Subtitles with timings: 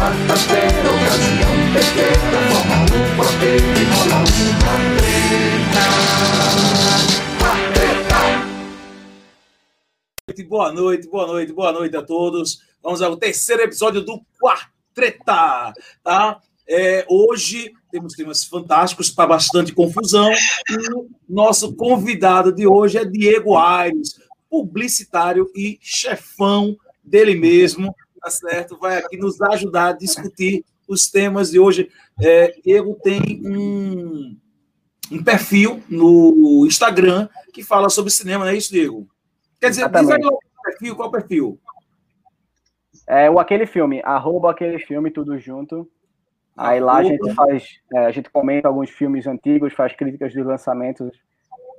[0.00, 4.18] quarta-feira, ocasião pequena, forma um quarteto e rola
[4.56, 5.84] uma treta.
[10.48, 12.62] Boa noite, boa noite, boa noite a todos.
[12.82, 16.40] Vamos ao terceiro episódio do Quartreta, tá?
[16.66, 20.32] É, hoje temos temas fantásticos para bastante confusão.
[20.32, 26.74] E o nosso convidado de hoje é Diego Aires, publicitário e chefão
[27.04, 28.78] dele mesmo, tá certo?
[28.78, 31.90] Vai aqui nos ajudar a discutir os temas de hoje.
[32.20, 34.36] É, Diego tem um,
[35.12, 39.08] um perfil no Instagram que fala sobre cinema, não é isso, Diego?
[39.60, 41.60] Quer dizer, diz aí o perfil, qual o perfil?
[43.06, 45.90] É o aquele filme, arroba aquele filme, tudo junto.
[46.56, 50.44] Aí lá a gente faz, é, a gente comenta alguns filmes antigos, faz críticas dos
[50.44, 51.10] lançamentos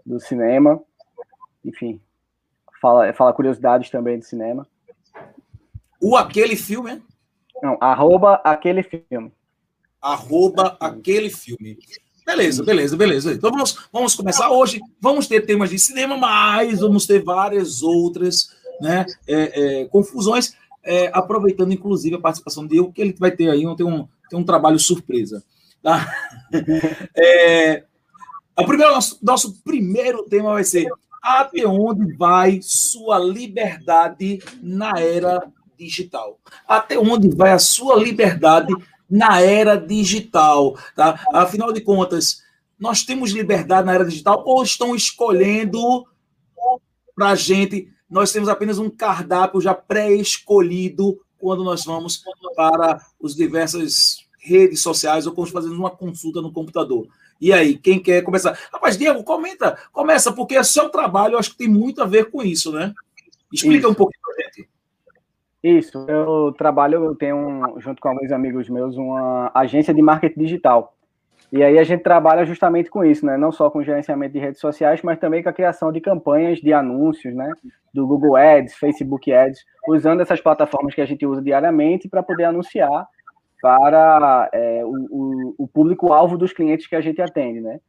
[0.06, 0.82] do cinema,
[1.64, 2.02] enfim,
[2.82, 4.68] fala, fala curiosidades também do cinema.
[6.02, 7.02] O aquele filme, é?
[7.62, 9.32] Não, arroba aquele filme.
[10.02, 11.78] Arroba aquele filme.
[12.26, 13.34] Beleza, beleza, beleza.
[13.34, 14.82] Então vamos, vamos começar hoje.
[15.00, 18.50] Vamos ter temas de cinema, mas vamos ter várias outras
[18.82, 23.64] né, é, é, confusões, é, aproveitando inclusive a participação dele, que ele vai ter aí
[23.76, 25.44] tem um, tem um trabalho surpresa.
[25.84, 26.12] Tá?
[27.16, 27.84] É,
[28.58, 30.88] o primeiro, nosso, nosso primeiro tema vai ser
[31.22, 35.42] até onde vai sua liberdade na era
[35.86, 36.40] digital?
[36.68, 38.74] Até onde vai a sua liberdade
[39.10, 40.78] na era digital?
[40.96, 41.20] Tá?
[41.34, 42.44] Afinal de contas,
[42.80, 46.06] nós temos liberdade na era digital ou estão escolhendo
[47.16, 47.88] para a gente?
[48.10, 52.24] Nós temos apenas um cardápio já pré-escolhido quando nós vamos
[52.56, 57.08] para os diversas redes sociais ou quando fazemos uma consulta no computador.
[57.40, 58.58] E aí, quem quer começar?
[58.72, 62.30] Rapaz, Diego, comenta, começa, porque é seu trabalho, eu acho que tem muito a ver
[62.30, 62.94] com isso, né?
[63.52, 63.90] Explica isso.
[63.90, 64.21] um pouquinho.
[65.64, 70.96] Isso, eu trabalho, eu tenho, junto com alguns amigos meus, uma agência de marketing digital.
[71.52, 73.38] E aí a gente trabalha justamente com isso, né?
[73.38, 76.72] Não só com gerenciamento de redes sociais, mas também com a criação de campanhas de
[76.72, 77.52] anúncios, né?
[77.94, 82.46] Do Google Ads, Facebook Ads, usando essas plataformas que a gente usa diariamente para poder
[82.46, 83.06] anunciar
[83.62, 87.80] para é, o, o, o público-alvo dos clientes que a gente atende, né?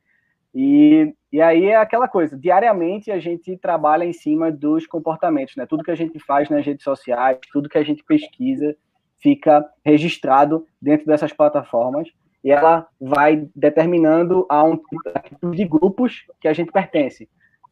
[0.55, 5.65] E, e aí é aquela coisa, diariamente a gente trabalha em cima dos comportamentos, né?
[5.67, 8.77] Tudo que a gente faz nas redes sociais, tudo que a gente pesquisa
[9.19, 12.09] fica registrado dentro dessas plataformas
[12.45, 17.29] e ela vai determinando a um tipo de grupos que a gente pertence.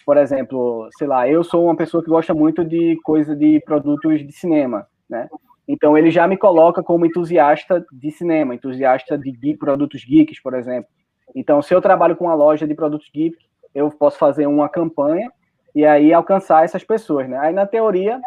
[0.07, 4.25] Por exemplo, sei lá, eu sou uma pessoa que gosta muito de coisa de produtos
[4.25, 5.29] de cinema, né?
[5.69, 10.55] Então ele já me coloca como entusiasta de cinema, entusiasta de geek, produtos geeks, por
[10.55, 10.91] exemplo.
[11.35, 13.37] Então, se eu trabalho com uma loja de produtos geek,
[13.75, 15.31] eu posso fazer uma campanha
[15.75, 17.39] e aí alcançar essas pessoas, né?
[17.39, 18.21] Aí na teoria,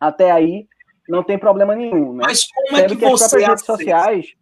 [0.00, 0.68] até aí
[1.08, 2.24] não tem problema nenhum, né?
[2.26, 4.34] Mas como é que, que você redes sociais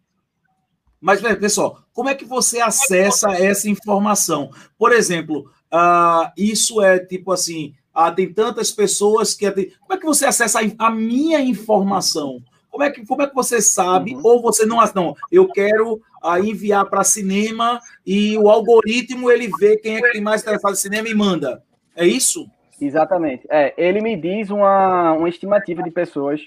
[0.99, 4.49] mas, pessoal, como é que você acessa essa informação?
[4.77, 9.49] Por exemplo, uh, isso é tipo assim: uh, tem tantas pessoas que.
[9.51, 12.41] Como é que você acessa a, minha informação?
[12.69, 14.15] Como é que, como é que você sabe?
[14.15, 14.21] Uhum.
[14.23, 14.77] Ou você não.
[14.95, 20.11] Não, eu quero uh, enviar para cinema e o algoritmo ele vê quem é que
[20.11, 21.63] tem mais interessado em cinema e manda.
[21.95, 22.49] É isso?
[22.79, 23.47] Exatamente.
[23.49, 26.41] É, ele me diz uma, uma estimativa de pessoas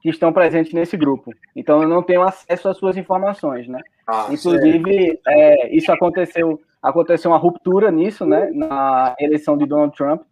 [0.00, 1.32] que estão presentes nesse grupo.
[1.54, 3.80] Então, eu não tenho acesso às suas informações, né?
[4.06, 8.50] Ah, Inclusive, é, isso aconteceu, aconteceu uma ruptura nisso, né?
[8.52, 10.22] Na eleição de Donald Trump,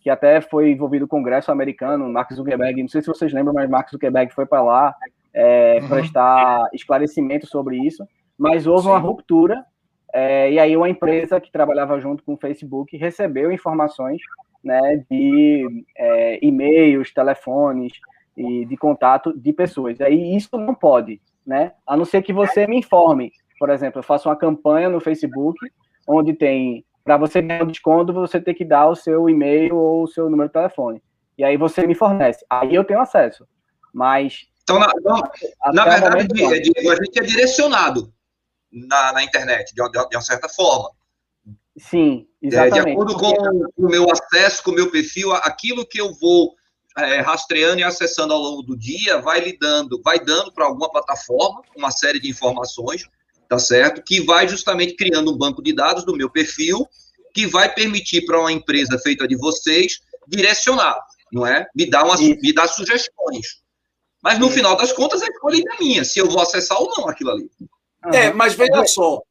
[0.00, 3.68] que até foi envolvido o Congresso americano, Mark Zuckerberg, não sei se vocês lembram, mas
[3.68, 4.94] Mark Zuckerberg foi para lá
[5.34, 5.88] é, uhum.
[5.88, 8.06] prestar esclarecimento sobre isso,
[8.40, 8.88] mas houve Sim.
[8.88, 9.64] uma ruptura,
[10.12, 14.20] é, e aí uma empresa que trabalhava junto com o Facebook recebeu informações
[14.64, 17.92] né, de é, e-mails, telefones,
[18.36, 20.00] e de contato de pessoas.
[20.00, 21.72] Aí isso não pode, né?
[21.86, 23.32] A não ser que você me informe.
[23.58, 25.58] Por exemplo, eu faço uma campanha no Facebook
[26.08, 30.04] onde tem para você ganhar um desconto, você tem que dar o seu e-mail ou
[30.04, 31.02] o seu número de telefone.
[31.36, 32.44] E aí você me fornece.
[32.48, 33.46] Aí eu tenho acesso.
[33.92, 34.48] Mas.
[34.62, 34.88] Então, na,
[35.72, 38.12] na verdade, Diego, a gente é direcionado
[38.72, 40.90] na, na internet, de, de, de, uma certa forma.
[41.76, 42.78] Sim, exatamente.
[42.78, 46.54] É, de acordo com o meu acesso, com o meu perfil, aquilo que eu vou
[46.98, 50.90] é, rastreando e acessando ao longo do dia, vai lhe dando, vai dando para alguma
[50.90, 53.08] plataforma uma série de informações,
[53.48, 54.02] tá certo?
[54.02, 56.86] Que vai justamente criando um banco de dados do meu perfil,
[57.32, 60.98] que vai permitir para uma empresa feita de vocês direcionar,
[61.32, 61.66] não é?
[61.74, 63.60] Me dar, uma, me dar sugestões.
[64.22, 67.08] Mas no final das contas, a escolha é minha, se eu vou acessar ou não
[67.08, 67.50] aquilo ali.
[68.12, 69.22] É, mas veja só.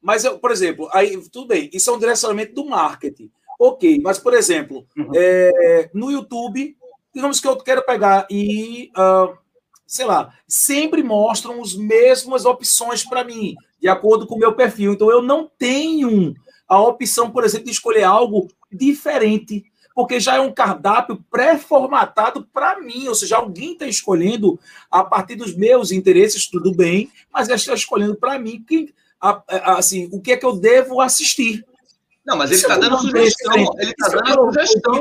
[0.00, 3.30] Mas, eu, por exemplo, aí, tudo bem, isso é um direcionamento do marketing.
[3.58, 5.10] Ok, mas, por exemplo, uhum.
[5.14, 6.76] é, no YouTube,
[7.14, 9.36] digamos que eu quero pegar e uh,
[9.86, 14.94] sei lá, sempre mostram as mesmas opções para mim, de acordo com o meu perfil.
[14.94, 16.34] Então, eu não tenho
[16.66, 19.62] a opção, por exemplo, de escolher algo diferente,
[19.94, 24.58] porque já é um cardápio pré-formatado para mim, ou seja, alguém está escolhendo
[24.90, 28.94] a partir dos meus interesses, tudo bem, mas está escolhendo para mim que,
[29.48, 31.64] assim, o que é que eu devo assistir.
[32.24, 33.54] Não, mas ele está dando sugestão.
[33.78, 34.94] Ele está dando a sugestão.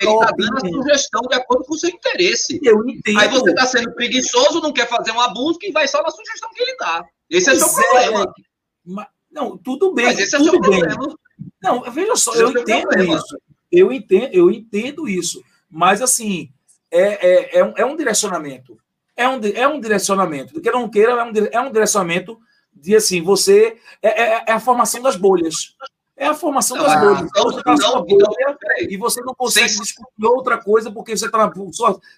[0.00, 2.58] Ele está dando a sugestão de acordo com o seu interesse.
[2.62, 3.18] Eu entendo.
[3.18, 6.48] Aí você está sendo preguiçoso, não quer fazer uma busca e vai só na sugestão
[6.54, 7.04] que ele dá.
[7.28, 8.34] Esse é o seu problema.
[8.82, 10.06] Mas, não, tudo bem.
[10.06, 10.62] Mas esse é o seu bem.
[10.62, 11.14] problema.
[11.62, 13.16] Não, veja só, eu entendo problema.
[13.16, 13.38] isso.
[13.78, 15.42] Eu entendo, eu entendo isso.
[15.70, 16.50] Mas, assim,
[16.90, 18.78] é, é, é, um, é um direcionamento.
[19.16, 20.54] É um, é um direcionamento.
[20.54, 22.38] Do que não queira, é um, é um direcionamento
[22.72, 23.76] de, assim, você...
[24.02, 25.74] É, é, é a formação das bolhas.
[26.16, 27.22] É a formação das ah, bolhas.
[27.22, 28.56] Então, você está então, bolha então,
[28.88, 31.52] e você não consegue discutir outra coisa porque você está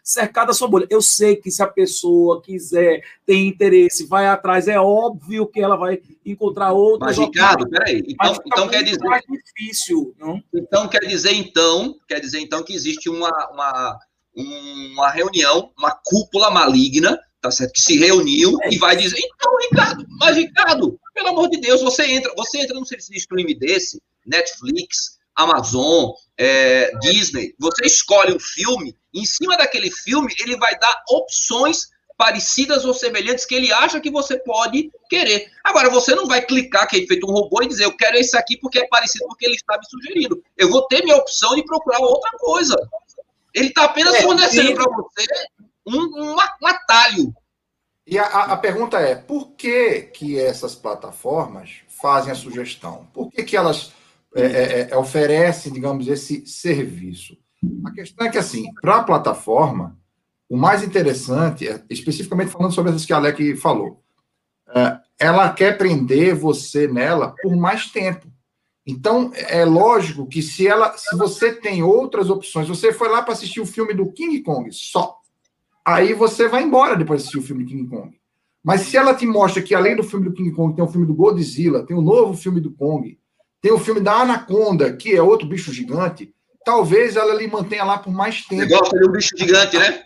[0.04, 0.87] cercado da sua bolha.
[0.90, 5.76] Eu sei que se a pessoa quiser, tem interesse, vai atrás, é óbvio que ela
[5.76, 7.16] vai encontrar outras.
[7.16, 8.02] Mas, Ricardo, peraí.
[8.06, 9.02] Então, então quer dizer.
[9.02, 10.42] Mais difícil, não?
[10.52, 13.99] Então quer dizer, então, quer dizer, então, que existe uma, uma,
[14.37, 17.72] uma reunião, uma cúpula maligna tá certo?
[17.72, 22.04] Que se reuniu e vai dizer, então, Ricardo, mas Ricardo, pelo amor de Deus, você
[22.06, 28.40] entra, você entra num serviço de streaming desse, Netflix, Amazon, é, Disney, você escolhe um
[28.40, 34.00] filme, em cima daquele filme, ele vai dar opções parecidas ou semelhantes que ele acha
[34.00, 35.50] que você pode querer.
[35.62, 38.36] Agora, você não vai clicar, que é feito um robô, e dizer, eu quero esse
[38.36, 40.42] aqui porque é parecido porque ele está me sugerindo.
[40.56, 42.74] Eu vou ter minha opção de procurar outra coisa.
[43.54, 45.26] Ele está apenas é, fornecendo para você
[45.86, 46.36] um, um,
[46.66, 47.34] atalho.
[48.06, 53.08] E a, a, pergunta é, por que que essas plataformas fazem a sugestão?
[53.12, 53.92] Por que que elas
[54.34, 57.36] é, é, é, oferecem, digamos, esse serviço?
[57.84, 59.98] A questão é que, assim, para a plataforma,
[60.48, 64.02] o mais interessante, é, especificamente falando sobre essas que a Alec falou,
[64.68, 68.30] é, ela quer prender você nela por mais tempo.
[68.86, 73.32] Então, é lógico que se ela, se você tem outras opções, você foi lá para
[73.32, 75.18] assistir o filme do King Kong só,
[75.86, 78.12] aí você vai embora depois de assistir o filme do King Kong.
[78.62, 81.06] Mas se ela te mostra que além do filme do King Kong tem o filme
[81.06, 83.16] do Godzilla, tem o novo filme do Kong,
[83.62, 86.34] tem o filme da Anaconda, que é outro bicho gigante,
[86.64, 88.62] talvez ela lhe mantenha lá por mais tempo.
[88.62, 90.02] Você gosta de um bicho gigante, né?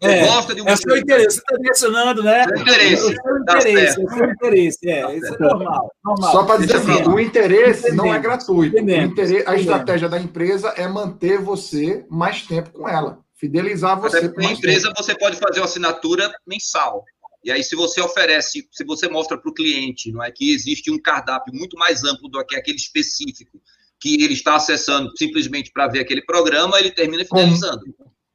[0.00, 2.44] É, gosta de um é seu interesse, você está direcionando, né?
[2.44, 2.92] É interesse.
[2.92, 5.90] É seu interesse, é seu interesse, é, isso é normal.
[6.04, 6.32] normal.
[6.32, 8.76] Só para dizer assim, o interesse não é gratuito.
[8.76, 14.18] O interesse, a estratégia da empresa é manter você mais tempo com ela fidelizar você.
[14.18, 15.02] Até empresa tempo.
[15.02, 17.04] você pode fazer uma assinatura mensal.
[17.44, 20.90] E aí, se você oferece, se você mostra para o cliente, não é que existe
[20.90, 23.60] um cardápio muito mais amplo do que aquele específico
[24.00, 27.82] que ele está acessando simplesmente para ver aquele programa, ele termina fidelizando.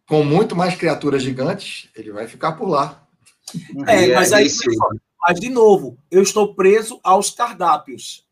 [0.07, 3.03] Com, com, muito mais criaturas gigantes, ele vai ficar por lá.
[3.87, 4.47] É, mas aí,
[5.21, 8.25] mas de novo, eu estou preso aos cardápios.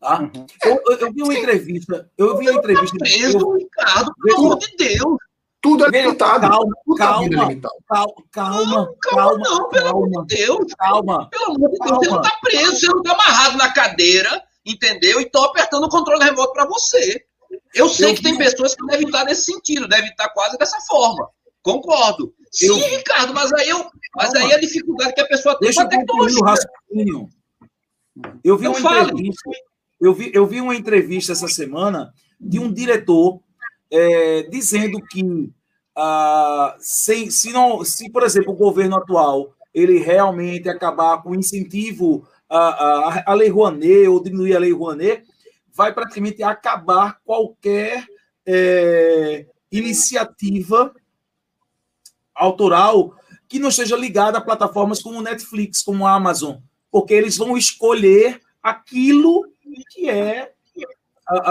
[0.00, 0.20] Tá?
[0.20, 0.46] Uhum.
[0.64, 2.10] Eu, eu, eu, vi uma entrevista.
[2.18, 2.96] Eu vi uma entrevista.
[2.98, 5.18] Preso, eu, Ricardo, pelo amor de Deus.
[5.60, 6.48] Tudo é limitado.
[6.48, 7.74] Calma, Tudo calma, é limitado.
[7.88, 10.74] calma, calma, calma, não, pelo calma, amor de Deus.
[10.74, 11.30] Calma.
[11.30, 11.98] Pelo amor de Deus, calma.
[11.98, 15.20] você não está preso, você não está amarrado na cadeira, entendeu?
[15.20, 17.24] E estou apertando o controle remoto para você.
[17.74, 18.30] Eu sei eu que vi.
[18.30, 21.28] tem pessoas que devem estar nesse sentido, devem estar quase dessa forma.
[21.62, 22.32] Concordo.
[22.52, 22.76] Sim, eu...
[22.76, 26.38] Ricardo, mas aí, eu, mas aí a dificuldade que a pessoa tem com a tecnologia.
[28.42, 29.50] Eu vi, uma entrevista,
[30.00, 33.40] eu, vi, eu vi uma entrevista essa semana de um diretor
[33.90, 35.52] é, dizendo que
[35.94, 41.34] ah, se, se, não, se, por exemplo, o governo atual ele realmente acabar com o
[41.34, 45.24] incentivo à, à, Lei Rouanet ou diminuir a Lei Rouanet,
[45.72, 48.06] vai praticamente acabar qualquer
[48.46, 50.94] é, iniciativa
[52.34, 53.14] autoral
[53.48, 56.56] que não esteja ligada a plataformas como Netflix, como a Amazon,
[56.90, 59.46] porque eles vão escolher aquilo
[59.90, 60.52] que é,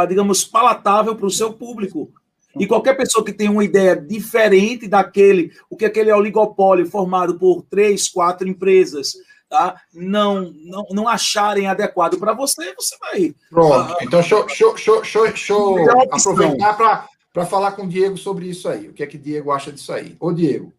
[0.07, 2.11] digamos, palatável para o seu público.
[2.59, 7.61] E qualquer pessoa que tenha uma ideia diferente daquele, o que aquele oligopólio formado por
[7.63, 9.13] três, quatro empresas,
[9.49, 9.81] tá?
[9.93, 13.35] não, não, não acharem adequado para você, você vai.
[13.49, 13.93] Pronto.
[13.93, 18.69] Uh, então, deixa, deixa, deixa, deixa eu aproveitar para falar com o Diego sobre isso
[18.69, 18.87] aí.
[18.87, 20.15] O que é que Diego acha disso aí?
[20.19, 20.73] Ô, Diego,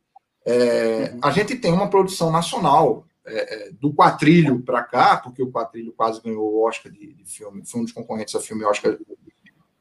[0.47, 1.21] é, uhum.
[1.23, 5.93] a gente tem uma produção nacional é, é do quatrilho para cá, porque o quatrilho
[5.93, 8.97] quase ganhou o Oscar de, de filme, foi um dos concorrentes a filme Oscar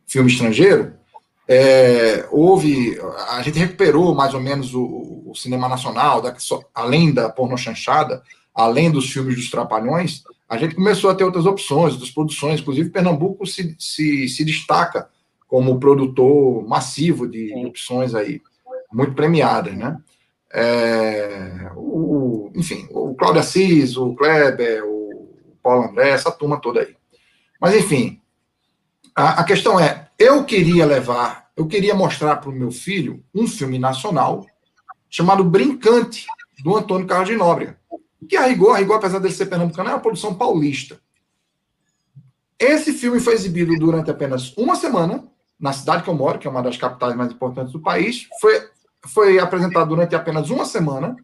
[0.06, 0.94] filme estrangeiro.
[1.48, 3.00] É, houve,
[3.30, 6.36] a gente recuperou mais ou menos o, o cinema nacional, da,
[6.74, 8.24] além da porno chanchada,
[8.54, 12.90] além dos filmes dos Trapalhões, a gente começou a ter outras opções, outras produções, inclusive
[12.90, 15.10] Pernambuco se, se, se destaca
[15.48, 18.42] como produtor massivo de, de opções aí,
[18.92, 19.98] muito premiadas, né?
[20.56, 25.28] é, o, enfim, o Cláudio Assis, o Kleber, o
[25.62, 26.96] Paulo André, essa turma toda aí.
[27.60, 28.22] Mas, enfim,
[29.15, 33.48] a, a questão é, eu queria levar, eu queria mostrar para o meu filho um
[33.48, 34.45] filme nacional
[35.10, 36.25] chamado Brincante,
[36.63, 37.77] do Antônio Carlos de Nóbrega,
[38.27, 41.00] que a rigor, a rigor, apesar dele ser pernambucano, é uma produção paulista.
[42.60, 45.24] Esse filme foi exibido durante apenas uma semana,
[45.60, 48.27] na cidade que eu moro, que é uma das capitais mais importantes do país.
[48.39, 48.69] Foi,
[49.07, 51.15] foi apresentado durante apenas uma semana,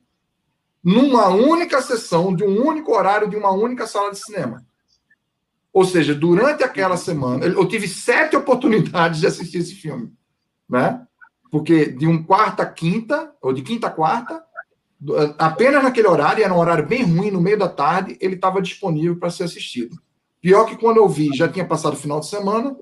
[0.83, 4.65] numa única sessão, de um único horário, de uma única sala de cinema.
[5.73, 10.11] Ou seja, durante aquela semana, eu tive sete oportunidades de assistir esse filme,
[10.69, 11.01] né?
[11.49, 14.43] Porque de um quarta a quinta, ou de quinta a quarta,
[15.37, 19.17] apenas naquele horário, era um horário bem ruim, no meio da tarde, ele estava disponível
[19.17, 19.97] para ser assistido.
[20.41, 22.75] Pior que quando eu vi, já tinha passado o final de semana,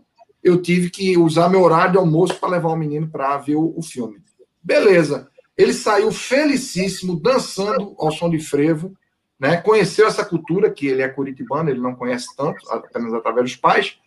[0.43, 3.73] eu tive que usar meu horário de almoço para levar o menino para ver o,
[3.75, 4.17] o, filme.
[4.63, 5.27] Beleza.
[5.57, 8.93] Ele saiu felicíssimo, dançando ao som de frevo,
[9.39, 9.57] né?
[9.57, 13.97] Conheceu essa cultura, que ele é curitibano, ele não conhece tanto, apenas através dos pais.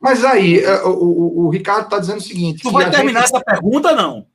[0.00, 2.62] Mas aí, é, o, o, o Ricardo está dizendo o seguinte.
[2.62, 3.34] Tu vai terminar gente...
[3.34, 4.26] essa pergunta, não?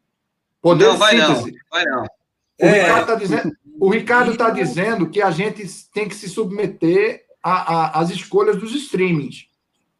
[0.62, 1.52] Poder não, vai síntese.
[1.52, 1.60] não.
[1.72, 2.04] Vai não.
[2.04, 2.82] O é...
[2.82, 8.10] Ricardo está dizendo, o Ricardo tá dizendo que a gente tem que se submeter às
[8.10, 9.48] escolhas dos streamings.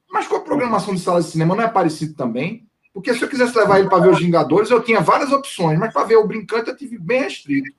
[0.10, 2.68] Mas com a programação de sala de cinema não é parecido também?
[2.94, 5.92] Porque se eu quisesse levar ele para ver os Vingadores, eu tinha várias opções, mas
[5.92, 7.74] para ver o Brincante eu tive bem restrito.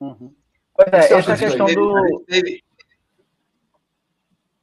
[0.00, 0.34] Uhum.
[0.76, 2.24] Pois é, essa questão do.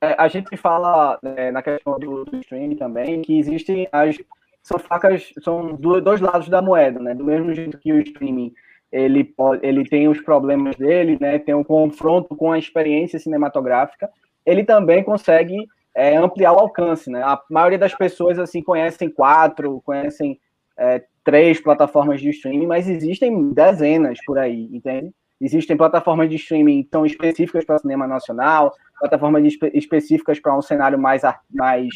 [0.01, 4.17] É, a gente fala é, na questão do, do, streaming também que existem as.
[4.61, 7.13] São facas, são dois lados da moeda, né?
[7.13, 8.53] Do mesmo jeito que o streaming
[8.91, 11.39] ele, pode, ele tem os problemas dele, né?
[11.39, 14.09] Tem um confronto com a experiência cinematográfica,
[14.45, 17.21] ele também consegue é, ampliar o alcance, né?
[17.23, 20.39] A maioria das pessoas assim conhecem quatro, conhecem
[20.77, 25.11] é, três plataformas de streaming, mas existem dezenas por aí, entende?
[25.43, 30.61] Existem plataformas de streaming tão específicas para o cinema nacional, plataformas espe específicas para um
[30.61, 31.21] cenário mais
[31.51, 31.89] mais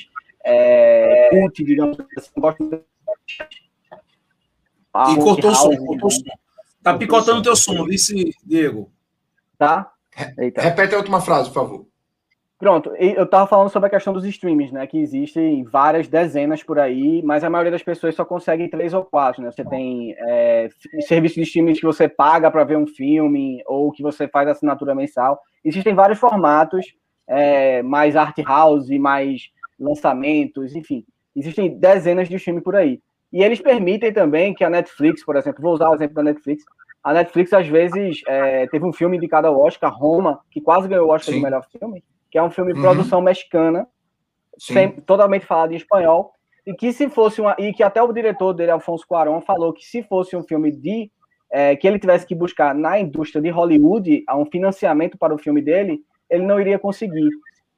[0.44, 2.30] é, cult, digamos assim.
[2.38, 2.84] Gosto
[4.94, 6.22] ah, e cortou o som, cortou o som.
[6.84, 8.92] Tá picotando o teu som, vice, Diego.
[9.58, 9.94] Tá?
[10.38, 10.62] Eita.
[10.62, 11.88] Repete a última frase, por favor.
[12.60, 14.88] Pronto, eu estava falando sobre a questão dos streams, né?
[14.88, 19.06] Que existem várias dezenas por aí, mas a maioria das pessoas só consegue três ou
[19.06, 19.52] quatro, né?
[19.52, 20.68] Você tem é,
[21.02, 24.96] serviço de streaming que você paga para ver um filme, ou que você faz assinatura
[24.96, 25.40] mensal.
[25.64, 26.84] Existem vários formatos,
[27.28, 31.06] é, mais art house, mais lançamentos, enfim.
[31.36, 33.00] Existem dezenas de streams por aí.
[33.32, 36.64] E eles permitem também que a Netflix, por exemplo, vou usar o exemplo da Netflix,
[37.04, 41.08] a Netflix às vezes é, teve um filme indicado ao Oscar, Roma, que quase ganhou
[41.08, 41.40] o Oscar Sim.
[41.40, 42.04] de melhor filme
[42.38, 42.86] que é um filme de uhum.
[42.86, 43.88] produção mexicana,
[44.60, 46.34] sem, totalmente falado em espanhol,
[46.68, 49.84] e que se fosse uma, e que até o diretor dele, Alfonso Cuarón, falou que
[49.84, 51.10] se fosse um filme de
[51.50, 55.64] é, que ele tivesse que buscar na indústria de Hollywood um financiamento para o filme
[55.64, 57.30] dele, ele não iria conseguir.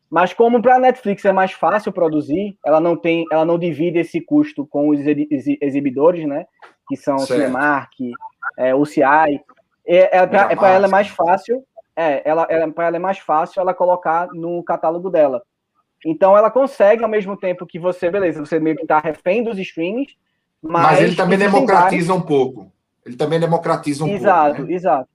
[0.10, 4.00] Mas como para a Netflix é mais fácil produzir, ela não tem, ela não divide
[4.00, 5.00] esse custo com os
[5.62, 6.46] exibidores, né?
[6.90, 7.94] Que são o Cinemark,
[8.58, 9.04] é, o CI.
[9.88, 11.64] É, é para é ela é mais fácil
[12.00, 15.44] é, ela, ela para ela é mais fácil ela colocar no catálogo dela.
[16.06, 19.60] Então ela consegue ao mesmo tempo que você, beleza, você meio que está refém dos
[19.60, 20.16] streams,
[20.62, 22.10] mas, mas ele também democratiza vários...
[22.10, 22.72] um pouco.
[23.06, 24.70] Ele também democratiza um exato, pouco.
[24.70, 24.76] Né?
[24.76, 25.10] Exato,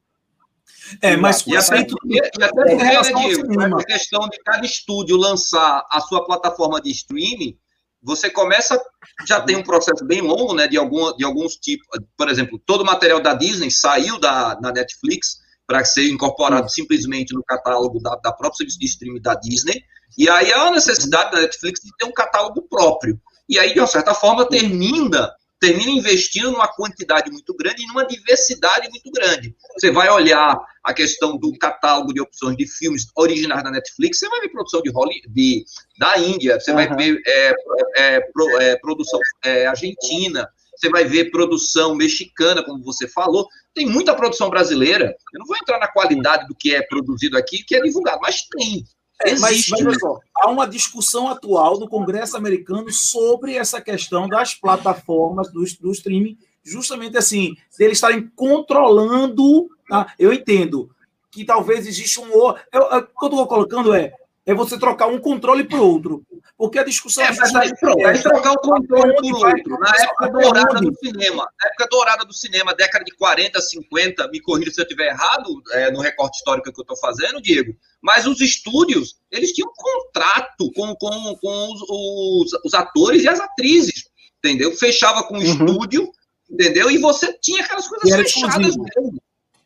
[1.00, 5.86] É, mas e até, e, e até é, Diego, a questão de cada estúdio lançar
[5.90, 7.56] a sua plataforma de streaming,
[8.02, 8.78] você começa,
[9.26, 12.82] já tem um processo bem longo, né, de, algum, de alguns tipos, por exemplo, todo
[12.82, 18.16] o material da Disney saiu da, da Netflix, para ser incorporado simplesmente no catálogo da,
[18.16, 19.82] da própria serviço de streaming da Disney.
[20.16, 23.20] E aí há a necessidade da Netflix de ter um catálogo próprio.
[23.48, 25.30] E aí, de uma certa forma, termina
[25.64, 29.54] termina investindo numa quantidade muito grande e numa diversidade muito grande.
[29.78, 34.28] Você vai olhar a questão do catálogo de opções de filmes originais da Netflix, você
[34.28, 35.64] vai ver produção de, Holly, de
[35.98, 36.76] da Índia, você uhum.
[36.76, 37.54] vai ver é,
[37.96, 43.48] é, pro, é, produção é, argentina, você vai ver produção mexicana, como você falou.
[43.74, 45.16] Tem muita produção brasileira.
[45.32, 48.46] Eu não vou entrar na qualidade do que é produzido aqui, que é divulgado, mas
[48.48, 48.84] tem.
[49.22, 49.38] É.
[49.38, 55.52] Mas, mas só, há uma discussão atual no Congresso americano sobre essa questão das plataformas
[55.52, 59.68] do, do streaming, justamente assim, de eles estarem controlando.
[59.88, 60.12] Tá?
[60.18, 60.90] Eu entendo
[61.30, 62.26] que talvez exista um.
[62.32, 64.12] Eu, eu, o que eu estou colocando é
[64.46, 66.22] é você trocar um controle por outro.
[66.56, 69.78] Porque a discussão é, mas aí, pronto, é, trocar o controle por outro.
[69.78, 74.40] Na época dourada do cinema, na época dourada do cinema, década de 40, 50, me
[74.40, 78.26] corrija se eu estiver errado é, no recorte histórico que eu estou fazendo, Diego, mas
[78.26, 83.40] os estúdios, eles tinham um contrato com, com, com os, os, os atores e as
[83.40, 84.04] atrizes,
[84.38, 84.72] entendeu?
[84.76, 85.44] Fechava com o uhum.
[85.44, 86.12] estúdio,
[86.50, 86.90] Entendeu?
[86.90, 89.22] E você tinha aquelas coisas fechadas mesmo.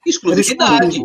[0.06, 1.02] Exclusividade.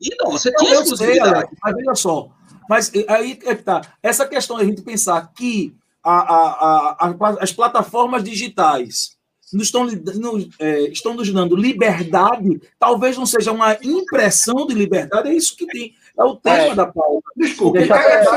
[0.00, 1.34] E não, você tinha sei, exclusividade.
[1.34, 2.30] Alex, mas veja só.
[2.68, 3.80] Mas aí é que tá.
[4.02, 9.16] Essa questão de a gente pensar que a- a- a- as plataformas digitais
[9.52, 15.28] nos estão, nos, eh, estão nos dando liberdade, talvez não seja uma impressão de liberdade,
[15.28, 15.94] é isso que tem.
[16.18, 16.74] É o tema É.
[16.74, 17.22] da pauta.
[17.36, 18.36] Desculpe, Deixa é, é- eu- é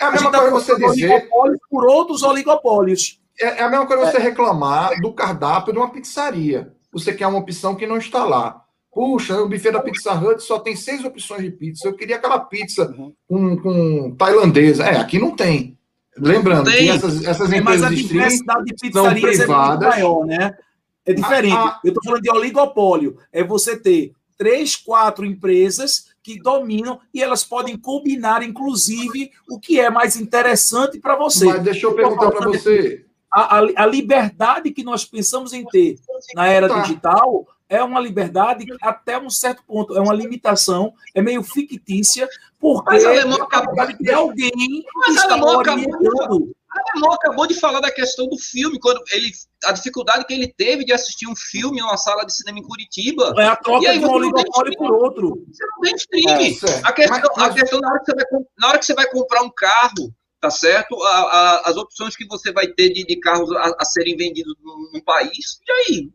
[0.00, 1.28] a A mesma tá coisa você dizer,
[1.70, 3.20] por outros oligopólios.
[3.40, 6.72] é, é a mesma coisa você reclamar do cardápio de uma pizzaria.
[6.92, 8.64] Você quer uma opção que não está lá.
[8.98, 11.86] Puxa, o buffet da Pizza Hut só tem seis opções de pizza.
[11.86, 13.14] Eu queria aquela pizza Uhum.
[13.28, 14.82] com, com tailandesa.
[14.84, 15.78] É, aqui não tem.
[16.16, 16.90] Lembrando Não que tem.
[16.90, 19.88] essas, essas É, mas a empresas de streaming diversidade de pizzarias é muito privadas.
[19.88, 20.58] maior, né?
[21.06, 21.54] É diferente.
[21.54, 21.80] Ah, ah.
[21.84, 23.16] Eu estou falando de oligopólio.
[23.32, 29.78] É você ter três, quatro empresas que dominam e elas podem combinar, inclusive, o que
[29.78, 31.46] é mais interessante para você.
[31.46, 33.04] Mas deixa eu perguntar para você.
[33.32, 35.96] A, a- a liberdade que nós pensamos em ter
[36.34, 36.80] na era Tá.
[36.80, 42.28] digital é uma liberdade que, até um certo ponto, é uma limitação, é meio fictícia,
[42.58, 46.48] porque Mas, Alemão, é a vontade de alguém Mas, está Alemão, acabou
[46.92, 49.30] Alemão acabou de falar da questão do filme, quando ele,
[49.64, 53.34] a dificuldade que ele teve de assistir um filme numa sala de cinema em Curitiba.
[53.38, 55.44] É a troca aí de um oligopólio por outro.
[55.50, 56.30] Você não tem stream.
[56.30, 58.24] É, a questão, Mas- mas- a questão na, hora que você vai,
[58.58, 61.02] na hora que você vai comprar um carro, tá certo?
[61.02, 64.54] A- a- as opções que você vai ter de, de carros a, a serem vendidos
[64.62, 65.58] num país.
[65.66, 66.10] E aí?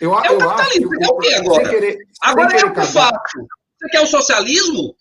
[0.00, 1.64] Eu, É o eu acho capitalismo, que é o quê agora?
[1.64, 3.48] Sem querer, sem Agora é o casar- fato.
[3.80, 4.94] Você quer o socialismo?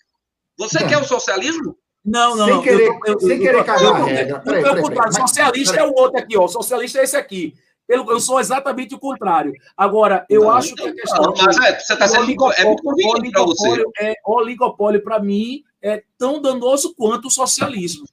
[0.58, 0.88] Você Não.
[0.88, 1.78] quer o socialismo?
[2.06, 2.62] Não, não, Sem não.
[2.64, 4.38] querer- eu, eu, sem eu, querer eu, cagar eu, a eu, regra.
[4.38, 5.12] eu, Peraí, eu, peraí, contrário.
[5.14, 5.28] peraí.
[5.28, 5.88] Socialista Peraí.
[5.88, 6.46] é o outro aqui, ó.
[6.46, 7.54] O Socialista é esse aqui.
[7.88, 9.54] Eu, eu sou exatamente o contrário.
[9.76, 11.22] Agora, eu Não, acho que a questão.
[11.24, 12.24] Não, mas é, você está sendo
[12.54, 13.68] é muito conveniente para você.
[13.68, 18.06] oligopólio, é, oligopólio para mim, é tão danoso quanto o socialismo.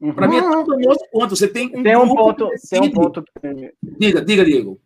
[0.00, 0.14] Uhum.
[0.14, 1.36] Para mim é tão danoso quanto.
[1.36, 4.80] Você tem um, Tem um ponto, que tem um ponto que Diga, diga, Diego.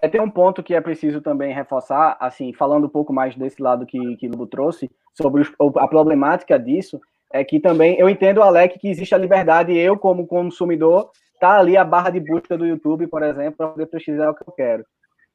[0.00, 3.60] É, tem um ponto que é preciso também reforçar, assim, falando um pouco mais desse
[3.60, 7.00] lado que, que Lubo trouxe, sobre os- a problemática disso,
[7.32, 11.76] é que também eu entendo, Alec, que existe a liberdade, eu, como consumidor, tá ali
[11.76, 14.84] a barra de busca do YouTube, por exemplo, para poder pesquisar o que eu quero.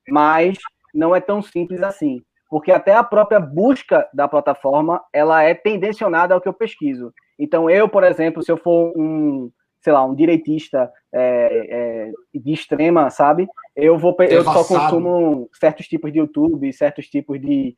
[0.08, 0.58] Mas
[0.94, 6.34] não é tão simples assim, porque até a própria busca da plataforma, ela é tendencionada
[6.34, 7.12] ao que eu pesquiso.
[7.38, 9.52] Então, eu, por exemplo, se eu for um,
[9.88, 13.48] sei lá, um direitista é, é, de extrema, sabe?
[13.74, 17.74] Eu vou eu só consumo certos tipos de YouTube, certos tipos de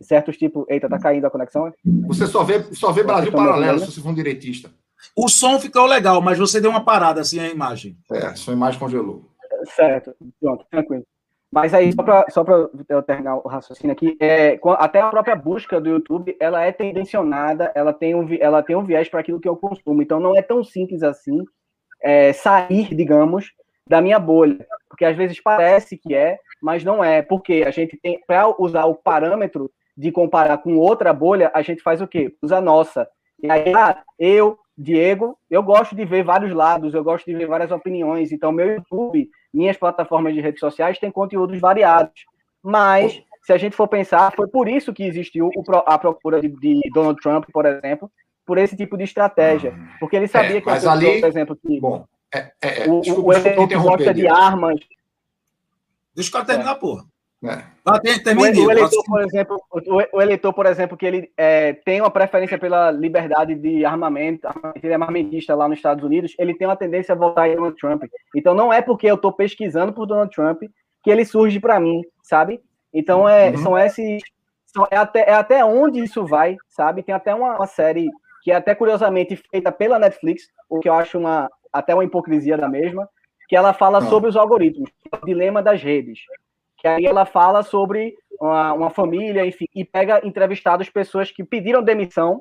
[0.00, 0.64] certos tipos.
[0.70, 1.70] Eita, tá caindo a conexão?
[2.06, 3.90] Você só vê, só vê Brasil estão me paralelo ouvindo?
[3.90, 4.70] se você for um direitista.
[5.14, 7.98] O som ficou legal, mas você deu uma parada assim a imagem.
[8.10, 9.22] É, sua imagem congelou.
[9.66, 11.04] Certo, pronto, tranquilo.
[11.52, 12.44] Mas aí, só para só
[12.88, 17.72] eu terminar o raciocínio aqui, é, até a própria busca do YouTube, ela é tendencionada,
[17.74, 20.02] ela tem um, ela tem um viés para aquilo que eu consumo.
[20.02, 21.44] Então, não é tão simples assim
[22.02, 23.52] é, sair, digamos,
[23.88, 24.66] da minha bolha.
[24.88, 27.22] Porque às vezes parece que é, mas não é.
[27.22, 31.82] Porque a gente tem, para usar o parâmetro de comparar com outra bolha, a gente
[31.82, 32.34] faz o quê?
[32.42, 33.08] Usa a nossa.
[33.42, 37.46] E aí, ah, eu, Diego, eu gosto de ver vários lados, eu gosto de ver
[37.46, 38.30] várias opiniões.
[38.30, 42.24] Então, meu YouTube, minhas plataformas de redes sociais têm conteúdos variados.
[42.62, 45.50] Mas, se a gente for pensar, foi por isso que existiu
[45.86, 48.10] a procura de, de Donald Trump, por exemplo,
[48.44, 49.72] por esse tipo de estratégia.
[49.98, 53.00] Porque ele sabia É, que, pessoa, ali- por exemplo, que Bom, é, é, é, o,
[53.00, 54.76] desculpa, o desculpa gosta de armas,
[56.14, 57.04] Deixa o cara terminar, porra.
[57.48, 57.62] É.
[57.84, 58.70] Ah, tem, O, termine, o Diego.
[58.72, 62.90] eleitor, por exemplo, o, o eleitor, por exemplo, que ele é, tem uma preferência pela
[62.90, 64.48] liberdade de armamento,
[64.82, 67.76] ele é armamentista lá nos Estados Unidos, ele tem uma tendência a votar em Donald
[67.76, 68.02] Trump.
[68.34, 70.62] Então não é porque eu estou pesquisando por Donald Trump
[71.04, 72.60] que ele surge para mim, sabe?
[72.92, 73.56] Então é, Uhum.
[73.58, 74.22] são esses,
[74.66, 77.02] são, é, até, é até onde isso vai, sabe?
[77.02, 78.08] Tem até uma, uma série
[78.42, 82.56] que é até curiosamente feita pela Netflix, o que eu acho uma até uma hipocrisia
[82.56, 83.08] da mesma,
[83.48, 84.02] que ela fala Ah.
[84.02, 84.90] sobre os algoritmos,
[85.22, 86.18] o dilema das redes
[86.78, 91.82] que aí ela fala sobre uma, uma família, enfim, e pega entrevistados pessoas que pediram
[91.82, 92.40] demissão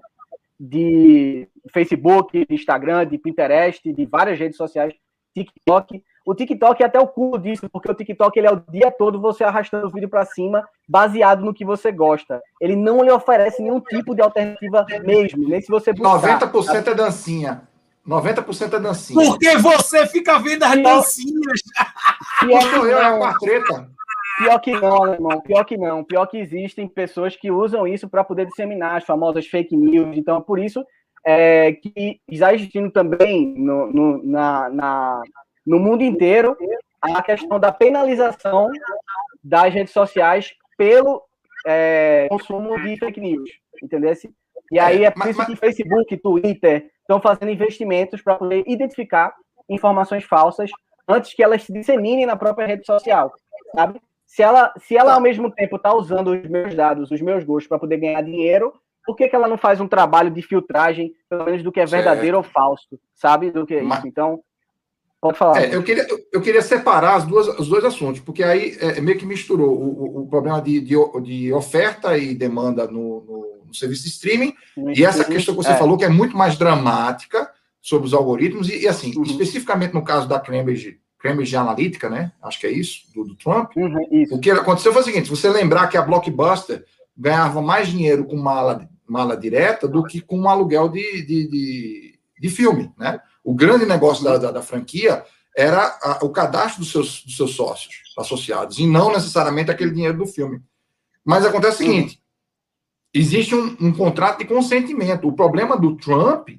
[0.59, 4.93] de Facebook, de Instagram, de Pinterest, de várias redes sociais,
[5.33, 6.01] TikTok.
[6.25, 9.21] O TikTok é até o culo disso, porque o TikTok ele é o dia todo
[9.21, 12.41] você arrastando o vídeo para cima, baseado no que você gosta.
[12.59, 16.49] Ele não lhe oferece nenhum tipo de alternativa mesmo, nem se você buscar.
[16.51, 17.67] 90% é dancinha.
[18.07, 19.25] 90% é dancinha.
[19.25, 21.59] Porque você fica vendo as dancinhas.
[22.39, 23.95] Sou que eu, é a não.
[24.37, 25.41] Pior que não, irmão.
[25.41, 26.03] Pior que não.
[26.03, 30.15] Pior que existem pessoas que usam isso para poder disseminar as famosas fake news.
[30.17, 30.85] Então, por isso
[31.25, 35.21] é, que está existindo também no, no, na, na-
[35.65, 36.55] no mundo inteiro
[37.01, 38.69] a questão da penalização
[39.43, 41.21] das redes sociais pelo
[41.65, 43.49] é, consumo de fake news.
[43.81, 44.13] Entendeu?
[44.71, 48.63] E aí é por Mas- isso mas- que Facebook, Twitter estão fazendo investimentos para poder
[48.67, 49.33] identificar
[49.69, 50.69] informações falsas
[51.07, 53.31] antes que elas se disseminem na própria rede social,
[53.75, 53.99] sabe?
[54.25, 57.67] Se ela, se ela ao mesmo tempo está usando os meus dados, os meus gostos
[57.67, 58.73] para poder ganhar dinheiro,
[59.05, 61.85] por que, que ela não faz um trabalho de filtragem, pelo menos do que é
[61.85, 62.47] verdadeiro certo.
[62.47, 63.51] ou falso, sabe?
[63.51, 63.99] Do que é Mas...
[63.99, 64.07] isso.
[64.07, 64.41] Então,
[65.21, 65.61] pode falar.
[65.61, 69.17] É, eu, queria, eu queria separar as duas, os dois assuntos, porque aí é, meio
[69.17, 74.03] que misturou o, o problema de, de, de, oferta e demanda no, no, no serviço
[74.03, 74.53] de streaming,
[74.95, 75.77] e essa questão que você é.
[75.77, 77.49] falou, que é muito mais dramática
[77.81, 79.23] sobre os algoritmos, e, e assim, uhum.
[79.23, 82.31] especificamente no caso da Cambridge Cambridge Analytica, né?
[82.39, 83.71] Acho que é isso, do, do Trump.
[83.75, 84.35] Uhum, isso.
[84.35, 86.85] O que aconteceu foi o seguinte: se você lembrar que a Blockbuster
[87.17, 92.19] ganhava mais dinheiro com mala, mala direta do que com um aluguel de, de, de,
[92.39, 93.19] de filme, né?
[93.43, 95.23] O grande negócio da, da, da franquia
[95.57, 100.17] era a, o cadastro dos seus, dos seus sócios associados, e não necessariamente aquele dinheiro
[100.17, 100.61] do filme.
[101.23, 102.21] Mas acontece o seguinte:
[103.11, 105.27] existe um, um contrato de consentimento.
[105.27, 106.49] O problema do Trump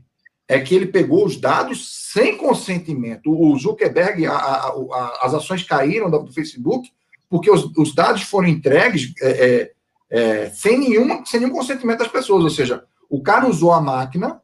[0.49, 3.31] é que ele pegou os dados sem consentimento.
[3.31, 6.91] O Zuckerberg, a, a, a, as ações caíram do Facebook
[7.29, 9.73] porque os, os dados foram entregues é, é,
[10.11, 12.45] é, sem, nenhuma, sem nenhum consentimento das pessoas.
[12.45, 14.41] Ou seja, o cara usou a máquina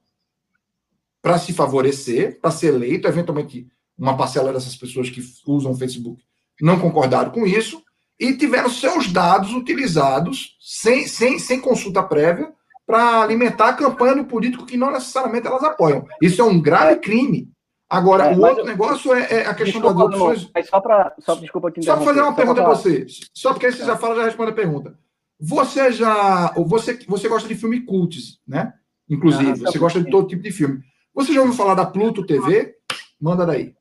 [1.20, 3.06] para se favorecer, para ser eleito.
[3.06, 6.22] Eventualmente, uma parcela dessas pessoas que usam o Facebook
[6.60, 7.82] não concordaram com isso
[8.18, 12.52] e tiveram seus dados utilizados sem, sem, sem consulta prévia
[12.92, 16.06] para alimentar a campanha do político que não necessariamente elas apoiam.
[16.20, 17.50] Isso é um grave crime.
[17.88, 20.50] Agora, é, o outro eu, negócio é, é, a questão desculpa, das opções.
[20.54, 21.14] Não, só para.
[21.18, 23.06] Só, desculpa te Só para fazer uma pergunta para você.
[23.32, 24.98] Só porque você já fala, já responde a pergunta.
[25.40, 26.52] Você já.
[26.52, 28.74] Você, você gosta de filme cults, né?
[29.08, 30.80] Inclusive, ah, você gosta de todo tipo de filme.
[31.14, 32.74] Você já ouviu falar da Pluto TV?
[33.18, 33.74] Manda daí.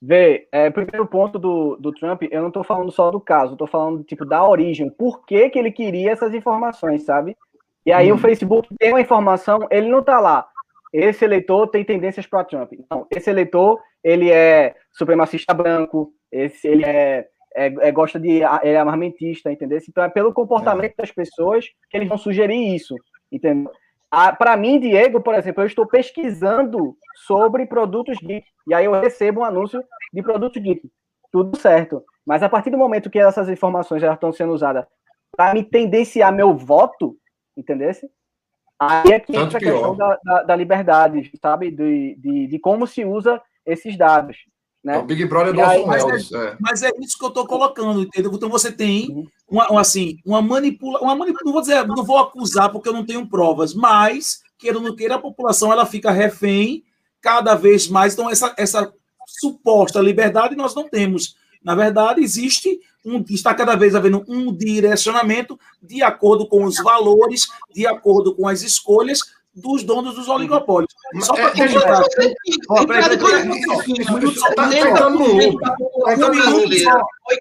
[0.00, 3.66] Vê, é, primeiro ponto do, do Trump, eu não estou falando só do caso, estou
[3.66, 7.34] falando tipo da origem, por que, que ele queria essas informações, sabe?
[7.86, 8.16] E aí hum.
[8.16, 10.46] o Facebook tem uma informação, ele não está lá.
[10.92, 12.72] Esse eleitor tem tendências para Trump.
[12.90, 18.42] Não, esse eleitor ele é supremacista branco, esse ele é, é, é gosta de ele
[18.42, 19.78] é armamentista, entendeu?
[19.88, 21.02] Então é pelo comportamento é.
[21.02, 22.94] das pessoas que eles vão sugerir isso,
[23.30, 23.70] entendeu?
[24.38, 26.96] Para mim, Diego, por exemplo, eu estou pesquisando
[27.26, 28.46] sobre produtos geek.
[28.66, 30.88] E aí eu recebo um anúncio de produto geek.
[31.30, 32.02] Tudo certo.
[32.24, 34.86] Mas a partir do momento que essas informações já estão sendo usadas
[35.36, 37.16] para me tendenciar meu voto,
[37.56, 37.90] entendeu?
[38.78, 41.70] Aí é que Tanto entra a questão da, da, da, liberdade, sabe?
[41.70, 44.36] De, de, de, como se usa esses dados.
[44.84, 44.96] Né?
[44.96, 46.56] É o Big Brother do aí, mas, é, é.
[46.60, 48.30] mas é isso que eu estou colocando, entendeu?
[48.32, 49.26] Então você tem uhum.
[49.48, 52.92] uma, uma, assim, uma manipula, uma manipula, não vou dizer, não vou acusar porque eu
[52.92, 56.84] não tenho provas, mas queira ou não queira, a população ela fica refém
[57.20, 58.12] cada vez mais.
[58.12, 58.92] Então, essa, essa
[59.26, 61.36] suposta liberdade nós não temos.
[61.62, 67.46] Na verdade, existe um, está cada vez havendo um direcionamento de acordo com os valores,
[67.72, 69.20] de acordo com as escolhas
[69.54, 70.92] dos donos dos oligopólios.
[71.20, 72.02] Só para completar.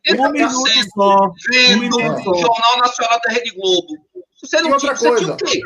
[0.07, 0.57] Um minuto
[0.95, 1.27] só.
[1.73, 2.33] Um minuto só.
[2.33, 3.97] Jornal Nacional da Rede Globo.
[4.41, 5.61] Você não tinha, você tinha o quê?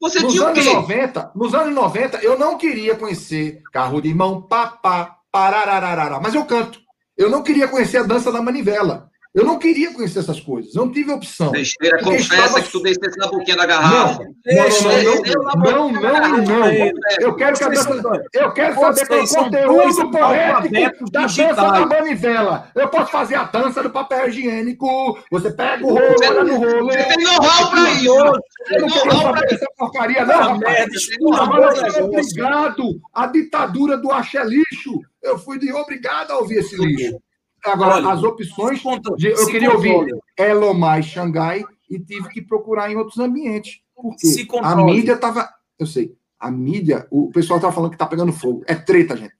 [0.00, 0.74] Você nos tinha anos o quê?
[0.74, 6.44] 90, nos anos 90, eu não queria conhecer carro de mão, papá, pararararara, mas eu
[6.44, 6.81] canto.
[7.16, 9.11] Eu não queria conhecer a dança da manivela.
[9.34, 11.50] Eu não queria conhecer essas coisas, eu não tive opção.
[11.50, 12.60] Besteira, confessa estava...
[12.60, 14.22] que tu descesse na boquinha da garrafa.
[14.22, 14.32] Não,
[15.56, 18.02] não, não, não, não, Eu quero dança...
[18.34, 22.70] Eu quero saber qual é o conteúdo poético da dança da manivela.
[22.74, 25.18] Eu posso fazer a dança do papel higiênico.
[25.30, 26.92] Você pega o rolo, olha no rolo.
[26.92, 28.42] Você tem know-how pra isso.
[28.70, 30.90] Eu não quero saber essa porcaria, não, rapaz.
[31.40, 33.00] Agora eu sou obrigado.
[33.14, 35.00] A ditadura do axé lixo.
[35.22, 37.18] Eu fui de obrigado a ouvir esse lixo.
[37.64, 38.82] Agora, Olha, as opções.
[39.16, 40.12] De, eu queria controle.
[40.12, 43.80] ouvir Elomai Xangai e tive que procurar em outros ambientes.
[43.94, 44.26] Porque
[44.62, 45.48] a mídia estava.
[45.78, 48.64] Eu sei, a mídia, o pessoal estava falando que está pegando fogo.
[48.66, 49.34] É treta, gente.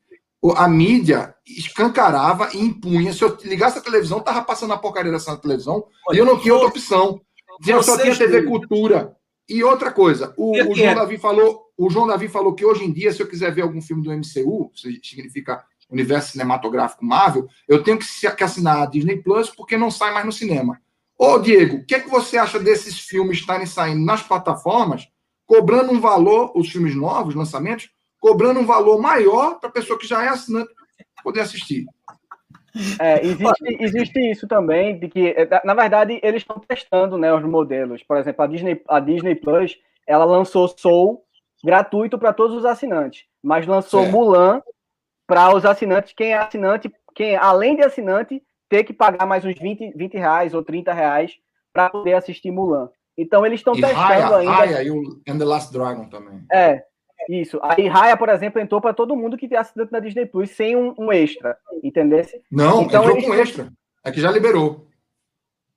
[0.57, 3.13] A mídia escancarava e impunha.
[3.13, 6.39] Se eu ligasse a televisão, estava passando a porcaria dessa televisão Olha, e eu não
[6.39, 7.21] tinha outra opção.
[7.67, 9.17] Eu só tinha TV Cultura.
[9.49, 12.93] E outra coisa, o, o João Davi falou, o João Davi falou que hoje em
[12.93, 14.71] dia, se eu quiser ver algum filme do MCU,
[15.03, 20.25] significa universo cinematográfico Marvel, eu tenho que assinar a Disney Plus porque não sai mais
[20.25, 20.81] no cinema.
[21.19, 25.09] Ô, Diego, o que, é que você acha desses filmes estarem saindo nas plataformas,
[25.47, 30.07] cobrando um valor, os filmes novos, lançamentos, cobrando um valor maior para a pessoa que
[30.07, 30.71] já é assinante
[31.23, 31.87] poder assistir?
[32.99, 37.45] É, existe, existe, isso também, de que, é, na verdade, eles estão testando né, os
[37.45, 38.03] modelos.
[38.03, 41.23] Por exemplo, a Disney, a Disney Plus, ela lançou Soul
[41.63, 44.61] gratuito para todos os assinantes, mas lançou Mulan
[45.33, 49.59] para os assinantes, quem é assinante, quem além de assinante, ter que pagar mais uns
[49.59, 51.33] 20, 20 reais ou 30 reais
[51.73, 52.91] para poder assistir Mulan.
[53.17, 54.53] Então eles estão testando Raya, ainda.
[54.53, 56.45] Raya e o And the Last Dragon também.
[56.53, 56.85] É.
[57.31, 57.59] Isso.
[57.63, 60.77] Aí Raya, por exemplo, entrou para todo mundo que tem assinante na Disney Plus sem
[60.77, 62.23] um, um extra, entendeu?
[62.51, 63.69] Não, Então, entrou eles- com extra.
[64.05, 64.87] É que já liberou.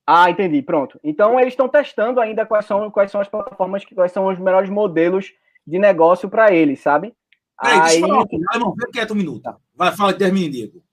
[0.05, 0.99] Ah, entendi, pronto.
[1.01, 4.37] Então eles estão testando ainda quais são, quais são as plataformas, que- quais são os
[4.37, 5.31] melhores modelos
[5.65, 7.13] de negócio para eles, sabe?
[7.61, 8.45] Peraí, deixa eu Aí, falar uma coisa.
[8.75, 9.55] Fica quieto um minuto.
[9.75, 10.83] Vai, fala e termine, Diego.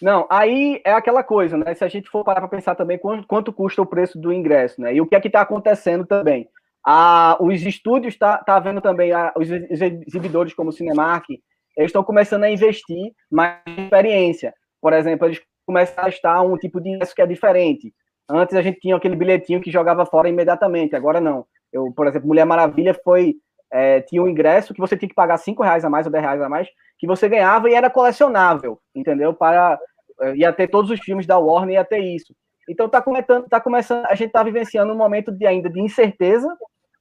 [0.00, 1.74] não, aí é aquela coisa, né?
[1.74, 4.80] Se a gente for parar para pensar também quanto, quanto custa o preço do ingresso,
[4.80, 4.94] né?
[4.94, 6.48] E o que é que está acontecendo também?
[6.86, 11.28] Ah, os estúdios tá, tá vendo também ah, os ex- exibidores como o Cinemark,
[11.76, 14.54] eles estão começando a investir mais experiência.
[14.80, 17.92] Por exemplo, eles começam a testar um tipo de ingresso que é diferente.
[18.28, 21.44] Antes a gente tinha aquele bilhetinho que jogava fora imediatamente, agora não.
[21.72, 23.36] Eu, por exemplo, Mulher Maravilha foi
[23.70, 26.24] é, tinha um ingresso que você tinha que pagar 5 reais a mais ou 10
[26.24, 29.32] reais a mais, que você ganhava e era colecionável, entendeu?
[29.34, 29.78] Para
[30.20, 32.34] eh, ia ter todos os filmes da Warner, ia ter isso.
[32.68, 36.48] Então tá começando, tá começando, a gente tá vivenciando um momento de ainda de incerteza,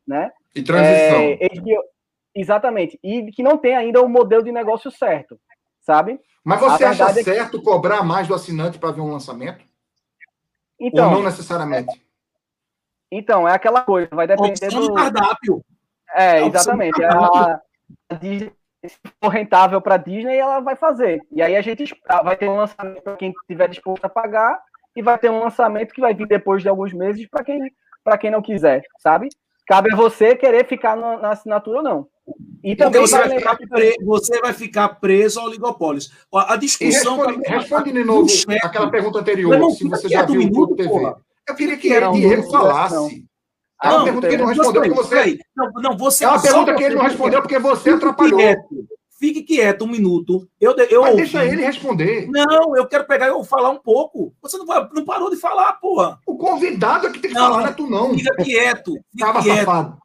[0.07, 0.31] né?
[0.55, 1.17] E transição.
[1.39, 1.83] É, HBO
[2.35, 2.99] exatamente.
[3.03, 5.39] E que não tem ainda o modelo de negócio certo,
[5.81, 6.19] sabe?
[6.43, 9.59] Mas você acha é que- certo cobrar mais do assinante para ver um lançamento?
[10.79, 12.05] Ou Então, não necessariamente?
[13.11, 15.65] então é aquela coisa, vai depender Opção do cardápio.
[16.15, 16.99] É, opção exatamente.
[16.99, 17.61] do A,
[18.09, 18.51] a Disney,
[18.85, 21.21] se for rentável para a Disney, ela vai fazer.
[21.31, 21.93] E aí a gente
[22.23, 24.59] vai ter um lançamento para quem estiver disposto a pagar
[24.95, 27.59] e vai ter um lançamento que vai vir depois de alguns meses para quem,
[28.03, 29.29] para quem não quiser, sabe?
[29.67, 32.07] Cabe a você querer ficar na, na assinatura ou não.
[32.63, 36.01] E Então também você vai ficar pre- você vai ficar preso ao oligopólio.
[36.31, 37.17] Ó, A E discussão.
[37.17, 38.27] responde, pra- responde de novo
[38.63, 41.15] aquela pergunta anterior, se você já um viu o minuto, TV.
[41.47, 43.25] Eu queria que um Diego minuto, falasse.
[43.83, 45.39] É uma Não, pergunta que ele não respondeu porque você.
[45.55, 48.39] Não, não, você É uma pergunta que ele não respondeu porque você atrapalhou.
[48.39, 48.87] quieto.
[49.19, 50.47] Fique quieto um minuto.
[50.61, 52.27] Eu, eu Mas deixa ele responder.
[52.29, 54.31] Não, eu quero pegar e falar um pouco.
[54.41, 56.19] Você não, vai, não parou de falar, porra.
[56.25, 58.13] O convidado é que tem que Não, falar, não é tu não.
[58.13, 58.93] Fica quieto.
[59.11, 59.57] Fica Tava quieto.
[59.57, 59.97] safado.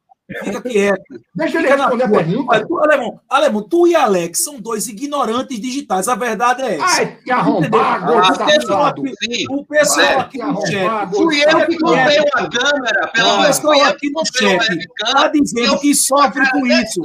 [0.45, 1.03] Fica quieto.
[1.35, 2.67] Deixa ele responder a pergunta.
[2.67, 6.09] Tu, alemão, alemão, tu e Alex são dois ignorantes digitais.
[6.09, 6.85] A verdade é essa.
[6.85, 11.15] Ai, que arrombar, Ah, gordo o pessoal aqui, no chat.
[11.15, 13.47] Fui eu que comprei uma câmera, pelo O menos.
[13.59, 17.01] pessoal aqui no chat está dizendo que sofre com isso.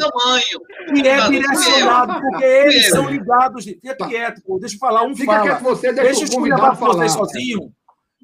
[0.93, 3.65] Que é direcionado, porque eles são ligados.
[3.65, 4.07] Fica Tá.
[4.07, 4.59] quieto, pô.
[4.59, 5.43] Deixa eu falar, um Fica fala.
[5.43, 7.09] quieto você, Deixa deixa eu você falar.
[7.09, 7.71] sozinho.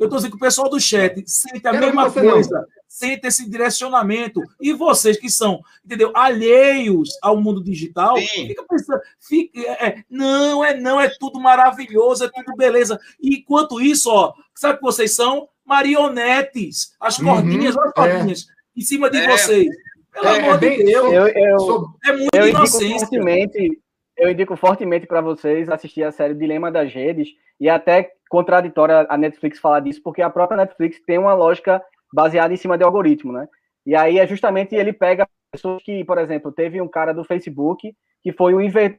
[0.03, 3.49] Eu tô dizendo que o pessoal do chat sente a Quero mesma coisa, sente esse
[3.49, 4.41] direcionamento.
[4.61, 8.47] E vocês que são, entendeu, alheios ao mundo digital, Sim.
[8.47, 12.99] fica pensando, fica, é, é, não, é não, é tudo maravilhoso, é tudo beleza.
[13.21, 15.47] E enquanto isso, ó, sabe o que vocês são?
[15.65, 16.93] Marionetes.
[16.99, 17.93] As Uhum, cordinhas, olha as é.
[17.93, 19.27] cordinhas em cima de É.
[19.29, 19.67] vocês.
[20.11, 22.99] Pelo É, amor é de Deus, Eu, eu, Sou- é muita eu indico inocência.
[22.99, 23.81] fortemente,
[24.17, 29.15] eu indico fortemente para vocês assistir a série Dilema das Redes e até contraditória a
[29.15, 31.79] Netflix falar disso, porque a própria Netflix tem uma lógica
[32.11, 33.47] baseada em cima de algoritmo, né?
[33.85, 37.95] E aí é justamente ele pega pessoas que, por exemplo, teve um cara do Facebook
[38.23, 38.97] que foi o inventor.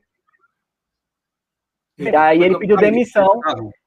[1.98, 3.40] E aí ele pediu demissão.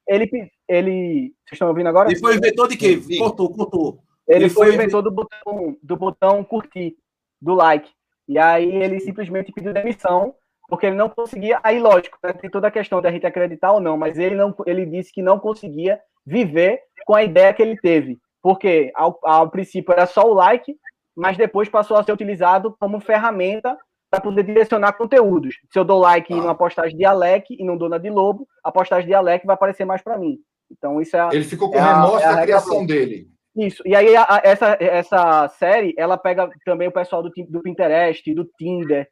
[0.06, 0.28] Ele,
[0.68, 2.10] ele, vocês estão ouvindo agora?
[2.10, 3.00] Ele foi inventor de quê?
[3.16, 4.02] Cortou, cortou.
[4.26, 6.94] Ele, Ele foi foi- o inventor do botão, do botão curtir,
[7.40, 7.90] do like.
[8.28, 10.34] E aí ele simplesmente pediu demissão,
[10.68, 11.58] porque ele não conseguia.
[11.62, 14.54] Aí, lógico, né, tem toda a questão da gente acreditar ou não, mas ele não
[14.66, 18.18] ele disse que não conseguia viver com a ideia que ele teve.
[18.42, 20.76] Porque ao, ao princípio era só o like,
[21.16, 23.76] mas depois passou a ser utilizado como ferramenta
[24.10, 25.56] para poder direcionar conteúdos.
[25.72, 26.36] Se eu dou like Ah.
[26.36, 29.54] numa postagem de Alec e não dou na de Lobo, a postagem de Alec vai
[29.54, 30.38] aparecer mais para mim.
[30.70, 33.26] Então, isso é, Ele ficou com É a- remorso é da criação dele.
[33.56, 33.82] isso.
[33.84, 38.32] E aí, a- a- essa, essa série, ela pega também o pessoal do, do Pinterest,
[38.34, 39.08] do Tinder,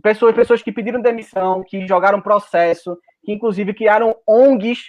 [0.00, 4.84] pessoas, pessoas que pediram demissão, que jogaram processo, que inclusive criaram ONGs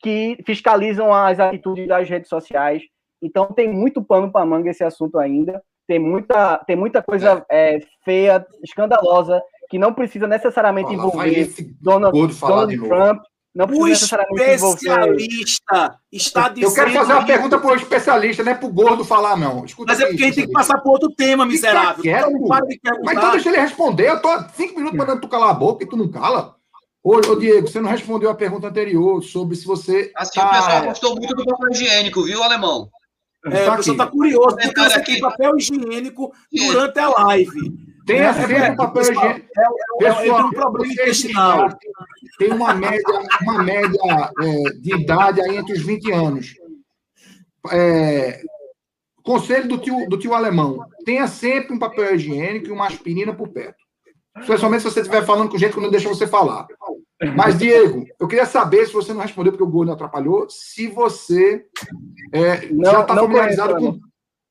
[0.00, 2.82] que fiscalizam as atitudes das redes sociais.
[3.22, 5.62] Então, tem muito pano para manga esse assunto ainda.
[5.86, 11.48] Tem muita, tem muita coisa é, feia, escandalosa, que não precisa necessariamente vai envolver
[11.80, 13.22] Donald, Donald de novo.
[13.54, 16.70] Não precisa O necessariamente especialista está dizendo.
[16.70, 19.64] Eu quero fazer uma pergunta para o especialista, não é para o gordo falar, não.
[19.64, 22.02] Escuta Mas é porque a gente tem que passar para outro tema, miserável.
[22.02, 22.28] quieto.
[22.30, 24.08] Então não para de Mas então deixa ele responder.
[24.08, 26.56] Eu tô há cinco minutos mandando tu calar a boca e tu não cala.
[27.02, 30.10] Ô, ô, Diego, você não respondeu a pergunta anterior sobre se você.
[30.16, 32.88] Assim, o pessoal gostou muito do papel higiênico, viu, alemão?
[33.46, 35.12] É, Tá o pessoal está curioso, porque Detalhe você aqui.
[35.12, 37.72] tem papel higiênico durante a live.
[38.06, 39.46] Tenha É, sempre é, o papel pessoal, higiênico.
[39.56, 39.64] É, é,
[40.08, 41.68] é, Pessoal, tem um problema intestinal.
[42.38, 46.54] Tem uma média, uma média é, de idade aí entre os 20 anos.
[47.70, 48.40] É,
[49.22, 53.48] conselho do tio, do tio alemão: tenha sempre um papel higiênico e uma aspirina por
[53.48, 53.82] perto.
[54.40, 56.66] Especialmente se você estiver falando com gente que não deixa você falar.
[57.36, 61.64] Mas, Diego, eu queria saber se você não respondeu, porque o Gordo atrapalhou, se você
[62.32, 64.00] é, Não- já está familiarizado conheço,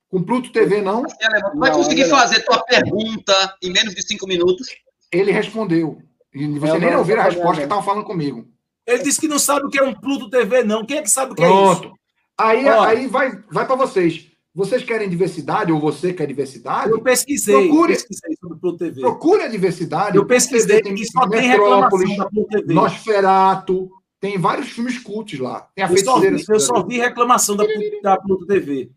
[0.10, 1.04] com, com Pluto TV, não?
[1.04, 2.18] Tu vai conseguir não.
[2.18, 4.68] fazer tua pergunta em menos de cinco minutos?
[5.12, 6.02] Ele respondeu.
[6.34, 8.48] E você Eu nem ouviu a resposta que estavam falando comigo.
[8.86, 10.86] Ele disse que não sabe o que é um Pluto TV, não.
[10.86, 11.82] Quem é que sabe o que é isso?
[11.82, 11.94] Pronto.
[12.38, 12.84] Aí, Ó.
[12.84, 14.28] aí vai, vai para vocês.
[14.56, 16.92] Vocês querem diversidade, ou você quer diversidade?
[16.92, 19.02] Eu pesquisei, Procure- pesquisei sobre o Pluto TV.
[19.02, 20.16] Procure a diversidade.
[20.18, 22.74] Eu pesquisei Tem e só tem reclamação da Pluto TV.
[22.74, 23.90] Nosferato.
[24.20, 25.68] Tem vários filmes cultos lá.
[25.76, 28.90] Tem a Eu só, vi, eu só vi reclamação da, Pluto- da Pluto TV.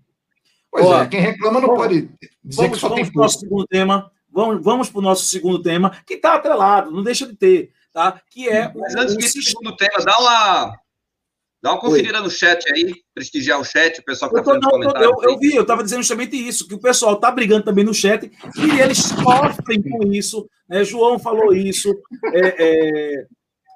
[0.70, 2.00] Pois Ó, é, quem reclama não vamos- pode
[2.44, 3.46] dizer Vamos, que só vamos tem para o nosso culto.
[3.48, 4.10] segundo tema.
[4.36, 8.20] Vamos, vamos para o nosso segundo tema, que está atrelado, não deixa de ter, tá?
[8.30, 9.44] Que é Mas antes o sistema.
[9.46, 10.78] segundo tema, dá uma,
[11.62, 14.70] dá uma conferida no chat aí, prestigiar o chat, o pessoal que está fazendo não,
[14.72, 15.10] comentários.
[15.22, 17.94] eu, eu vi, eu estava dizendo justamente isso, que o pessoal está brigando também no
[17.94, 20.46] chat e eles sofrem com isso.
[20.68, 20.84] Né?
[20.84, 21.90] João falou isso,
[22.34, 23.26] é, é,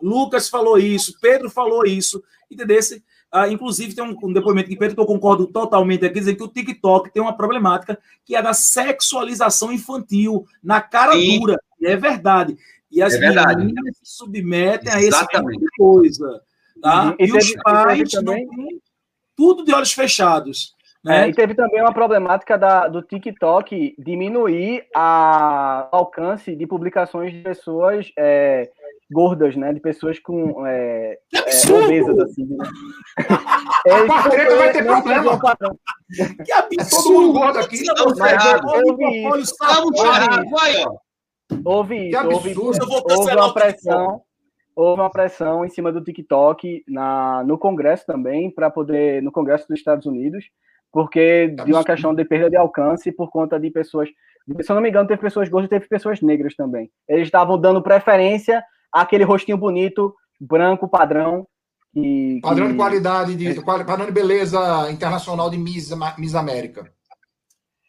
[0.02, 2.78] Lucas falou isso, Pedro falou isso, entendeu?
[3.32, 6.42] Ah, inclusive, tem um, um depoimento de Pedro que eu concordo totalmente aqui, dizendo que
[6.44, 11.38] o TikTok tem uma problemática que é da sexualização infantil, na cara Sim.
[11.38, 11.56] dura.
[11.80, 12.56] E é verdade.
[12.90, 13.64] E as É verdade.
[13.64, 15.60] meninas se submetem a esse tipo Exatamente.
[15.60, 16.42] de coisa.
[16.82, 17.14] Tá?
[17.20, 18.82] E E, os teve pais também- não têm
[19.36, 20.74] tudo de olhos fechados.
[21.04, 21.26] Né?
[21.26, 27.32] É, e teve também uma problemática da, do TikTok diminuir a o alcance de publicações
[27.32, 28.70] de pessoas é,
[29.10, 29.72] gordas, né?
[29.72, 31.84] De pessoas com é, Que é, absurdo!
[31.84, 32.44] obesas, assim.
[32.46, 32.56] Né?
[33.86, 35.32] Eles- parceiro vai ter não problema.
[35.34, 35.78] o padrão.
[36.44, 36.80] Que absurdo!
[36.80, 37.76] É todo mundo gordo aqui.
[37.76, 38.72] Estamos mas errados.
[38.72, 39.54] é um Eu vi monopólio isso.
[39.56, 39.90] safado.
[39.94, 40.96] Estamos errados, aí, ó.
[41.64, 44.22] Houve isso, houve, houve uma o pressão,
[44.76, 49.66] houve uma pressão em cima do TikTok na, no Congresso também, para poder, no Congresso
[49.68, 50.44] dos Estados Unidos,
[50.92, 54.08] porque de uma questão de perda de alcance por conta de pessoas,
[54.60, 56.88] se eu não me engano, teve pessoas gordas e teve pessoas negras também.
[57.08, 61.46] Eles estavam dando preferência àquele rostinho bonito, branco, padrão.
[61.92, 66.88] Que, Padrão que- de qualidade, de, quali- padrão de beleza internacional de Miss, Miss América.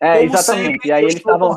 [0.01, 0.71] É, Como exatamente.
[0.73, 1.55] sempre, e aí eu eles estou estavam.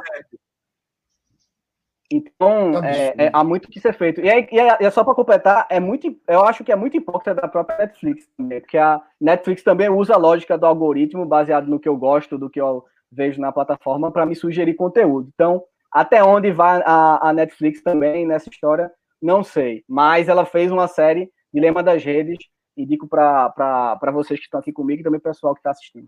[2.13, 2.87] Então, Absurdo.
[2.87, 4.21] é, é, há muito que ser feito.
[4.21, 6.77] E, aí, e é, e é só para completar, é muito, eu acho que é
[6.77, 11.25] muito importante da própria Netflix também, porque a Netflix também usa a lógica do algoritmo
[11.25, 15.31] baseado no que eu gosto, do que eu vejo na plataforma, para me sugerir conteúdo.
[15.35, 18.93] Então, até onde vai a, a Netflix também nessa história,
[19.25, 19.83] não sei.
[19.89, 22.39] Mas ela fez uma série, Dilema das Redes,
[22.77, 26.07] indico para vocês que estão aqui comigo e também para o pessoal que está assistindo.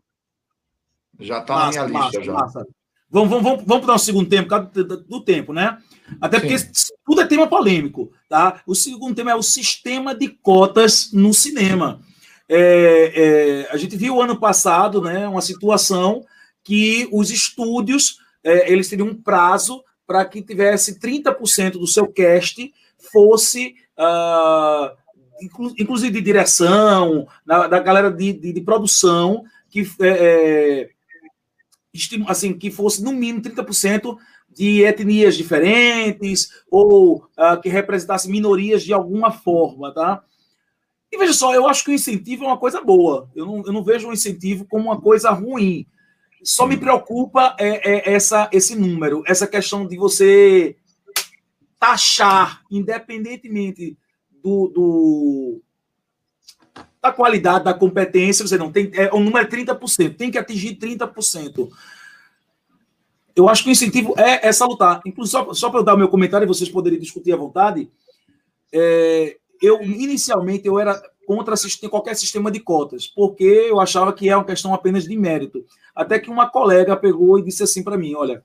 [1.18, 1.98] Já está na minha lista.
[1.98, 2.32] massa, já.
[2.32, 2.66] massa.
[3.08, 5.78] Vamos, vamos, vamos, vamos para o segundo tempo, por causa do tempo, né?
[6.20, 6.56] Até porque
[7.04, 8.60] tudo é tema polêmico, tá?
[8.66, 12.00] O segundo tema é o sistema de cotas no cinema.
[12.48, 13.12] É,
[13.68, 16.24] é, a gente viu ano passado, né, uma situação
[16.62, 22.72] que os estúdios é, eles teriam um prazo para que tivesse 30% do seu cast
[23.10, 24.94] fosse ah,
[25.40, 30.90] inclu- inclusive de direção, da, da galera de, de, de produção, que é, é,
[32.28, 34.16] assim, que fosse no mínimo 30%
[34.50, 40.22] de etnias diferentes ou ah, que representasse minorias de alguma forma, tá?
[41.12, 43.30] E veja só, eu acho que o incentivo é uma coisa boa.
[43.34, 45.86] Eu não, eu não vejo o incentivo como uma coisa ruim.
[46.42, 50.76] Só me preocupa é, é essa, esse número, essa questão de você
[51.86, 53.96] taxar, independentemente
[54.42, 55.62] do, do-
[57.00, 58.90] da qualidade, da competência, você não tem.
[58.94, 61.70] É, o número é 30%, tem que atingir 30%.
[63.36, 65.00] Eu acho que o incentivo é, é salutar.
[65.06, 67.88] Inclusive, só, só para eu dar o meu comentário e vocês poderem discutir à vontade,
[68.72, 74.28] é, eu inicialmente eu era contra sistema, qualquer sistema de cotas, porque eu achava que
[74.28, 75.64] é uma questão apenas de mérito.
[75.94, 78.42] Até que uma colega pegou e disse assim para mim: olha,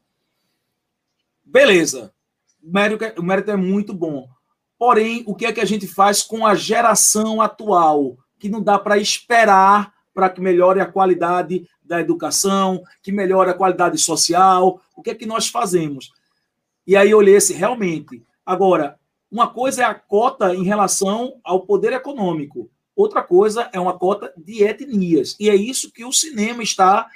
[1.43, 2.13] beleza,
[2.63, 4.27] mérito, é- o mérito é muito bom.
[4.77, 8.17] Porém, o que é que a gente faz com a geração atual?
[8.39, 13.53] Que não dá para esperar para que melhore a qualidade da educação, que melhore a
[13.53, 14.81] qualidade social.
[14.95, 16.11] O que é que nós fazemos?
[16.85, 18.23] E aí eu olhei assim, realmente.
[18.45, 18.99] Agora,
[19.31, 24.33] uma coisa é a cota em relação ao poder econômico, outra coisa é uma cota
[24.35, 25.35] de etnias.
[25.39, 27.07] E é isso que o cinema está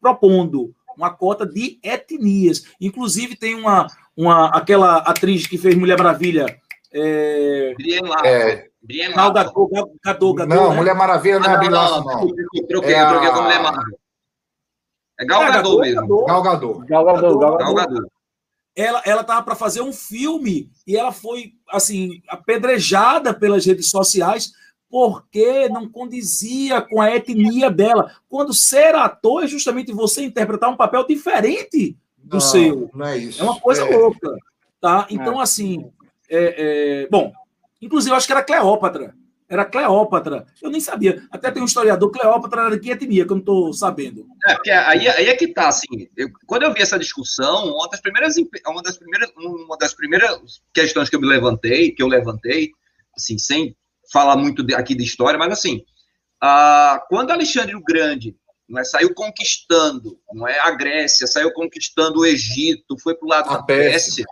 [0.00, 2.64] propondo, uma cota de etnias.
[2.80, 6.46] Inclusive, tem uma, uma aquela atriz que fez Mulher Maravilha,
[6.92, 8.20] é, Brienne lá.
[8.24, 9.34] É, Brienne Gal lá.
[9.34, 10.76] Gadot, Gal Gadot, Gadot, não, né?
[10.76, 12.28] Mulher Maravilha não é Ah, Brie não, Larson, não,
[12.68, 13.98] troquei, É eu troquei com Mulher Marvel.
[15.18, 16.00] É Gal É, Gadot mesmo.
[16.00, 16.26] Gadot.
[16.26, 16.86] Gal Gadot.
[16.86, 17.74] Gal Gadot, Gal Gadot.
[17.74, 18.08] Gadot.
[18.76, 24.52] ela ela estava para fazer um filme e ela foi assim apedrejada pelas redes sociais
[24.90, 28.14] porque não condizia com a etnia dela.
[28.28, 32.90] Quando ser ator é justamente você interpretar um papel diferente do Não, seu.
[32.94, 33.40] Não é isso.
[33.40, 34.36] É uma coisa É, louca,
[34.80, 35.06] tá?
[35.10, 35.90] Então assim,
[36.28, 37.32] é, é, bom,
[37.80, 39.14] inclusive eu acho que era Cleópatra.
[39.48, 40.46] era Cleópatra.
[40.62, 41.22] Eu nem sabia.
[41.30, 44.26] Até tem um historiador, Cleópatra era de que etnia, que eu não estou sabendo.
[44.46, 47.88] É, porque aí, aí é que tá, assim, eu, quando eu vi essa discussão, uma
[47.88, 48.34] das primeiras,
[48.66, 52.70] uma das primeiras, uma das primeiras questões que eu me levantei, que eu levantei,
[53.14, 53.76] assim, sem
[54.10, 55.84] falar muito de, aqui de história, mas assim,
[56.40, 58.34] ah, quando Alexandre o Grande
[58.72, 63.28] não é, saiu conquistando não é, a Grécia, saiu conquistando o Egito, foi para o
[63.28, 64.24] lado a da Pérsia,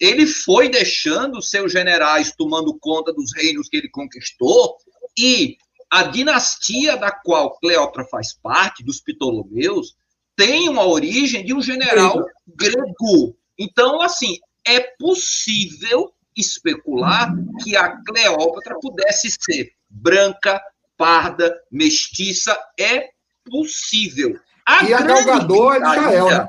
[0.00, 4.78] ele foi deixando seus generais tomando conta dos reinos que ele conquistou
[5.16, 5.58] e
[5.90, 9.94] a dinastia da qual Cleópatra faz parte, dos Ptolomeus,
[10.34, 13.36] tem uma origem de um general grego.
[13.56, 17.32] Então, assim, é possível especular
[17.62, 20.60] que a Cleópatra pudesse ser branca,
[20.96, 23.13] parda, mestiça, é
[23.44, 24.38] possível.
[24.66, 26.46] A e a Galgador é de Israel, né?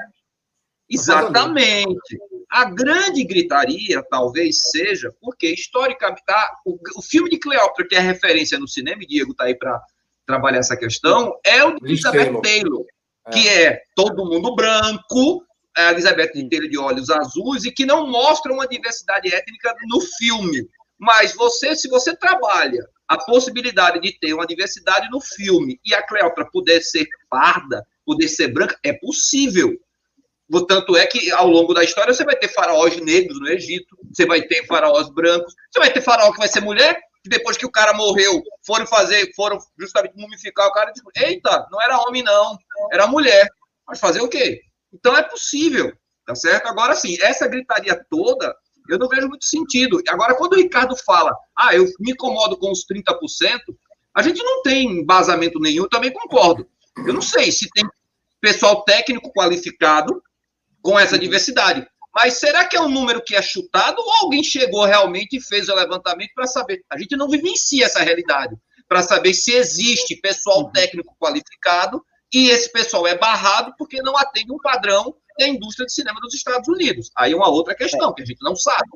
[0.89, 2.17] Exatamente.
[2.49, 7.99] A grande gritaria talvez seja porque, historicamente, tá, o, o, filme de Cleópatra, que é
[7.99, 9.81] referência no cinema, e Diego está aí para
[10.25, 12.85] trabalhar essa questão, é o de Elizabeth Taylor, Taylor
[13.27, 13.31] é.
[13.31, 15.43] que é todo mundo branco,
[15.75, 20.67] a Elizabeth Taylor de olhos azuis, e que não mostra uma diversidade étnica no filme.
[20.97, 26.06] Mas você, se você trabalha a possibilidade de ter uma diversidade no filme e a
[26.06, 29.74] Cleópatra poder ser parda, poder ser branca, é possível.
[30.68, 34.26] Tanto é que ao longo da história você vai ter faraós negros no Egito, você
[34.26, 37.66] vai ter faraós brancos, você vai ter faraó que vai ser mulher, que depois que
[37.66, 41.99] o cara morreu, foram fazer, foram justamente mumificar o cara e disse, eita, não era
[41.99, 42.58] homem não,
[42.91, 43.49] era mulher.
[43.88, 44.62] Mas fazer o quê?
[44.93, 45.91] Então é possível,
[46.26, 46.68] tá certo?
[46.68, 48.56] Agora sim, essa gritaria toda,
[48.89, 50.01] eu não vejo muito sentido.
[50.09, 53.59] Agora, quando o Ricardo fala, ah, eu me incomodo com os 30%,
[54.13, 56.67] a gente não tem embasamento nenhum, também concordo.
[57.05, 57.83] Eu não sei se tem
[58.39, 60.21] pessoal técnico qualificado
[60.81, 61.86] com essa diversidade.
[62.13, 65.67] Mas será que é um número que é chutado ou alguém chegou realmente e fez
[65.67, 66.81] o levantamento para saber?
[66.89, 68.55] A gente não vivencia essa realidade
[68.88, 70.71] para saber se existe pessoal uhum.
[70.71, 72.01] técnico qualificado
[72.33, 76.33] e esse pessoal é barrado porque não atende um padrão da indústria de cinema dos
[76.33, 77.09] Estados Unidos.
[77.17, 78.89] Aí é uma outra questão que a gente não sabe.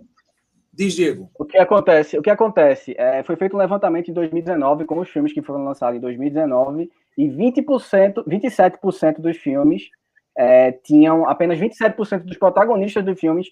[0.74, 1.30] Diz, Diego.
[1.38, 2.18] O que acontece?
[2.18, 2.96] O que acontece?
[2.98, 6.90] É, foi feito um levantamento em 2019 com os filmes que foram lançados em 2019
[7.18, 9.90] e 20%, 27% dos filmes
[10.38, 13.48] é, tinham apenas 27% dos protagonistas dos filmes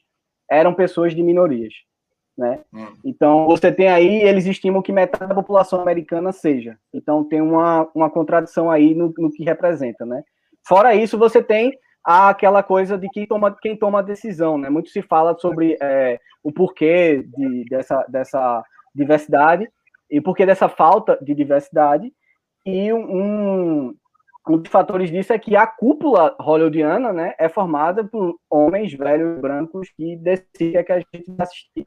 [0.50, 1.74] eram pessoas de minorias.
[2.38, 2.60] Né?
[2.74, 2.88] Hum.
[3.04, 6.78] Então, você tem aí, eles estimam que metade da população americana seja.
[6.94, 10.06] Então, tem uma, uma contradição aí no, no que representa.
[10.06, 10.24] Né?
[10.66, 11.78] Fora isso, você tem
[12.08, 14.58] aquela coisa de quem toma, quem toma a decisão.
[14.58, 14.70] Né?
[14.70, 18.64] Muito se fala sobre é, o porquê de, dessa, dessa
[18.96, 19.70] diversidade
[20.10, 22.14] e porquê dessa falta de diversidade.
[22.66, 23.94] E um,
[24.48, 29.40] um dos fatores disso é que a cúpula hollywoodiana né, é formada por homens velhos,
[29.42, 31.86] brancos, que decidem que a gente vai assistir.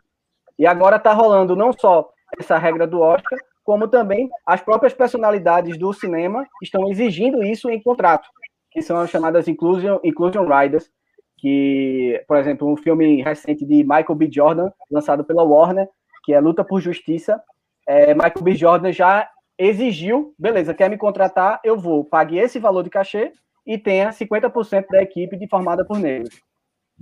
[0.58, 5.78] E agora está rolando não só essa regra do Oscar, como também as próprias personalidades
[5.78, 8.28] do cinema estão exigindo isso em contrato,
[8.70, 10.90] que são as chamadas Inclusion, inclusion Riders,
[11.36, 14.28] que, por exemplo, um filme recente de Michael B.
[14.30, 15.88] Jordan, lançado pela Warner,
[16.22, 17.42] que é Luta por Justiça,
[17.86, 18.54] é, Michael B.
[18.54, 23.32] Jordan já exigiu, beleza, quer me contratar, eu vou, pague esse valor de cachê
[23.66, 26.40] e tenha 50% da equipe de formada por negros.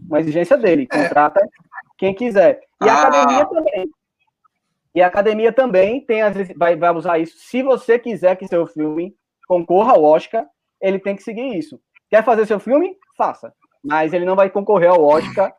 [0.09, 1.03] Uma exigência dele, é.
[1.03, 1.47] contrata é.
[1.97, 2.61] quem quiser.
[2.83, 3.03] E a ah.
[3.03, 3.91] academia também.
[4.95, 7.37] E a academia também tem as, vai, vai usar isso.
[7.39, 9.15] Se você quiser que seu filme
[9.47, 10.47] concorra ao Oscar,
[10.81, 11.81] ele tem que seguir isso.
[12.11, 12.97] Quer fazer seu filme?
[13.17, 13.53] Faça.
[13.85, 15.55] Mas ele não vai concorrer ao Oscar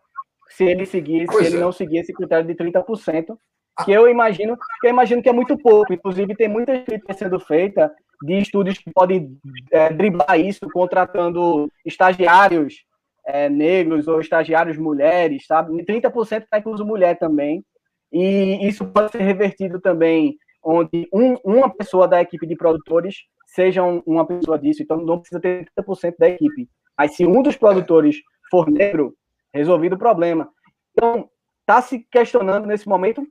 [0.50, 1.60] se ele seguir, pois se ele é.
[1.60, 3.38] não seguir esse critério de 30%,
[3.86, 5.94] que eu imagino, que eu imagino que é muito pouco.
[5.94, 9.38] Inclusive, tem muita crítica sendo feita de estúdios que podem
[9.72, 12.84] é, driblar isso, contratando estagiários
[13.26, 15.86] é, negros ou estagiários mulheres, sabe?
[15.86, 17.64] 30% está incluso mulher também.
[18.12, 23.18] E isso pode ser revertido também, onde um, uma pessoa da equipe de produtores
[23.54, 24.82] seja um, uma pessoa disso.
[24.82, 26.70] Então, não precisa ter 30% da equipe.
[26.98, 28.18] Mas se um dos produtores
[28.50, 29.16] for negro,
[29.54, 30.50] resolvido o problema.
[30.92, 31.30] Então,
[31.62, 33.26] está se questionando nesse momento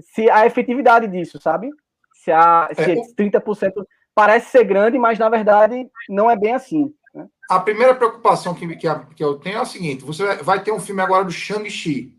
[0.00, 1.70] se a efetividade disso, sabe?
[2.14, 3.72] Se, a, se é, 30%
[4.14, 6.94] parece ser grande, mas na verdade não é bem assim.
[7.14, 7.26] Né?
[7.50, 10.80] A primeira preocupação que, que, que, eu tenho é a seguinte: você vai ter um
[10.80, 12.16] filme agora do Shang-Chi.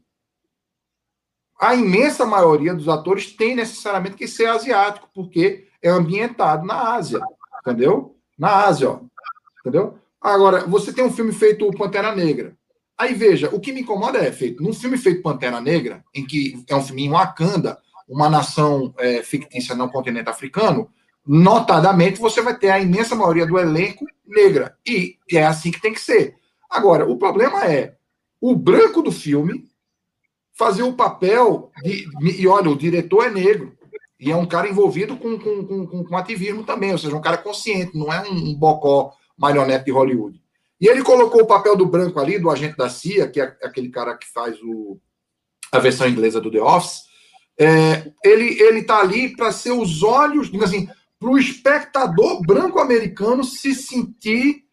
[1.60, 7.20] A imensa maioria dos atores tem necessariamente que ser asiático, porque é ambientado na Ásia,
[7.62, 8.16] entendeu?
[8.40, 9.00] Na Ásia, ó,
[9.60, 10.00] entendeu?
[10.20, 12.56] Agora, você tem um filme feito Pantera Negra.
[12.98, 16.64] Aí veja, o que me incomoda é feito num filme feito Pantera Negra, em que
[16.68, 17.78] é um filme em Wakanda,
[18.08, 20.90] uma nação é, fictícia no continente africano,
[21.26, 24.78] notadamente você vai ter a imensa maioria do elenco negra.
[24.86, 26.36] E é assim que tem que ser.
[26.70, 27.96] Agora, o problema é
[28.40, 29.66] o branco do filme
[30.54, 32.08] fazer o papel de.
[32.22, 33.78] E olha, o diretor é negro.
[34.24, 37.38] E é um cara envolvido com, com, com, com ativismo também, ou seja, um cara
[37.38, 40.42] consciente, não é um, um bocó marionete de Hollywood.
[40.80, 43.90] E ele colocou o papel do branco ali, do agente da CIA, que é aquele
[43.90, 44.98] cara que faz o,
[45.72, 47.02] a versão inglesa do The Office.
[47.60, 50.88] É, ele ele está ali para ser os olhos, assim,
[51.20, 54.64] para o espectador branco-americano se sentir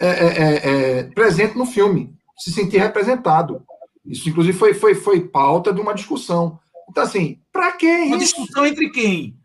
[0.00, 3.62] é, é, é, é, presente no filme, se sentir representado.
[4.04, 6.58] Isso, inclusive, foi, foi, foi pauta de uma discussão.
[6.96, 8.08] Então, assim, para que isso?
[8.08, 9.36] Uma discussão entre quem?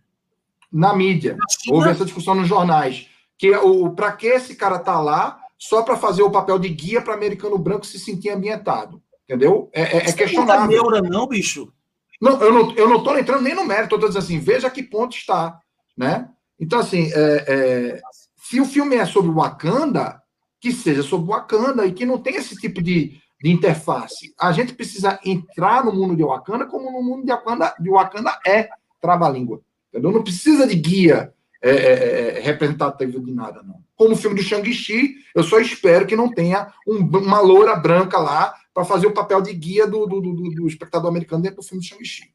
[0.72, 1.36] Na mídia.
[1.70, 3.10] Houve essa discussão nos jornais.
[3.38, 7.02] Que o para que esse cara tá lá só para fazer o papel de guia
[7.02, 9.04] para americano branco se sentir ambientado?
[9.26, 9.70] Entendeu?
[9.74, 10.62] É, é, é questionável.
[10.62, 11.74] Não neura, não, bicho.
[12.22, 14.70] Não, eu não, eu não tô entrando nem no mérito, eu tô dizendo assim, veja
[14.70, 15.60] que ponto está,
[15.98, 16.30] né?
[16.58, 18.02] Então, assim, é, é,
[18.38, 20.22] se o filme é sobre Wakanda,
[20.62, 24.34] que seja sobre Wakanda e que não tenha esse tipo de, de interface.
[24.40, 28.40] A gente precisa entrar no mundo de Wakanda como no mundo de Wakanda, de Wakanda
[28.46, 28.70] é
[29.02, 29.62] trava-língua.
[29.90, 30.12] Entendeu?
[30.12, 33.82] Não precisa de guia é, é, é, é representativo de nada, não.
[33.96, 38.18] Como o filme do Shang-Chi, eu só espero que não tenha um, uma loura branca
[38.18, 41.64] lá para fazer o papel de guia do, do, do, do, espectador americano dentro do
[41.64, 42.32] filme do Shang-Chi.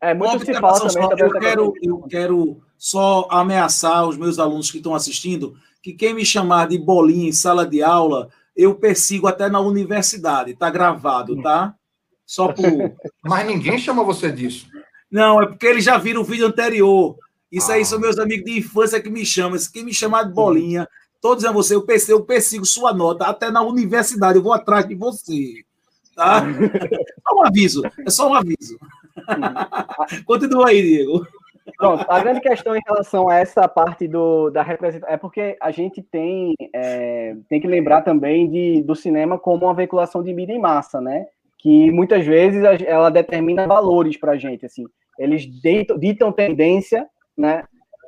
[0.00, 0.90] É, muito se fala também.
[0.90, 6.12] Só, eu, quero, eu quero só ameaçar os meus alunos que estão assistindo que quem
[6.12, 10.52] me chamar de bolinha em sala de aula, eu persigo até na universidade.
[10.52, 11.74] Está gravado, tá?
[12.24, 12.64] Só por.
[13.22, 14.66] Mas ninguém chama você disso.
[15.10, 17.16] Não, é porque eles já viram o vídeo anterior.
[17.52, 17.74] Isso ah.
[17.74, 19.58] aí são meus amigos de infância que me chamam.
[19.72, 20.88] Quem me chamar de bolinha,
[21.20, 24.38] todos dizendo você, eu persigo, eu persigo sua nota até na universidade.
[24.38, 25.64] Eu vou atrás de você.
[26.14, 26.42] Tá?
[27.28, 27.82] só um aviso.
[28.04, 28.78] É só um aviso.
[30.24, 31.26] Continua aí, Diego.
[31.76, 35.70] Pronto, a grande questão em relação a essa parte do, da representação é porque a
[35.70, 40.54] gente tem, é, tem que lembrar também de, do cinema como uma veiculação de mídia
[40.54, 41.26] em massa, né?
[41.58, 44.84] Que muitas vezes ela determina valores para a gente, assim.
[45.18, 47.06] Eles ditam, ditam tendência,
[47.36, 47.64] né?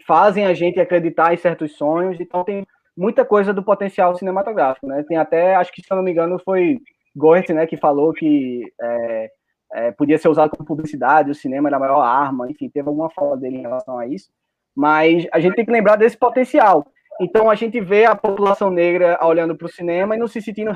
[0.07, 2.67] Fazem a gente acreditar em certos sonhos, então tem
[2.97, 5.05] muita coisa do potencial cinematográfico, né?
[5.07, 6.79] Tem até, acho que se eu não me engano, foi
[7.19, 9.31] Goethe, né, que falou que é,
[9.73, 13.11] é, podia ser usado como publicidade, o cinema era a maior arma, enfim, teve alguma
[13.11, 14.31] fala dele em relação a isso,
[14.75, 16.87] mas a gente tem que lembrar desse potencial.
[17.21, 20.71] Então a gente vê a população negra olhando para o cinema e não se sentindo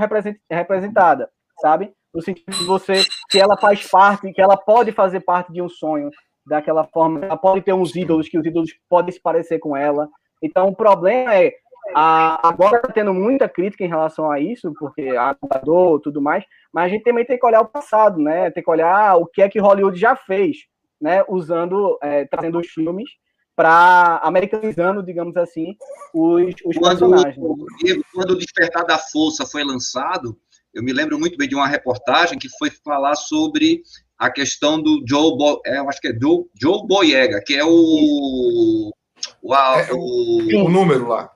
[0.51, 1.31] representada,
[1.61, 1.93] sabe?
[2.13, 5.69] No sentido de você, que ela faz parte, que ela pode fazer parte de um
[5.69, 6.11] sonho
[6.45, 10.09] daquela forma, ela pode ter uns ídolos, que os ídolos podem se parecer com ela.
[10.43, 11.53] Então o problema é
[11.95, 16.45] a, agora está tendo muita crítica em relação a isso, porque a e tudo mais,
[16.73, 18.51] mas a gente também tem que olhar o passado, né?
[18.51, 20.59] Tem que olhar o que é que Hollywood já fez,
[21.01, 21.25] né?
[21.29, 23.11] Usando, é, trazendo os filmes
[23.55, 25.77] para americanizando, digamos assim,
[26.15, 27.37] os, os quando, personagens.
[28.15, 30.39] Quando o Despertar da Força foi lançado,
[30.73, 33.83] eu me lembro muito bem de uma reportagem que foi falar sobre
[34.19, 37.65] a questão do Joe, Bo, é, eu acho que é Joe, Joe Boyega, que é
[37.65, 38.91] o
[39.43, 41.31] o, é, o, o número lá.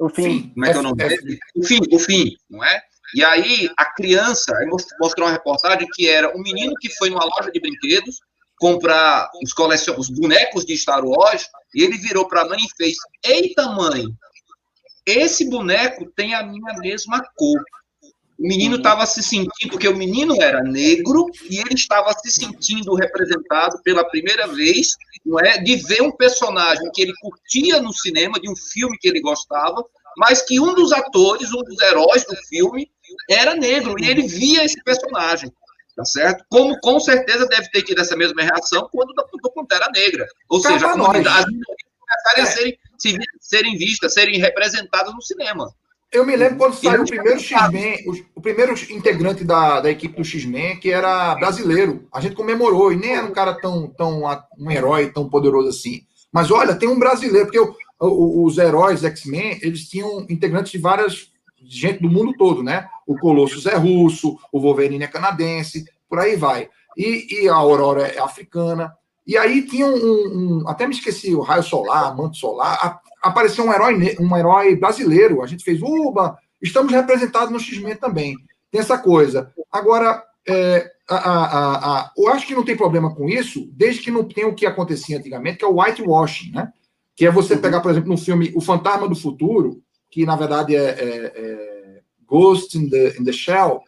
[0.00, 0.50] O fim.
[0.54, 1.38] Como é que é o nome dele?
[1.54, 2.82] O fim, o fim, não é?
[3.14, 4.52] E aí, a criança,
[4.98, 8.18] mostrou uma reportagem que era um menino que foi numa loja de brinquedos
[8.58, 9.94] comprar os, colecion...
[9.98, 14.06] os bonecos de Star Wars e ele virou para a mãe e fez: Eita, mãe,
[15.04, 17.62] esse boneco tem a minha mesma cor.
[18.40, 22.94] O menino estava se sentindo, porque o menino era negro e ele estava se sentindo
[22.94, 28.40] representado pela primeira vez, não é, de ver um personagem que ele curtia no cinema,
[28.40, 29.84] de um filme que ele gostava,
[30.16, 32.90] mas que um dos atores, um dos heróis do filme,
[33.28, 33.94] era negro.
[34.02, 35.52] E ele via esse personagem,
[35.94, 36.42] tá certo?
[36.48, 40.86] Como com certeza deve ter tido essa mesma reação quando do Pantera Negra, ou seja,
[40.86, 42.78] as minorias começarem a serem,
[43.38, 45.70] serem vistas, serem representadas no cinema.
[46.12, 48.04] Eu me lembro quando saiu o primeiro X-Men,
[48.34, 52.08] o, primeiro integrante da, da equipe do X-Men, que era brasileiro.
[52.12, 54.22] A gente comemorou, e nem era um cara tão, tão
[54.58, 56.02] um herói tão poderoso assim.
[56.32, 60.78] Mas olha, tem um brasileiro, porque o, o, os heróis X-Men, eles tinham integrantes de
[60.78, 61.30] várias
[61.62, 62.88] gente do mundo todo, né?
[63.06, 66.68] O Colossus é russo, o Wolverine é canadense, por aí vai.
[66.96, 68.92] E, e a Aurora é africana.
[69.24, 73.72] E aí tinha um, um, Até me esqueci, o raio solar, manto solar apareceu um
[73.72, 75.42] herói, um herói brasileiro.
[75.42, 78.36] A gente fez, uba, estamos representados no X-Men também.
[78.70, 79.52] Tem essa coisa.
[79.70, 84.10] Agora, é, a, a, a, eu acho que não tem problema com isso, desde que
[84.10, 86.72] não tenha o que acontecia antigamente, que é o whitewashing, né?
[87.16, 87.60] Que é você uhum.
[87.60, 92.00] pegar, por exemplo, no filme O Fantasma do Futuro, que na verdade é, é, é
[92.26, 93.82] Ghost in the, in the Shell,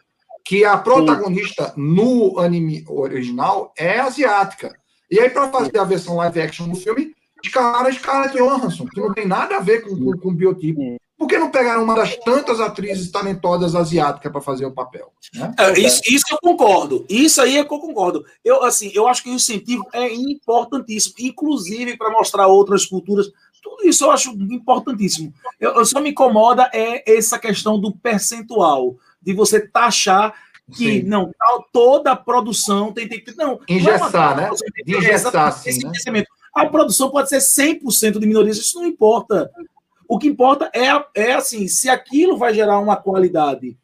[0.45, 4.75] que a protagonista no anime original é asiática.
[5.09, 7.13] E aí, para fazer a versão live action do filme,
[7.43, 10.97] escalaram a Scarlett Johansson, que não tem nada a ver com, com, com biotipo.
[11.17, 15.13] Por que não pegaram uma das tantas atrizes talentosas asiáticas para fazer o papel?
[15.35, 15.53] Né?
[15.57, 17.05] É, isso, isso eu concordo.
[17.07, 18.25] Isso aí é que eu concordo.
[18.43, 23.31] Eu, assim, eu acho que o incentivo é importantíssimo, inclusive para mostrar outras culturas.
[23.61, 25.33] Tudo isso eu acho importantíssimo.
[25.59, 30.33] Eu, eu só me incomoda é essa questão do percentual, de você taxar
[30.75, 31.03] que Sim.
[31.03, 31.31] não,
[31.71, 33.35] toda a produção tem, tem que.
[33.37, 34.49] Não, Engessar, não é né?
[34.49, 36.23] uma- tem que De ter engessar, essa- assim, esse né?
[36.53, 39.49] A produção pode ser 100% de minorias, isso não importa.
[40.07, 43.77] O que importa é, é assim, se aquilo vai gerar uma qualidade.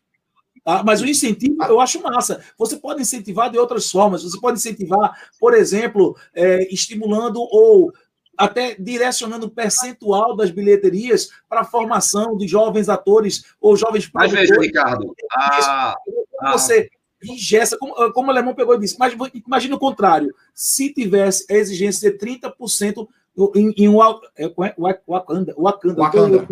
[0.64, 0.84] tá?
[0.84, 2.44] Mas o incentivo eu acho massa.
[2.58, 4.24] Você pode incentivar de outras formas.
[4.24, 7.92] Você pode incentivar, por exemplo, é, estimulando ou
[8.38, 14.32] até direcionando o percentual das bilheterias para a formação de jovens atores ou jovens Mas
[14.32, 14.54] veja.
[14.60, 15.96] Ricardo, a,
[16.42, 16.90] a- Você
[17.24, 19.14] ingessa, como, como o alemão pegou e disse, mas
[19.46, 20.34] imagina o contrário.
[20.54, 23.08] Se tivesse a exigência de 30%
[23.56, 26.48] em, em Wa- é, Wa- Wa- Wakanda, Wakanda, Wakanda.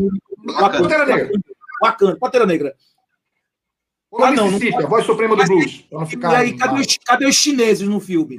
[0.48, 1.32] Wakanda, Pantera Negra.
[1.84, 2.76] Wakanda, Pantera Negra.
[4.10, 5.82] Ou Ah, não, não- a voz suprema do blues.
[5.90, 6.36] Para não E ficar.
[6.38, 8.38] aí, cadê os, cadê os chineses no filme?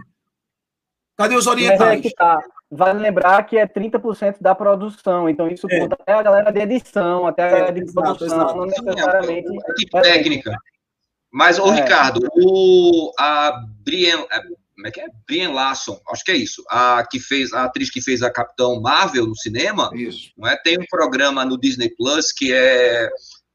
[1.16, 2.00] Cadê os é orientais?
[2.00, 2.38] que tá.
[2.70, 5.80] Vale lembrar que é 30% da produção, então isso É.
[5.80, 8.56] conta até a galera de edição, até a galera de produção, exato.
[8.56, 9.48] não necessariamente.
[9.70, 10.56] equipe técnica.
[11.32, 11.82] Mas, ô, É.
[11.82, 13.52] Ricardo, o, a
[13.84, 14.40] Brian, é,
[14.74, 15.06] como é que é?
[15.26, 18.80] Brian Larson, acho que é isso, a, que fez, a atriz que fez a Capitão
[18.80, 20.30] Marvel no cinema, Isso.
[20.36, 20.56] não é?
[20.56, 23.08] tem um programa no Disney Plus que é,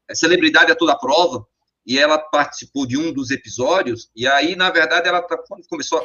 [0.08, 1.44] é Celebridade a Toda Prova,
[1.86, 6.02] e ela participou de um dos episódios, e aí, na verdade, ela tá, quando começou,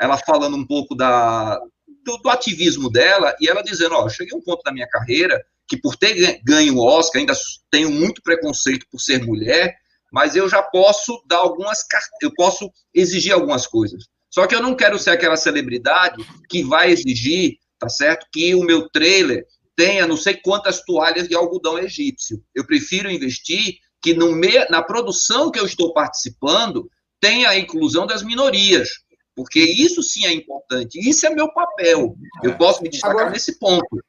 [0.00, 1.58] ela falando um pouco da,
[2.04, 4.86] do, do ativismo dela, e ela dizendo, ó, eu cheguei a um ponto da minha
[4.88, 7.34] carreira que por ter gan- ganho o Oscar, ainda
[7.70, 9.74] tenho muito preconceito por ser mulher,
[10.16, 11.80] mas eu já posso dar algumas,
[12.22, 14.04] eu posso exigir algumas coisas.
[14.30, 18.62] Só que eu não quero ser aquela celebridade que vai exigir, tá certo, que o
[18.62, 19.44] meu trailer
[19.76, 22.42] tenha não sei quantas toalhas de algodão egípcio.
[22.54, 26.88] Eu prefiro investir que no me, na produção que eu estou participando
[27.20, 28.88] tenha a inclusão das minorias,
[29.34, 30.98] porque isso sim é importante.
[30.98, 32.16] Isso é meu papel.
[32.42, 34.02] Eu posso me destacar Agora- nesse ponto.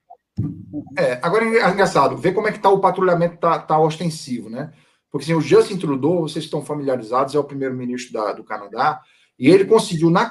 [0.97, 4.71] É, agora é engraçado, ver como é que tá o patrulhamento tá, tá ostensivo, né?
[5.11, 8.99] Porque assim, o Justin Trudeau, vocês estão familiarizados, é o primeiro-ministro do Canadá,
[9.39, 10.29] e ele conseguiu, na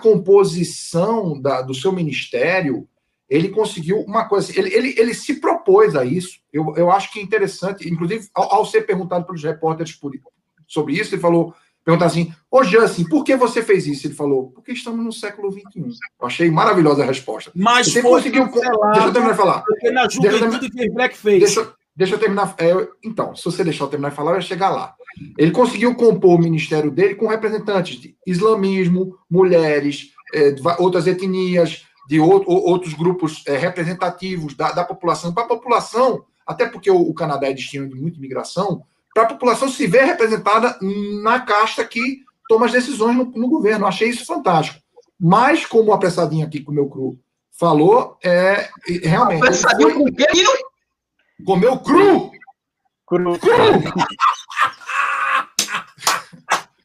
[0.56, 2.86] composição da- do seu ministério,
[3.28, 7.12] ele conseguiu uma coisa, assim, ele, ele, ele se propôs a isso, eu, eu acho
[7.12, 10.12] que é interessante, inclusive, ao, ao ser perguntado pelos repórteres por-
[10.66, 11.54] sobre isso, ele falou,
[11.84, 14.06] perguntar assim, ô Justin, por que você fez isso?
[14.06, 15.62] Ele falou, porque estamos no século XXI.
[16.20, 17.50] Eu achei maravilhosa a resposta.
[17.54, 18.44] Mas Você conseguiu...
[18.46, 19.62] Deixa eu terminar de falar.
[19.62, 21.38] porque na Deixa eu juventude fez blackface.
[21.38, 22.54] Deixa, eu- deixa eu terminar.
[22.58, 24.94] é, então, se você deixar eu terminar de falar, eu ia chegar lá.
[25.38, 32.20] Ele conseguiu compor o ministério dele com representantes de islamismo, mulheres, é, outras etnias, de
[32.20, 35.32] ou- ou- outros grupos é, representativos da, da população.
[35.32, 38.82] Para a população, até porque o, o Canadá é destino de muita imigração,
[39.14, 40.78] para a população se ver representada
[41.22, 43.86] na casta que toma as decisões no, no governo.
[43.86, 44.78] Achei isso fantástico.
[45.18, 47.18] Mas, como o apressadinho aqui com o meu cru
[47.58, 48.68] falou, é
[49.02, 49.40] realmente.
[49.40, 50.26] ele Pensadinho foi- com quê?
[51.44, 52.30] Comeu cru!
[53.06, 53.38] Cru.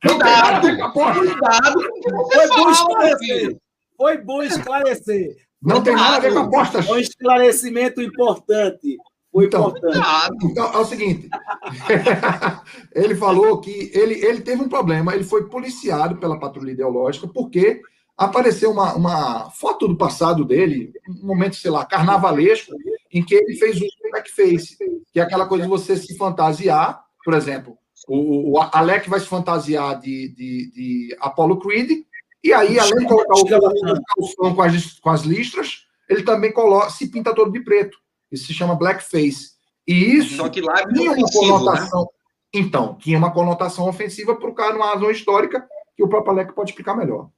[0.01, 0.83] Cuidado!
[0.83, 1.19] Aposto.
[1.19, 3.57] Cuidado com o que você Foi bom esclarecer.
[3.97, 5.35] Foi bom esclarecer.
[5.61, 6.87] Não tem nada a ver com apostas.
[6.87, 8.97] Foi um esclarecimento importante.
[9.31, 9.93] Foi Então, importante.
[9.93, 10.35] Cuidado.
[10.43, 11.29] Então, é o seguinte.
[12.95, 15.13] ele falou que ele, ele teve um problema.
[15.13, 17.81] Ele foi policiado pela patrulha ideológica porque
[18.17, 22.73] apareceu uma, uma foto do passado dele, um momento, sei lá, carnavalesco,
[23.13, 24.77] em que ele fez um blackface,
[25.11, 29.27] que é aquela coisa de você se fantasiar, por exemplo, o, o Alec vai se
[29.27, 32.03] fantasiar de, de, de Apollo Creed,
[32.43, 36.89] e aí, além de colocar o, calção com as, com as listras, ele também coloca,
[36.89, 37.97] se pinta todo de preto.
[38.31, 39.51] Isso se chama blackface.
[39.87, 41.23] E isso Só que lá é tinha uma né?
[41.31, 42.09] conotação.
[42.53, 46.53] Então, tinha uma conotação ofensiva para o cara numa razão histórica que o próprio Alec
[46.53, 47.29] pode explicar melhor.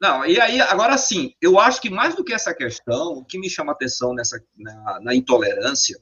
[0.00, 3.38] Não, e aí, agora sim, eu acho que mais do que essa questão, o que
[3.38, 5.98] me chama atenção nessa, na, na intolerância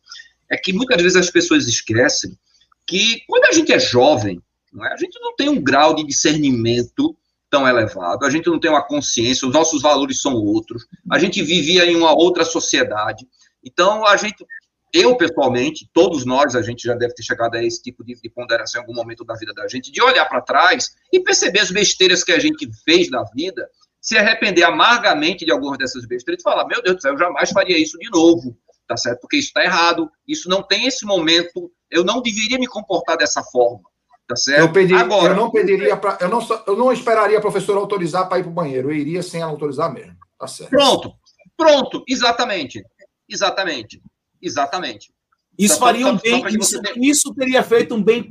[0.51, 2.39] é que muitas vezes as pessoas esquecem
[2.87, 4.41] que quando a gente é jovem,
[4.83, 7.17] é, a gente não tem um grau de discernimento
[7.51, 11.43] tão elevado, a gente não tem uma consciência, os nossos valores são outros, a gente
[11.43, 13.27] vivia em uma outra sociedade.
[13.65, 14.45] Então, a gente,
[14.93, 18.29] eu pessoalmente, todos nós, a gente já deve ter chegado a esse tipo de, de
[18.29, 21.71] ponderação em algum momento da vida da gente, de olhar para trás e perceber as
[21.71, 23.69] besteiras que a gente fez na vida,
[24.07, 27.51] se arrepender amargamente de algumas dessas besteiras e falar: meu Deus do céu, eu jamais
[27.51, 29.21] faria isso de novo, tá certo?
[29.21, 33.43] Porque isso está errado, isso não tem esse momento, eu não deveria me comportar dessa
[33.43, 33.83] forma,
[34.29, 34.61] tá certo?
[34.61, 38.29] Eu, pedi, Agora, eu não pediria pra, eu não eu não esperaria a professora autorizar
[38.29, 38.93] para ir para o banheiro.
[38.93, 40.17] Eu iria sem ela autorizar mesmo.
[40.39, 40.71] Tá certo.
[40.71, 41.13] Pronto,
[41.57, 42.85] pronto, exatamente,
[43.29, 44.01] exatamente,
[44.41, 45.13] exatamente.
[45.59, 48.29] Isso faria um bem, isso, isso teria feito um bem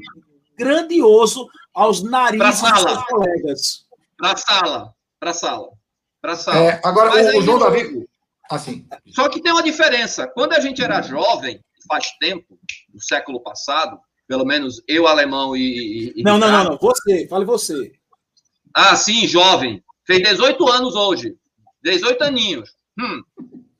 [0.58, 3.86] grandioso aos narizes dos colegas.
[4.18, 5.70] Para a sala, para a sala,
[6.22, 6.58] para a sala.
[6.60, 8.06] É, agora, Mas o, João Davi.
[8.50, 10.28] Assim, Só que tem uma diferença.
[10.28, 12.60] Quando a gente era jovem, faz tempo,
[12.94, 16.14] no século passado, pelo menos eu, alemão e.
[16.16, 16.78] e- Não, não, não, não.
[16.78, 17.92] Você, fale você.
[18.76, 19.84] Ah, sim, jovem.
[20.06, 21.36] Fez 18 anos hoje.
[21.84, 22.70] 18 aninhos.
[23.00, 23.24] Hum.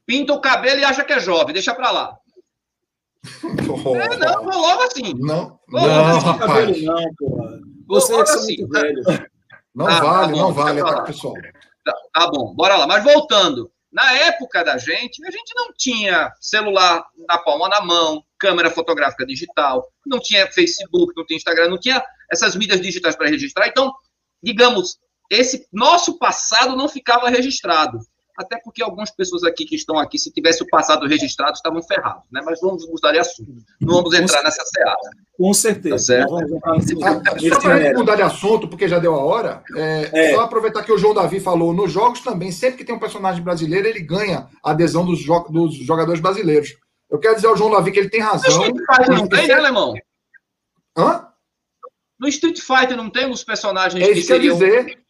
[0.06, 1.54] Pinta o cabelo e acha que é jovem.
[1.54, 2.18] Deixa pra lá.
[3.96, 5.14] É, não, vou logo assim.
[5.18, 6.84] não, Não, não, Não, tem cabelo, rapaz.
[6.84, 7.60] não, porra.
[7.88, 9.04] Você é assim, muito velho.
[9.76, 11.34] Não Ah, tá vale, bom, não vale, tá, pessoal.
[11.84, 12.88] Tá, tá bom, bora lá.
[12.88, 13.72] Mas voltando.
[13.92, 19.26] Na época da gente, a gente não tinha celular na palma na mão, câmera fotográfica
[19.26, 23.68] digital, não tinha Facebook, não tinha Instagram, não tinha essas mídias digitais para registrar.
[23.68, 23.94] Então,
[24.44, 24.98] digamos,
[25.30, 28.00] esse nosso passado não ficava registrado.
[28.38, 32.24] Até porque algumas pessoas aqui que estão aqui, se tivesse o passado registrado, estavam ferrados,
[32.32, 32.42] né?
[32.44, 33.56] Mas vamos mudar de assunto.
[33.80, 34.96] Não vamos entrar nessa seara.
[35.38, 36.20] Com certeza.
[36.20, 39.64] Tá vamos entrar nesse- nesse só para mudar de assunto, porque já deu a hora,
[39.76, 40.34] é, É.
[40.36, 43.42] só aproveitar que o João Davi falou, nos jogos também, sempre que tem um personagem
[43.42, 46.76] brasileiro, ele ganha a adesão dos, jo- dos jogadores brasileiros.
[47.10, 48.50] Eu quero dizer ao João Davi que ele tem No razão.
[48.50, 49.94] Street Fighter não tem, né, alemão?
[50.98, 51.28] Hã?
[52.20, 54.54] No Street Fighter não tem os personagens É isso que seriam...
[54.58, 55.05] dizer.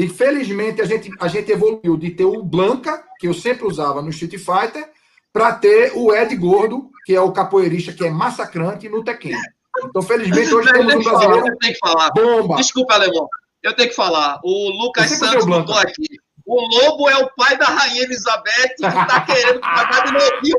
[0.00, 4.00] E felizmente a gente, a gente evoluiu de ter o Blanca, que eu sempre usava
[4.00, 4.90] no Street Fighter,
[5.30, 9.36] para ter o Ed Gordo, que é o capoeirista que é massacrante no Tekken.
[9.84, 12.10] Então, felizmente, hoje temos um que falar, brasileiro eu tenho que falar.
[12.12, 12.56] bomba.
[12.56, 13.28] Desculpa, Alemão.
[13.62, 14.40] Eu tenho que falar.
[14.42, 16.18] O Lucas Santos botou aqui.
[16.50, 20.58] O Lobo é o pai da Rainha Elizabeth que tá querendo pagar de novinho.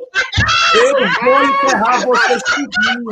[0.73, 3.03] Eu vou enterrar vocês tudinho.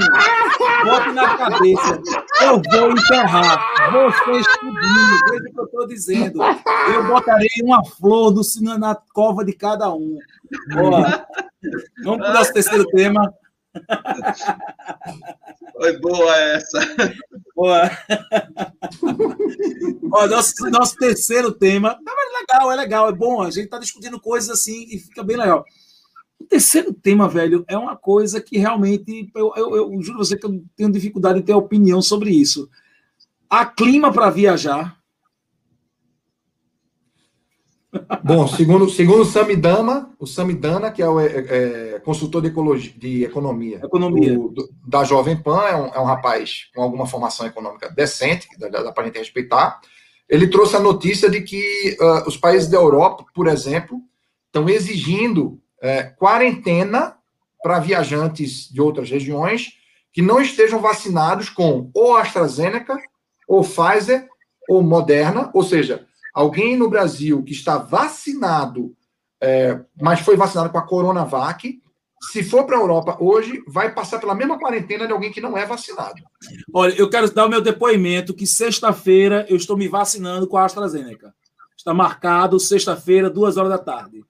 [0.86, 2.02] Bote na cabeça.
[2.42, 5.20] Eu vou enterrar vocês tudinho.
[5.30, 6.40] Veja o que eu estou dizendo.
[6.42, 10.18] Eu botarei uma flor sino na cova de cada um.
[10.74, 11.28] Boa.
[12.06, 13.34] Vamos para o nosso terceiro tema.
[15.74, 16.80] Foi boa essa.
[17.56, 17.90] Boa.
[20.12, 21.98] Ó, nosso, nosso terceiro tema.
[22.04, 23.42] Mas é legal, é legal, é bom.
[23.42, 25.64] A gente está discutindo coisas assim e fica bem legal.
[26.40, 30.46] O terceiro tema, velho, é uma coisa que realmente eu, eu, eu juro você que
[30.46, 32.70] eu tenho dificuldade em ter opinião sobre isso.
[33.50, 34.99] Há clima para viajar.
[38.24, 41.26] Bom, segundo, segundo o Samidana, o Samidana, que é o é,
[41.96, 44.34] é, consultor de, ecologia, de economia, Economia.
[44.38, 48.48] do- do- da Jovem Pan, é um, é um rapaz com alguma formação econômica decente,
[48.48, 49.80] que dá, dá para a gente respeitar.
[50.28, 54.00] Ele trouxe a notícia de que ah, os países da Europa, por exemplo,
[54.46, 57.16] estão exigindo eh, quarentena
[57.64, 59.70] para viajantes de outras regiões
[60.14, 62.98] que não estejam vacinados com ou AstraZeneca,
[63.48, 64.28] ou Pfizer,
[64.68, 68.96] ou Moderna, ou seja, alguém no Brasil que está vacinado,
[69.42, 71.82] eh, mas foi vacinado com a Coronavac,
[72.32, 75.58] se for para a Europa hoje, vai passar pela mesma quarentena de alguém que não
[75.58, 76.22] é vacinado.
[76.74, 80.66] Olha, eu quero dar o meu depoimento que sexta-feira eu estou me vacinando com a
[80.66, 81.34] AstraZeneca.
[81.78, 84.22] Está marcado sexta-feira, duas horas da tarde.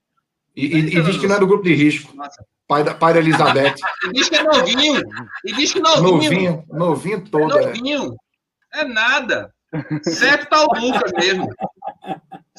[0.55, 2.13] E, e- e diz que não é do grupo de risco.
[2.67, 3.73] Pai da, pai da Elizabeth.
[4.05, 5.01] E diz que é novinho.
[5.43, 6.11] E diz que novinho.
[6.13, 7.57] Novinho, novinho É todo.
[7.57, 7.65] é.
[7.65, 8.15] novinho.
[8.71, 9.51] É nada.
[10.03, 11.49] Certo tá o Lucas mesmo.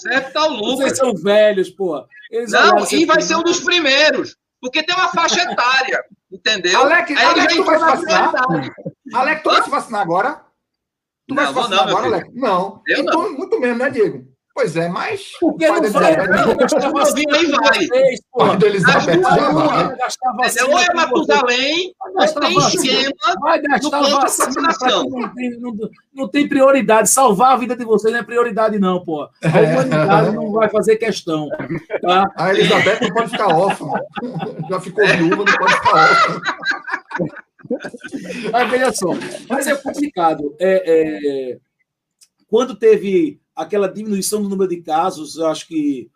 [0.01, 0.99] Certo tá o Vocês Lucas.
[0.99, 2.05] são velhos, pô.
[2.31, 4.37] Eles Não, e vai ser um dos primeiros.
[4.61, 6.05] Porque tem uma faixa etária.
[6.31, 6.79] Entendeu?
[6.81, 8.33] Alec, Aí Alec, tu vai se vacinar?
[9.15, 10.45] Alec, tu vai se vacinar agora?
[11.27, 12.15] Tu vai Não, se vou vacinar não, agora.
[12.17, 12.31] Alec?
[12.35, 12.83] Não.
[12.87, 14.30] Eu então, muito menos, né, Diego?
[14.61, 15.33] Pois é, mas.
[15.41, 16.13] Por que pai não vai?
[16.13, 18.57] Elizabeth- Vai gastar Novinho aí vai.
[18.59, 19.85] da Elizabeth já vai.
[19.85, 20.71] Entendeu?
[20.71, 20.95] Ou é.
[20.95, 22.85] Matusalém, gastar tem vacina.
[22.85, 23.41] esquema.
[23.41, 24.69] Vai gastar vacina
[25.09, 25.77] não tem, não,
[26.13, 27.09] não tem prioridade.
[27.09, 29.23] Salvar a vida de vocês não é prioridade, não, pô.
[29.23, 31.49] A humanidade não vai fazer questão.
[32.03, 32.31] Tá?
[32.37, 33.87] A Elizabeth não pode ficar órfã.
[34.69, 36.41] Já ficou viúva, não pode ficar órfã.
[38.53, 39.09] Mas veja só,
[39.49, 40.55] mas é complicado.
[40.59, 41.59] É, é,
[42.49, 46.11] quando teve aquela diminuição do número de casos, eu acho que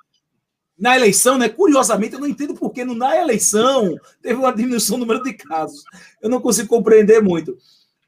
[0.78, 1.48] na eleição, né?
[1.48, 5.84] Curiosamente, eu não entendo por que na eleição teve uma diminuição do número de casos.
[6.20, 7.56] Eu não consigo compreender muito.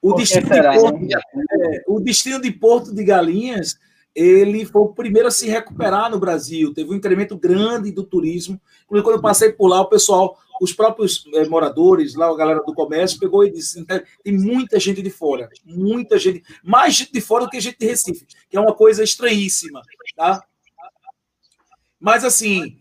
[0.02, 3.78] O destino, será, de Porto, é, o destino de Porto de Galinhas,
[4.14, 6.74] ele foi o primeiro a se recuperar no Brasil.
[6.74, 8.60] Teve um incremento grande do turismo.
[8.86, 12.74] Quando eu passei por lá, o pessoal, os próprios eh, moradores, lá a galera do
[12.74, 14.02] comércio, pegou e disse: "Tem-
[14.38, 18.26] muita gente de fora, muita gente, mais gente de fora do que gente de Recife,
[18.48, 19.82] que é uma coisa estranhíssima,
[20.16, 20.44] tá?
[22.00, 22.76] Mas assim,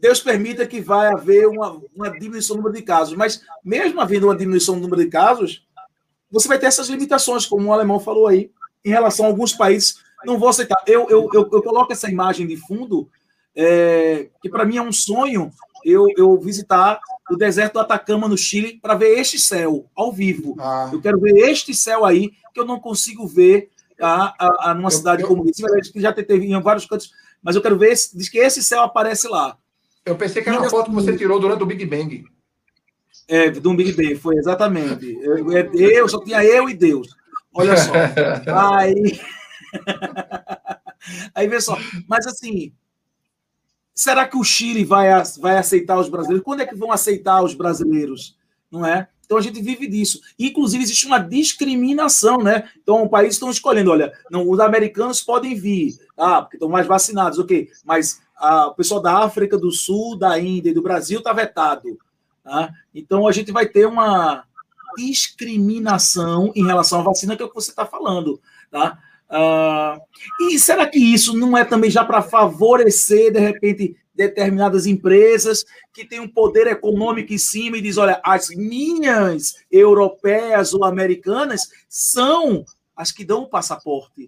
[0.00, 4.26] Deus permita que vai haver uma, uma diminuição do número de casos, mas mesmo havendo
[4.26, 5.66] uma diminuição do número de casos,
[6.30, 8.50] você vai ter essas limitações, como o alemão falou aí,
[8.84, 10.02] em relação a alguns países.
[10.24, 10.76] Não vou aceitar.
[10.86, 13.08] Eu, eu, eu, eu coloco essa imagem de fundo,
[13.56, 15.50] é, que para mim é um sonho
[15.84, 17.00] eu, eu visitar
[17.30, 20.56] o deserto do Atacama, no Chile, para ver este céu ao vivo.
[20.58, 23.70] Ah, Eu quero ver este céu aí, que eu não consigo ver
[24.00, 25.92] a, a, a numa Eu- cidade eu- como essa.
[25.92, 27.10] Que já teve em vários cantos,
[27.42, 29.56] mas eu quero ver, esse, diz que esse céu aparece lá.
[30.04, 32.24] eu pensei que era uma foto que você tirou durante o Big Bang.
[33.30, 35.06] É, do Big Ben, foi exatamente.
[35.20, 37.08] Eu, eu- eu só tinha eu e Deus.
[37.52, 37.92] Olha só.
[38.78, 39.20] Aí.
[41.34, 41.76] Aí vê só.
[42.08, 42.72] Mas assim,
[43.98, 45.08] será que o Chile vai,
[45.40, 46.44] vai aceitar os brasileiros?
[46.44, 48.38] Quando é que vão aceitar os brasileiros?
[48.70, 49.08] Não é?
[49.26, 50.20] Então a gente vive disso.
[50.38, 52.70] Inclusive, existe uma discriminação, né?
[52.80, 56.86] Então, o país estão escolhendo, olha, não, os americanos podem vir, ah, porque estão mais
[56.86, 61.18] vacinados, ok, mas ah, o pessoal da África do Sul, da Índia e do Brasil
[61.18, 61.98] está vetado.
[62.44, 62.72] tá?
[62.94, 64.44] Então a gente vai ter uma
[64.96, 68.40] discriminação em relação à vacina, que é o que você está falando.
[68.70, 68.98] Tá?
[69.30, 70.00] Ah,
[70.40, 76.04] e será que isso não é também já para favorecer, de repente, determinadas empresas que
[76.04, 82.64] têm um poder econômico em cima e diz, olha, as minhas europeias ou americanas são
[82.96, 84.26] as que dão o passaporte.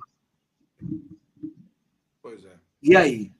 [2.23, 2.55] Pois é.
[2.83, 3.33] E aí?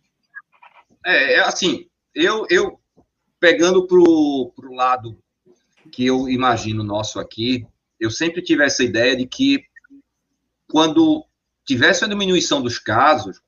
[1.07, 2.81] É, é assim, eu, eu
[3.39, 5.17] pegando pro, pro lado
[5.93, 7.67] que eu imagino nosso aqui,
[7.99, 9.65] eu sempre tive essa ideia de que
[10.69, 11.25] quando
[11.65, 13.41] tivesse uma diminuição dos casos,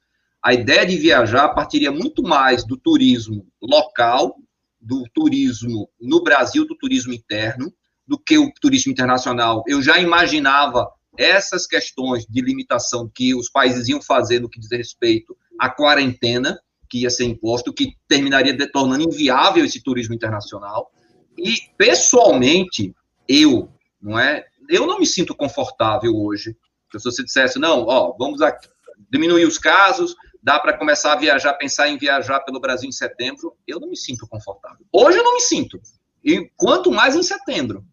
[0.42, 4.36] a ideia de viajar partiria muito mais do turismo local,
[4.80, 7.72] do turismo no Brasil, do turismo interno,
[8.06, 9.62] do que o turismo internacional.
[9.66, 14.70] Eu já imaginava essas questões de limitação que os países iam fazer no que diz
[14.70, 16.58] respeito à quarentena,
[16.88, 20.90] que ia ser imposto, que terminaria tornando inviável esse turismo internacional.
[21.38, 22.94] E, pessoalmente,
[23.28, 24.44] eu, não é?
[24.68, 26.56] Eu não me sinto confortável hoje.
[26.98, 28.68] Se você dissesse, não, ó, vamos aqui,
[29.10, 33.54] diminuir os casos, dá para começar a viajar, pensar em viajar pelo Brasil em setembro,
[33.66, 34.84] eu não me sinto confortável.
[34.92, 35.80] Hoje eu não me sinto.
[36.24, 37.84] E quanto mais em setembro,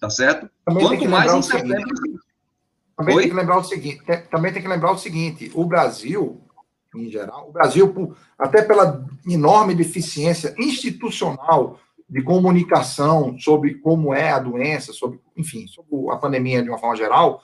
[0.00, 0.48] tá certo?
[0.64, 2.20] Também Quanto que mais em seguinte, setembro.
[2.96, 3.22] Também Oi?
[3.22, 6.40] tem que lembrar o seguinte, te- também tem que lembrar o seguinte, o Brasil,
[6.94, 11.78] em geral, o Brasil, até pela enorme deficiência institucional
[12.08, 16.96] de comunicação sobre como é a doença, sobre, enfim, sobre a pandemia de uma forma
[16.96, 17.42] geral,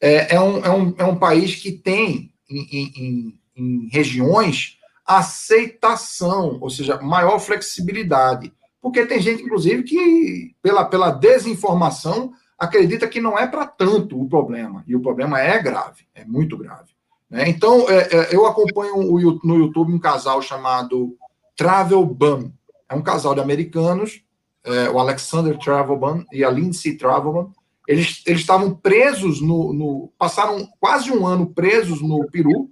[0.00, 6.58] é, é, um, é, um, é um país que tem em, em- em- regiões aceitação,
[6.60, 8.52] ou seja, maior flexibilidade.
[8.80, 14.28] Porque tem gente, inclusive, que, pela, pela desinformação, acredita que não é para tanto o
[14.28, 16.90] problema, e o problema é grave, é muito grave.
[17.28, 17.48] né?
[17.48, 21.16] Então, é, é, eu acompanho o no YouTube um casal chamado
[21.56, 22.50] Travel Ban.
[22.88, 24.22] É um casal de americanos,
[24.64, 27.50] é, o Alexander Travelban e a Lindsay Travelban.
[27.90, 30.12] Eles, eles estavam presos no, no.
[30.16, 32.70] Passaram quase um ano presos no Peru,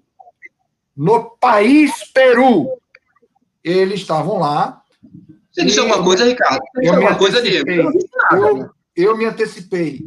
[0.96, 2.68] no país Peru.
[3.64, 4.80] Eles estavam lá.
[5.50, 6.60] Você disse alguma coisa, Ricardo?
[6.72, 7.68] Você disse Eu me alguma coisa, Diego?
[7.88, 8.30] antecipei.
[8.30, 10.06] Eu Eu, me antecipei.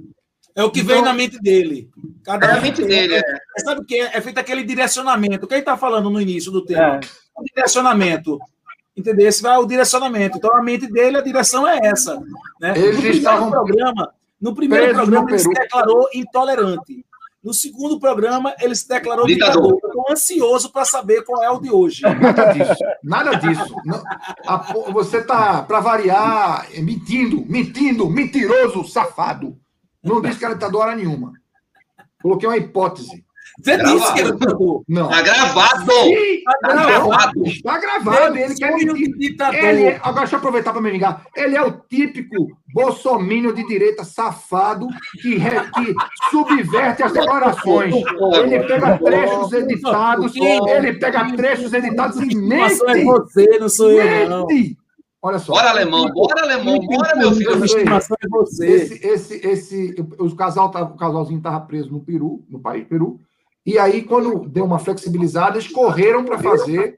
[0.55, 1.89] É o que Então- vem na mente dele.
[2.23, 3.19] Cada É a mente dele, é.
[3.19, 3.99] é, Sabe o que?
[3.99, 5.45] É feito aquele direcionamento.
[5.45, 6.95] Quem está falando no início do tema?
[6.95, 6.99] É.
[7.37, 8.39] O direcionamento.
[8.95, 9.27] Entendeu?
[9.27, 10.37] Esse vai o direcionamento.
[10.37, 12.17] Então a mente dele, a direção é essa.
[12.61, 12.71] Né?
[12.77, 17.05] Eles no primeiro estavam programa, no primeiro presos programa no ele se declarou intolerante.
[17.43, 19.73] No segundo programa, ele se declarou Ditador.
[19.73, 19.79] ditador.
[19.83, 22.03] Estou ansioso para saber qual é o de hoje.
[22.03, 22.83] Nada disso.
[23.03, 23.75] Nada disso.
[23.83, 24.03] Não,
[24.45, 24.57] a
[24.91, 29.57] você está, para variar, mentindo, mentindo, mentiroso, safado.
[30.03, 31.33] Não disse que era ditador hora nenhuma.
[32.21, 33.25] Coloquei uma hipótese.
[33.59, 33.99] Você Gravado.
[33.99, 34.83] disse que era ditador.
[34.87, 35.09] Não.
[35.09, 35.91] Tá gravado!
[35.91, 37.43] Sim, Tá Tá gravado.
[37.45, 38.37] está gravado.
[38.37, 39.11] Ele quer Sonho mentir.
[39.11, 39.55] de ditador.
[39.59, 41.25] Ele é, agora deixa eu aproveitar para me ligar.
[41.35, 44.87] Ele é o típico bolsomínio de direita safado
[45.21, 45.93] que, re- que
[46.31, 47.93] subverte as declarações.
[48.43, 53.05] Ele pega trechos editados, ele pega trechos editados e Informação é mente.
[53.05, 54.47] você, não sou eu, não.
[54.47, 54.77] Mente.
[55.23, 55.53] Olha só.
[55.53, 57.53] Bora, alemão, bora, alemão, bora, meu filho.
[57.61, 58.65] A estimação é você.
[58.67, 63.19] Esse, esse, esse, o, casal tava, o casalzinho estava preso no Peru, no país Peru,
[63.65, 66.97] e aí, quando deu uma flexibilizada, eles correram para fazer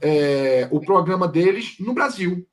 [0.00, 2.46] é, o programa deles no Brasil.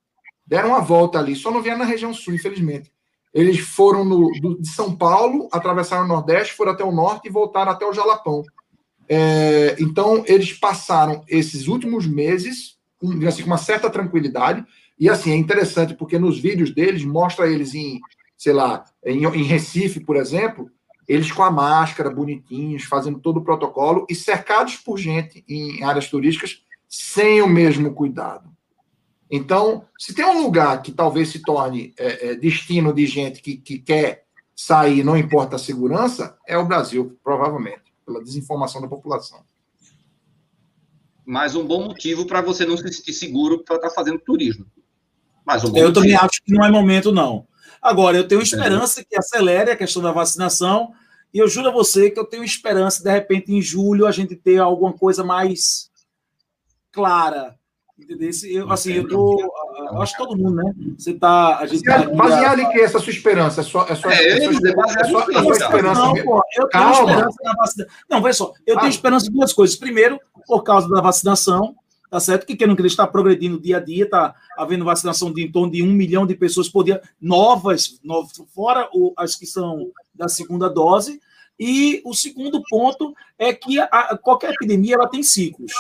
[0.45, 2.91] Deram uma volta ali, só não vieram na região sul, infelizmente.
[3.33, 7.31] Eles foram no, do- de São Paulo, atravessaram o Nordeste, foram até o Norte e
[7.31, 8.43] voltaram até o Jalapão.
[9.09, 14.65] É, então, eles passaram esses últimos meses com, assim, com uma certa tranquilidade.
[14.99, 17.99] E assim, é interessante, porque nos vídeos deles, mostra eles em,
[18.35, 20.69] sei lá, em, em Recife, por exemplo,
[21.07, 26.09] eles com a máscara, bonitinhos, fazendo todo o protocolo e cercados por gente em áreas
[26.09, 28.49] turísticas sem o mesmo cuidado.
[29.29, 33.57] Então, se tem um lugar que talvez se torne é, é, destino de gente que,
[33.57, 39.43] que quer sair, não importa a segurança, é o Brasil, provavelmente, pela desinformação da população.
[41.25, 44.65] Mais um bom motivo para você não se sentir seguro para estar fazendo turismo.
[45.45, 46.21] Mas um bom Eu também dia.
[46.21, 47.45] acho que não é momento, não.
[47.87, 50.91] Agora, eu tenho esperança que acelere a questão da vacinação,
[51.33, 54.35] e eu juro a você que eu tenho esperança, de repente, em julho, a gente
[54.35, 55.89] ter alguma coisa mais
[56.91, 57.55] clara.
[57.97, 58.29] Entendeu?
[58.43, 59.39] Eu, assim, eu tô.
[59.91, 60.71] Eu acho que todo mundo, né?
[60.97, 61.59] Você tá.
[61.59, 63.61] A gente tá Baseado, em que essa sua esperança?
[63.61, 66.83] É só, é só, É, é só, é em é esperança Não, pô, eu tenho
[66.83, 67.11] Calma.
[67.11, 67.87] esperança na vacina.
[68.09, 68.89] Não, veja só, eu tenho Ah.
[68.89, 69.75] esperança em duas coisas.
[69.77, 71.75] Primeiro, por causa da vacinação,
[72.09, 72.45] tá certo?
[72.45, 75.71] Que quem não querer está progredindo dia a dia, está havendo vacinação de em torno
[75.71, 80.27] de um milhão de pessoas por dia, novas, novas fora o- as que são da
[80.27, 81.19] segunda dose.
[81.59, 85.71] E o segundo ponto é que a- qualquer epidemia ela tem ciclos.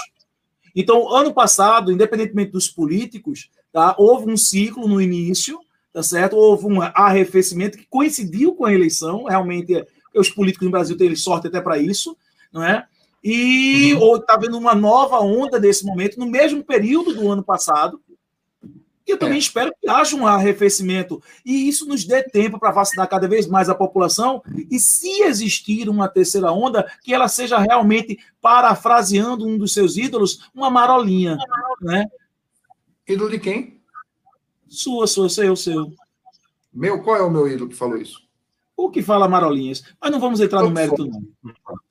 [0.75, 5.59] Então, ano passado, independentemente dos políticos, tá, houve um ciclo no início,
[5.93, 6.35] tá certo?
[6.35, 11.15] Houve um arrefecimento que coincidiu com a eleição, realmente é, os políticos no Brasil têm
[11.15, 12.15] sorte até para isso,
[12.51, 12.85] não é?
[13.29, 18.01] E está havendo uma nova onda nesse momento, no mesmo período do ano passado.
[19.05, 19.39] E eu também É.
[19.39, 21.21] espero que haja um arrefecimento.
[21.45, 24.41] E isso nos dê tempo para vacinar cada vez mais a população.
[24.69, 30.49] E se existir uma terceira onda, que ela seja realmente, parafraseando um dos seus ídolos,
[30.53, 31.37] uma marolinha.
[31.81, 32.05] Né?
[33.07, 33.81] Ídolo de quem?
[34.67, 35.91] Sua, sua, seu, seu.
[36.73, 38.26] Meu, qual é o meu ídolo que falou isso?
[38.77, 39.83] O que fala marolinhas?
[39.99, 41.19] Mas não vamos entrar no mérito, não.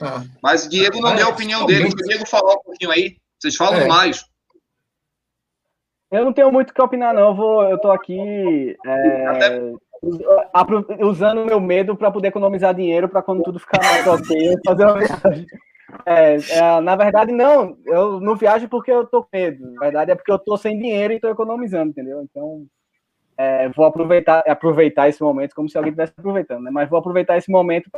[0.00, 1.88] Ah, Mas Diego não É, deu a opinião dele.
[1.88, 3.88] o Diego falar um pouquinho aí, vocês falam É.
[3.88, 4.24] mais.
[6.12, 7.22] Eu não tenho muito o que opinar, não.
[7.30, 13.08] Eu, vou, eu tô aqui é, Até- usando o meu medo para poder economizar dinheiro
[13.08, 15.46] para quando tudo ficar mais ok, fazer uma viagem.
[16.04, 17.76] É, é, na verdade, não.
[17.84, 19.72] Eu não viajo porque eu tô com medo.
[19.72, 22.22] Na verdade, é porque eu tô sem dinheiro e tô economizando, entendeu?
[22.22, 22.64] Então,
[23.38, 26.70] é, vou aproveitar, aproveitar esse momento como se alguém estivesse aproveitando, né?
[26.70, 27.90] Mas vou aproveitar esse momento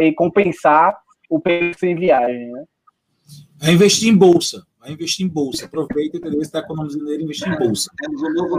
[0.00, 0.98] e e compensar
[1.28, 2.64] o peso sem viagem, né?
[3.58, 4.64] Vai investir em bolsa.
[4.80, 5.66] Vai investir em bolsa.
[5.66, 6.38] Aproveita, entendeu?
[6.38, 7.90] Você está economizando dinheiro, investir em bolsa.
[7.98, 8.56] Temos um novo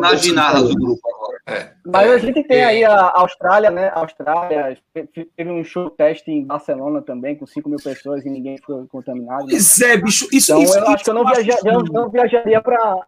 [0.70, 1.76] do grupo agora.
[1.84, 2.66] Mas É, a gente tem é.
[2.66, 3.88] aí a Austrália, né?
[3.88, 8.58] A Austrália teve um show teste em Barcelona também, com 5 mil pessoas e ninguém
[8.60, 9.45] foi contaminado.
[9.45, 9.49] né?
[9.49, 10.28] Pois é, bicho.
[10.32, 13.08] Isso, Então isso, eu acho que eu não, isso viaja, eu não viajaria para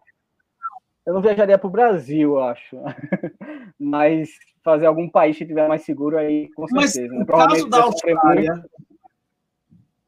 [1.06, 2.76] eu não viajaria para o Brasil, eu acho.
[3.78, 4.30] Mas
[4.64, 7.14] fazer algum país que tiver mais seguro aí, com Mas certeza.
[7.14, 7.22] né?
[7.22, 7.92] o caso da muito.
[7.94, 8.64] Austrália,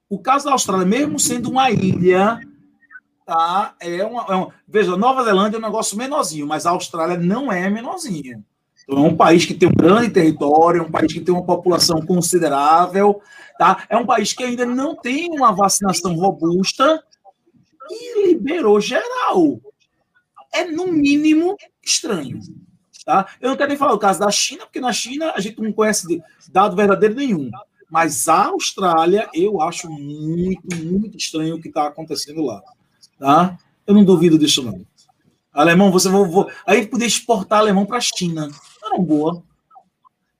[0.08, 2.40] o caso da Austrália, mesmo sendo uma ilha,
[3.26, 3.74] tá?
[3.80, 7.50] É uma, é uma- veja, Nova Zelândia é um negócio menorzinho, mas a Austrália não
[7.52, 8.42] é menorzinha.
[8.88, 11.44] Então, é um país que tem um grande território, é um país que tem uma
[11.44, 13.20] população considerável,
[13.58, 13.84] tá?
[13.90, 17.02] É um país que ainda não tem uma vacinação robusta
[17.90, 19.60] e liberou geral.
[20.56, 22.40] É, no mínimo, estranho.
[23.04, 23.26] Tá?
[23.40, 25.72] Eu não quero nem falar o caso da China, porque na China a gente não
[25.72, 27.50] conhece dado verdadeiro nenhum.
[27.88, 32.60] Mas a Austrália, eu acho muito, muito estranho o que está acontecendo lá.
[33.18, 33.56] Tá?
[33.86, 34.84] Eu não duvido disso, não.
[35.52, 36.50] Alemão, você vou, vou...
[36.66, 38.50] aí poder exportar alemão para a China.
[38.84, 39.42] Era uma boa.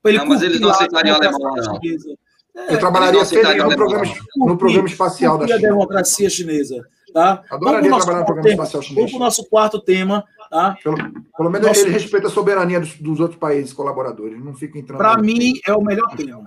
[0.03, 1.81] Pra Não, mas eles não aceitariam alemão, não.
[1.81, 2.17] chinesa.
[2.55, 5.69] É, Eu trabalharia feliz no no programa espacial da curtir a China.
[5.69, 6.89] democracia chinesa.
[7.17, 7.37] Tá?
[7.49, 9.11] Vamos Adoraria nosso trabalhar no programa espacial Vamos chinês.
[9.11, 10.23] para o nosso quarto tema.
[10.51, 10.77] Tá?
[10.85, 10.97] Pelo,
[11.35, 11.81] pelo menos Nossa.
[11.81, 14.39] ele respeita a soberania dos, dos outros países colaboradores.
[14.39, 14.99] Não fica entrando.
[14.99, 16.45] Para mim, é o melhor tema.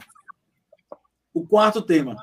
[1.34, 2.16] O quarto tema.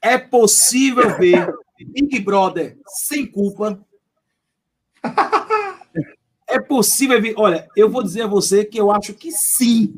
[0.00, 3.80] É possível ver Big Brother sem culpa?
[6.48, 7.34] É possível ver.
[7.36, 9.92] Olha, eu vou dizer a você que eu acho que sim.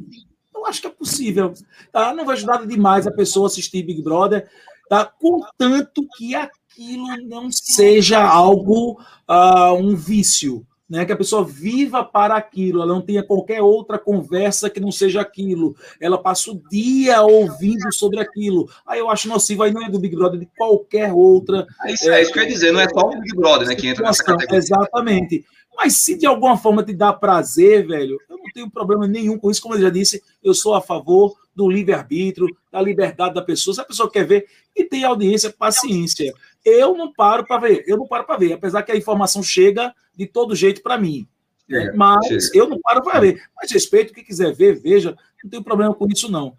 [0.55, 1.53] Eu acho que é possível.
[1.93, 2.15] Tá?
[2.15, 4.49] Não vai ajudar demais a pessoa assistir Big Brother,
[4.89, 5.05] tá?
[5.05, 6.35] contanto que
[6.79, 12.95] aquilo não seja algo, ah, um vício né, que a pessoa viva para aquilo, ela
[12.95, 18.21] não tenha qualquer outra conversa que não seja aquilo, ela passa o dia ouvindo sobre
[18.21, 18.71] aquilo.
[18.87, 22.11] Aí eu acho nocivo, aí não é do Big Brother, de qualquer outra É isso,
[22.11, 24.05] é isso que eu ia dizer, não é só o Big Brother né, que entra
[24.05, 24.57] nessa categoria.
[24.59, 25.45] Exatamente.
[25.77, 29.51] Mas se de alguma forma te dá prazer, velho, eu não tenho problema nenhum com
[29.51, 29.63] isso.
[29.63, 33.75] Como eu já disse, eu sou a favor do livre-arbítrio, da liberdade da pessoa.
[33.75, 36.33] Se a pessoa quer ver e tem audiência, paciência.
[36.69, 39.95] Eu não paro para ver, eu não paro para ver, apesar que a informação chega
[40.15, 41.27] de todo jeito para mim.
[41.71, 42.51] Chega, Mas chega.
[42.55, 43.43] eu não paro para ver.
[43.57, 45.17] Mas respeito, quem quiser ver, veja.
[45.43, 46.55] Não tenho problema com isso, não.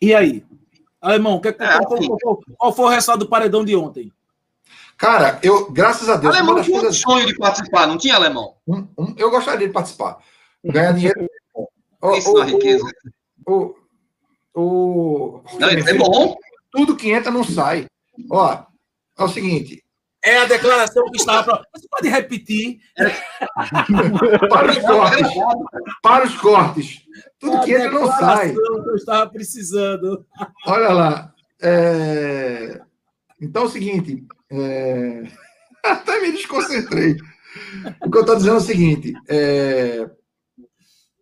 [0.00, 0.44] E aí?
[1.00, 2.06] Alemão, que, É, qual, assim.
[2.06, 4.12] qual- qual- qual foi o resultado do paredão de ontem?
[4.96, 7.00] Cara, eu, graças a Deus, Alemão tinha um coisas.
[7.00, 8.54] sonho de participar, não tinha alemão?
[8.68, 10.18] um- um- eu gostaria de participar.
[10.64, 11.28] Ganhar dinheiro.
[12.04, 12.84] O- Isso o- na riqueza.
[13.46, 13.74] o-
[14.54, 16.36] o- Não, isso é bom.
[16.72, 17.86] Tudo que entra não sai.
[18.30, 18.64] Ó,
[19.18, 19.82] é o seguinte:
[20.24, 21.44] É a declaração que estava.
[21.44, 21.64] Pra...
[21.74, 22.78] Você pode repetir.
[24.48, 25.28] para os cortes,
[26.02, 27.02] para os cortes.
[27.38, 28.52] Tudo a que entra não sai.
[28.52, 30.24] que eu estava precisando.
[30.66, 31.34] Olha lá.
[31.60, 32.80] é,
[33.40, 34.24] Então é o seguinte.
[34.50, 35.22] é,
[35.84, 37.16] Até me desconcentrei.
[38.04, 40.08] O que eu estou dizendo é o seguinte: é,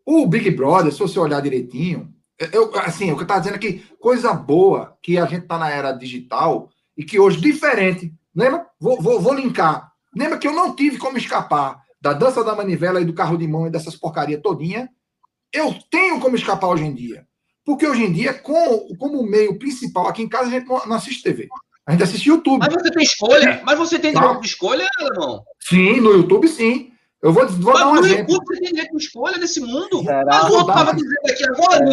[0.05, 2.12] o Big Brother, se você olhar direitinho,
[2.53, 5.70] eu, assim, o que eu estava dizendo aqui, coisa boa que a gente está na
[5.70, 8.66] era digital e que hoje, diferente, lembra?
[8.78, 9.91] Vou, vou, vou linkar.
[10.14, 13.47] Lembra que eu não tive como escapar da dança da manivela e do carro de
[13.47, 14.88] mão e dessas porcaria todinha?
[15.53, 17.26] Eu tenho como escapar hoje em dia.
[17.64, 20.97] Porque hoje em dia, com, como meio principal, aqui em casa a gente não, não
[20.97, 21.49] assiste TV.
[21.86, 22.61] A gente assiste YouTube.
[22.61, 23.62] Mas você tem escolha?
[23.64, 25.43] Mas você tem direito de escolha, irmão?
[25.61, 26.93] Sim, no YouTube sim.
[27.22, 28.32] Eu vou, vou dar um Mas no exemplo.
[28.32, 30.03] YouTube você tem direito de escolha nesse mundo.
[30.03, 30.24] Será?
[30.24, 31.84] Mas o outro estava dizendo aqui agora,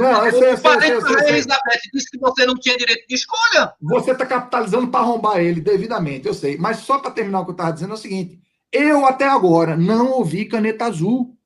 [0.00, 1.28] Não, eu sei, eu o sei, eu sei, parente eu da.
[1.28, 3.72] Elizabeth disse que você não tinha direito de escolha.
[3.80, 6.56] Você está capitalizando para arrombar ele devidamente, eu sei.
[6.58, 8.40] Mas só para terminar o que eu estava dizendo é o seguinte:
[8.72, 11.36] eu até agora não ouvi caneta azul.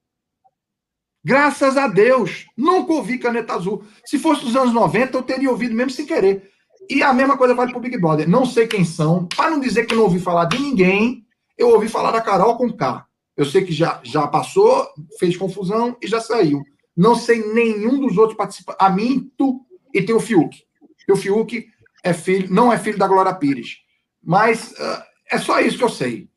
[1.22, 3.84] Graças a Deus, nunca ouvi caneta azul.
[4.04, 6.50] Se fosse dos anos 90, eu teria ouvido mesmo sem querer.
[6.88, 8.26] E a mesma coisa vale para o Big Brother.
[8.26, 9.26] Não sei quem são.
[9.26, 11.26] Para não dizer que não ouvi falar de ninguém,
[11.58, 13.04] eu ouvi falar da Carol com K.
[13.36, 14.88] Eu sei que já, já passou,
[15.18, 16.62] fez confusão e já saiu.
[16.98, 18.84] Não sei nenhum dos outros participantes.
[18.84, 19.60] A Minto
[19.94, 20.64] e tem o Fiuk.
[21.06, 21.68] E o Fiuk
[22.02, 23.76] é filho, não é filho da Glória Pires.
[24.20, 26.28] Mas ah, é só isso que eu sei.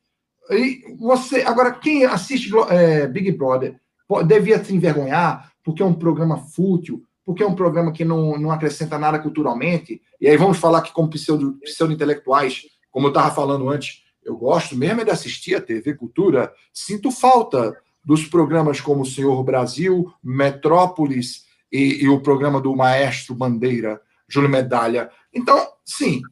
[0.50, 3.80] E você, agora, quem assiste eh, Big Brother
[4.24, 8.52] devia se envergonhar porque é um programa fútil, porque é um programa que não, não
[8.52, 10.00] acrescenta nada culturalmente.
[10.20, 14.76] E aí vamos falar que como pseudo, pseudo-intelectuais, como eu estava falando antes, eu gosto
[14.76, 20.12] mesmo é de assistir a TV Cultura, sinto falta dos programas como o Senhor Brasil,
[20.22, 25.10] Metrópolis e, e o programa do Maestro Bandeira, Júlio Medalha.
[25.32, 26.22] Então, sim,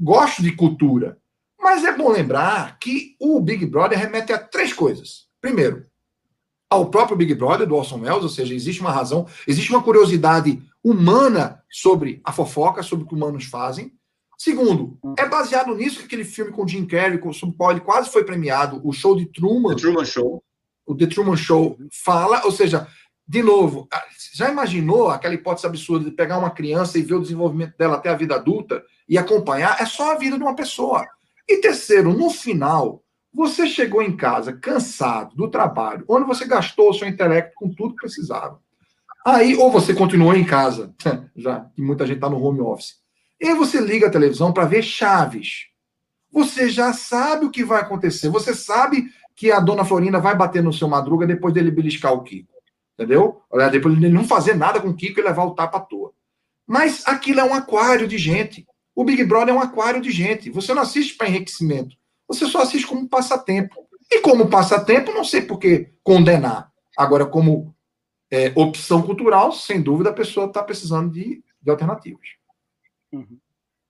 [0.00, 1.18] gosto de cultura,
[1.60, 5.28] mas é bom lembrar que o Big Brother remete a três coisas.
[5.40, 5.86] Primeiro,
[6.68, 10.60] ao próprio Big Brother do Orson Welles, ou seja, existe uma razão, existe uma curiosidade
[10.82, 13.92] humana sobre a fofoca, sobre o que humanos fazem.
[14.38, 18.10] Segundo, é baseado nisso que aquele filme com Jim Carrey, com o qual ele quase
[18.10, 20.42] foi premiado, o Show de Truman, The Truman Show.
[20.86, 22.86] O The Truman Show fala, ou seja,
[23.26, 23.88] de novo,
[24.34, 28.10] já imaginou aquela hipótese absurda de pegar uma criança e ver o desenvolvimento dela até
[28.10, 29.80] a vida adulta e acompanhar?
[29.80, 31.06] É só a vida de uma pessoa.
[31.48, 33.02] E terceiro, no final,
[33.32, 37.94] você chegou em casa cansado do trabalho, onde você gastou o seu intelecto com tudo
[37.94, 38.60] que precisava.
[39.24, 40.94] Aí, ou você continuou em casa,
[41.36, 42.96] já que muita gente está no home office.
[43.40, 45.66] E aí você liga a televisão para ver Chaves.
[46.30, 48.28] Você já sabe o que vai acontecer.
[48.28, 52.22] Você sabe que a dona Florinda vai bater no seu madruga depois dele beliscar o
[52.22, 52.52] Kiko.
[52.94, 53.42] Entendeu?
[53.70, 56.12] Depois ele não fazer nada com o Kiko e levar o tapa à toa.
[56.66, 58.66] Mas aquilo é um aquário de gente.
[58.94, 60.50] O Big Brother é um aquário de gente.
[60.50, 61.96] Você não assiste para enriquecimento.
[62.28, 63.86] Você só assiste como passatempo.
[64.10, 66.70] E como passatempo, não sei por que condenar.
[66.96, 67.74] Agora, como
[68.30, 72.28] é, opção cultural, sem dúvida, a pessoa está precisando de, de alternativas.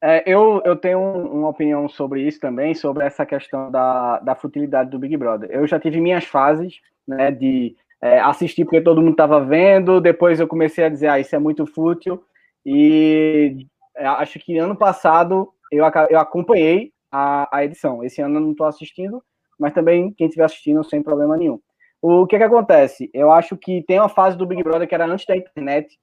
[0.03, 4.91] É, eu, eu tenho uma opinião sobre isso também, sobre essa questão da, da futilidade
[4.91, 5.49] do Big Brother.
[5.53, 10.41] Eu já tive minhas fases né, de é, assistir porque todo mundo estava vendo, depois
[10.41, 12.21] eu comecei a dizer, ah, isso é muito fútil,
[12.67, 13.65] e
[13.97, 18.03] é, acho que ano passado eu, eu acompanhei a, a edição.
[18.03, 19.23] Esse ano eu não estou assistindo,
[19.57, 21.61] mas também quem estiver assistindo sem problema nenhum.
[22.01, 23.09] O que que acontece?
[23.15, 25.97] Eu acho que tem uma fase do Big Brother que era antes da internet,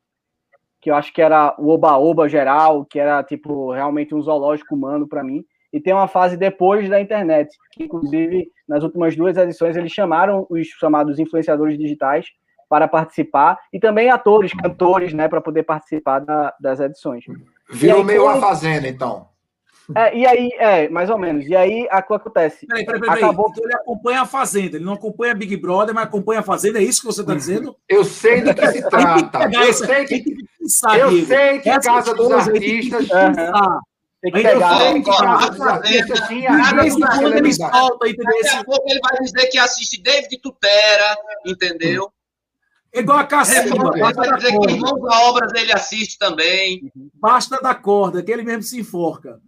[0.82, 5.08] que eu acho que era o oba-oba geral, que era tipo realmente um zoológico humano
[5.08, 5.44] para mim.
[5.72, 10.48] E tem uma fase depois da internet, que inclusive nas últimas duas edições eles chamaram
[10.50, 12.26] os chamados influenciadores digitais
[12.68, 17.24] para participar e também atores, cantores, né, para poder participar da- das edições.
[17.72, 19.29] Virou aí, meio a fazenda, então.
[19.96, 21.46] É, e aí, é, mais ou menos.
[21.48, 22.68] E aí, a que acontece?
[22.68, 23.24] Peraí, peraí, peraí.
[23.24, 24.76] Acabou- Então ele acompanha a Fazenda.
[24.78, 26.80] Ele não acompanha Big Brother, mas acompanha a Fazenda.
[26.80, 27.76] É isso que você está dizendo?
[27.88, 29.40] Eu sei do que se tem que trata.
[29.40, 31.28] pegar Eu essa- sei tem que, que pensar, eu Diego.
[31.28, 33.08] sei que Essas Casa dos tem que Artistas.
[34.22, 34.78] Tem que pegar.
[34.78, 35.12] sei que
[36.76, 38.42] mesma quando ele solta, entendeu?
[38.44, 42.12] Daqui a pouco ele vai dizer que assiste David Tutera, entendeu?
[42.94, 43.92] É igual a É, Cacimba.
[43.94, 44.72] ele Basta dizer que corda.
[44.74, 46.92] Irmãos da Obras ele assiste também.
[47.16, 49.40] Basta da corda, que ele mesmo se enforca.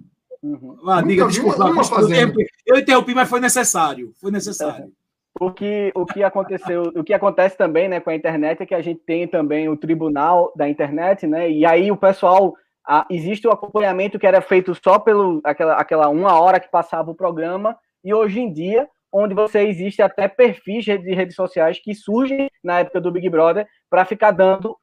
[0.44, 0.78] Uhum.
[1.02, 1.70] Nunca diga, desculpa.
[2.06, 2.48] interrompi.
[2.66, 4.12] Eu interrompi, mas foi necessário.
[4.20, 4.92] Foi necessário.
[5.40, 8.76] O que, o que aconteceu, o que acontece também, né, com a internet é que
[8.76, 11.50] a gente tem também o tribunal da internet, né?
[11.50, 12.54] E aí o pessoal
[12.86, 17.12] a- existe o acompanhamento que era feito só pelo aquela, aquela uma hora que passava
[17.12, 21.94] o programa e hoje em dia onde você existe até perfis de redes sociais que
[21.94, 24.76] surgem na época do Big Brother para ficar dando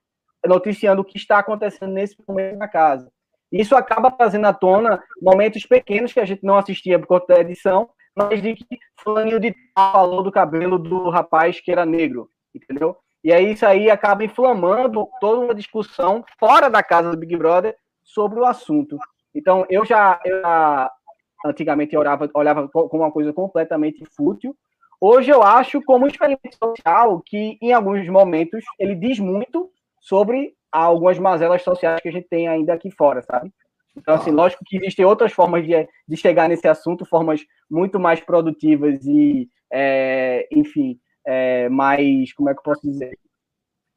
[0.47, 3.11] noticiando o que está acontecendo nesse momento na casa.
[3.51, 7.41] Isso acaba trazendo à tona momentos pequenos que a gente não assistia por conta da
[7.41, 12.29] edição, mas de que fulaninho de tal falou do cabelo do rapaz que era negro,
[12.55, 12.97] entendeu?
[13.25, 17.77] E aí isso aí acaba inflamando toda uma discussão fora da casa do Big Brother
[18.03, 18.99] sobre o assunto.
[19.35, 20.91] Então, eu já, eu já
[21.45, 24.57] antigamente olhava, olhava como uma coisa completamente fútil,
[25.01, 29.71] Hoje eu acho como um experimento social que, em alguns momentos, ele diz muito
[30.01, 33.53] sobre algumas mazelas sociais que a gente tem ainda aqui fora, sabe?
[33.97, 38.21] Então, assim, lógico que existem outras formas de, de chegar nesse assunto, formas muito mais
[38.21, 43.19] produtivas e, é, enfim, é, mais, como é que eu posso dizer?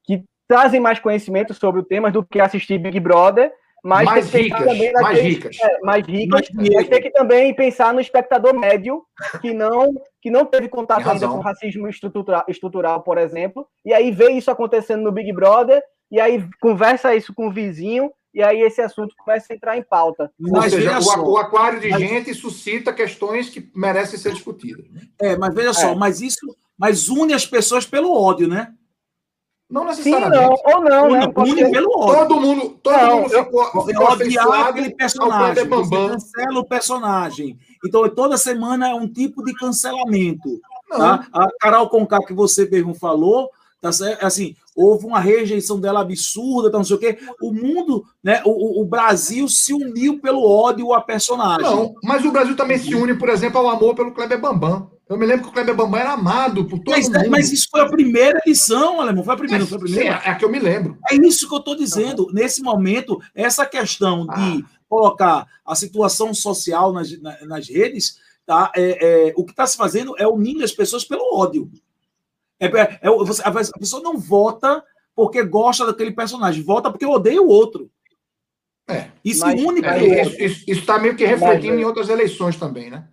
[0.03, 3.53] Que trazem mais conhecimento sobre o tema do que assistir Big Brother,
[3.84, 5.58] mas mais ricas, também mais naquele- ricas.
[5.60, 9.03] é, mais ricas, Mais mas tem que também pensar no espectador médio
[9.41, 14.12] que não que não teve contato ainda com racismo estrutura- estrutural, por exemplo, e aí
[14.12, 15.82] vê isso acontecendo no Big Brother
[16.12, 19.84] e aí conversa isso com o vizinho e aí esse assunto começa a entrar em
[19.84, 20.32] pauta.
[20.40, 21.22] Ou Mas seja, veja o, só.
[21.24, 24.86] o aquário de Mas- gente suscita questões que merecem ser discutidas.
[24.91, 25.02] né?
[25.20, 28.72] É, mas veja só, mas isso, mas une as pessoas pelo ódio, né?
[29.72, 30.61] Não Sim, não, necessariamente.
[30.65, 31.31] ou não, né?
[31.38, 32.15] Une, pelo ódio.
[32.27, 36.65] Todo mundo, todo Não, mundo eu- ficou, Você ficou odiar aquele personagem, você cancela o
[36.65, 37.57] personagem.
[37.85, 40.60] Então, toda semana é um tipo de cancelamento.
[40.89, 41.27] Não, Tá?
[41.31, 43.49] A Carol Conká, que você mesmo falou,
[43.80, 44.26] tá certo?
[44.26, 47.18] Assim, houve uma rejeição dela absurda, tá, não sei o quê.
[47.41, 48.41] O mundo, né?
[48.45, 51.64] O, o- o Brasil se uniu pelo ódio a personagem.
[51.64, 54.91] não, mas o Brasil também se une, por exemplo, ao amor pelo Kleber Bambam.
[55.11, 57.29] Eu me lembro que o Kleber Bambam era amado por todo mas, mundo.
[57.29, 59.25] mas isso foi a primeira edição, Alemão.
[59.25, 60.15] Foi a primeira, não foi a Sim, primeira?
[60.23, 60.97] é a que eu me lembro.
[61.11, 62.27] É isso que eu estou dizendo.
[62.31, 68.71] Nesse momento, essa questão de colocar a situação social nas, na- nas redes, tá?
[68.73, 71.69] É, é, o que está se fazendo é unir as pessoas pelo ódio.
[72.57, 74.81] É, é- é você- a pessoa não vota
[75.13, 77.91] porque gosta daquele personagem, vota porque odeia o outro.
[78.88, 79.07] É.
[79.25, 80.45] E se Mas- une É, pelo isso- ódio.
[80.45, 83.09] isso está meio que refletindo Mas, em outras eleições também, né?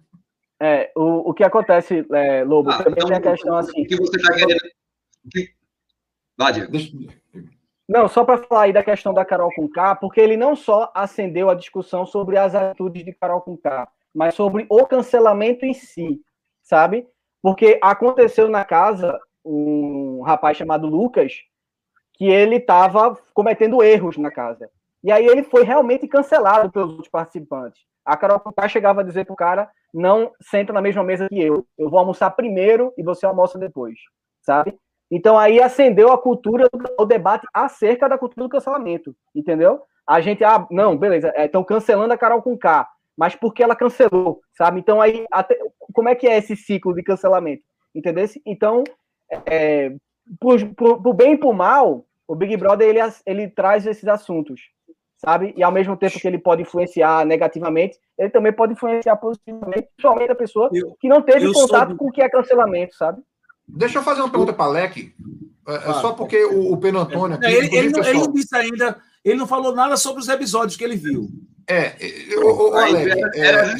[0.60, 3.84] É, o, o que acontece, é, Lobo, Ah, também então, tem a questão o assim.
[3.84, 4.56] que você está querendo.
[5.24, 5.54] o que-
[6.36, 6.52] Vai,
[7.88, 10.90] Não, só para falar aí da questão da Carol com K, porque ele não só
[10.94, 15.72] acendeu a discussão sobre as atitudes de Carol com K, mas sobre o cancelamento em
[15.74, 16.20] si,
[16.62, 17.08] sabe?
[17.42, 21.32] Porque aconteceu na casa um rapaz chamado Lucas
[22.14, 24.68] que ele estava cometendo erros na casa.
[25.02, 27.80] E aí ele foi realmente cancelado pelos outros participantes.
[28.08, 31.40] A Carol com K chegava a dizer pro cara: não senta na mesma mesa que
[31.40, 31.66] eu.
[31.76, 33.98] Eu vou almoçar primeiro e você almoça depois,
[34.42, 34.76] sabe?
[35.10, 36.68] Então aí acendeu a cultura,
[36.98, 39.82] o debate acerca da cultura do cancelamento, entendeu?
[40.06, 42.86] A gente, ah, não, beleza, estão cancelando a Carol com K,
[43.16, 44.80] mas por que ela cancelou, sabe?
[44.80, 45.58] Então aí, até-
[45.94, 47.62] como é que é esse ciclo de cancelamento,
[47.94, 48.24] entendeu?
[48.46, 48.84] Então,
[49.46, 49.92] é,
[50.40, 54.60] por, por, por bem e por mal, o Big Brother, ele, ele traz esses assuntos,
[55.18, 55.52] sabe?
[55.56, 60.30] E ao mesmo tempo que ele pode influenciar negativamente, ele também pode influenciar positivamente, principalmente
[60.30, 63.20] a pessoa Eu- que não teve sou contato do- com o que é cancelamento, sabe?
[63.66, 65.12] Deixa eu fazer uma pergunta para Alec.
[65.66, 67.44] É, é só porque o, o Peno Antônio aqui.
[67.46, 70.76] É, ele, ele não, ele não disse ainda, ele não falou nada sobre os episódios
[70.76, 71.28] que ele viu.
[71.68, 71.94] É,
[72.38, 73.74] o, o, o Alec, é,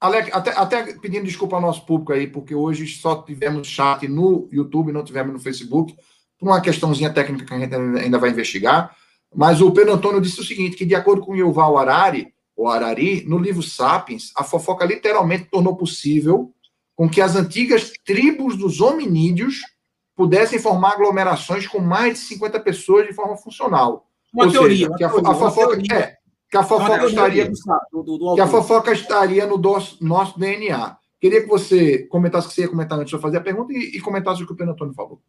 [0.00, 4.48] Alec, até, até pedindo desculpa ao nosso público aí, porque hoje só tivemos chat no
[4.50, 5.94] YouTube, não tivemos no Facebook,
[6.38, 8.96] por uma questãozinha técnica que a gente ainda vai investigar.
[9.34, 13.24] Mas o Pedro Antônio disse o seguinte: que de acordo com Yuval Harari, ou Harari,
[13.26, 16.52] no livro Sapiens, a fofoca literalmente tornou possível
[16.96, 19.56] com que as antigas tribos dos hominídeos
[20.16, 24.08] pudessem formar aglomerações com mais de 50 pessoas de forma funcional.
[24.32, 24.76] Uma Ou teoria.
[24.76, 25.94] seja, uma que a, teoria, a uma fofoca, teoria.
[25.94, 26.16] é,
[26.50, 27.50] que a Uma fofoca estaria
[27.92, 30.96] do, do, do que a fofoca estaria no dos- nosso DNA.
[31.20, 33.72] Queria que você comentasse o que você ia comentar antes de eu fazer a pergunta
[33.72, 35.20] e, e comentasse o que o Pedro Antônio falou.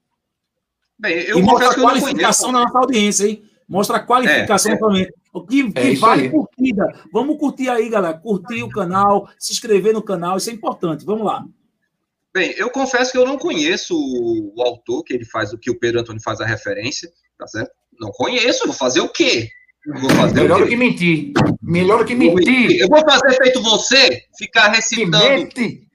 [0.97, 3.43] Bem, eu e mostra confesso a que eu não qualificação da nossa audiência, hein?
[3.69, 4.77] Mostra a qualificação É, é.
[4.79, 5.07] também.
[5.31, 6.29] O que, que É vale aí.
[6.31, 6.87] curtida.
[7.13, 8.17] Vamos curtir aí, galera.
[8.17, 11.05] Curtir o canal, se inscrever no canal, isso é importante.
[11.05, 11.45] Vamos lá.
[12.33, 15.69] Bem, eu confesso que eu não conheço o, o autor que ele faz, o que
[15.69, 17.71] o Pedro Antônio faz a referência, tá certo?
[17.99, 19.49] Não conheço, vou fazer o quê?
[19.99, 20.69] Vou fazer Melhor o do quê?
[20.71, 21.31] que mentir.
[21.61, 22.79] Melhor do que mentir.
[22.79, 25.87] Eu vou fazer feito você, ficar Que recitando, mente.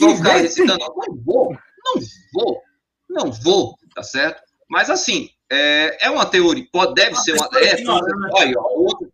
[0.00, 0.78] vou ficar recitando.
[0.78, 2.00] Não vou, não
[2.32, 2.62] vou,
[3.08, 4.42] não vou, tá certo?
[4.68, 7.48] Mas assim, é, é uma teoria, pode, deve ser uma.
[7.58, 8.30] É, né?
[8.32, 9.12] olha, ó, outro.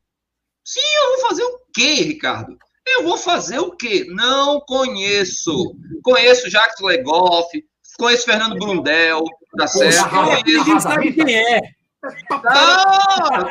[0.64, 2.56] Sim, eu vou fazer o quê, Ricardo?
[2.86, 4.06] Eu vou fazer o quê?
[4.08, 5.74] Não conheço.
[6.02, 7.48] Conheço Jacques Legoff,
[7.98, 9.24] conheço Fernando Brundel,
[9.56, 10.10] tá certo?
[10.10, 11.60] Conheço Ninguém sabe quem é.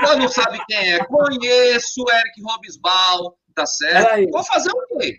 [0.02, 1.04] não, não sabe quem é.
[1.04, 4.32] Conheço o Eric Robesbal, tá certo?
[4.32, 5.18] Vou fazer o quê?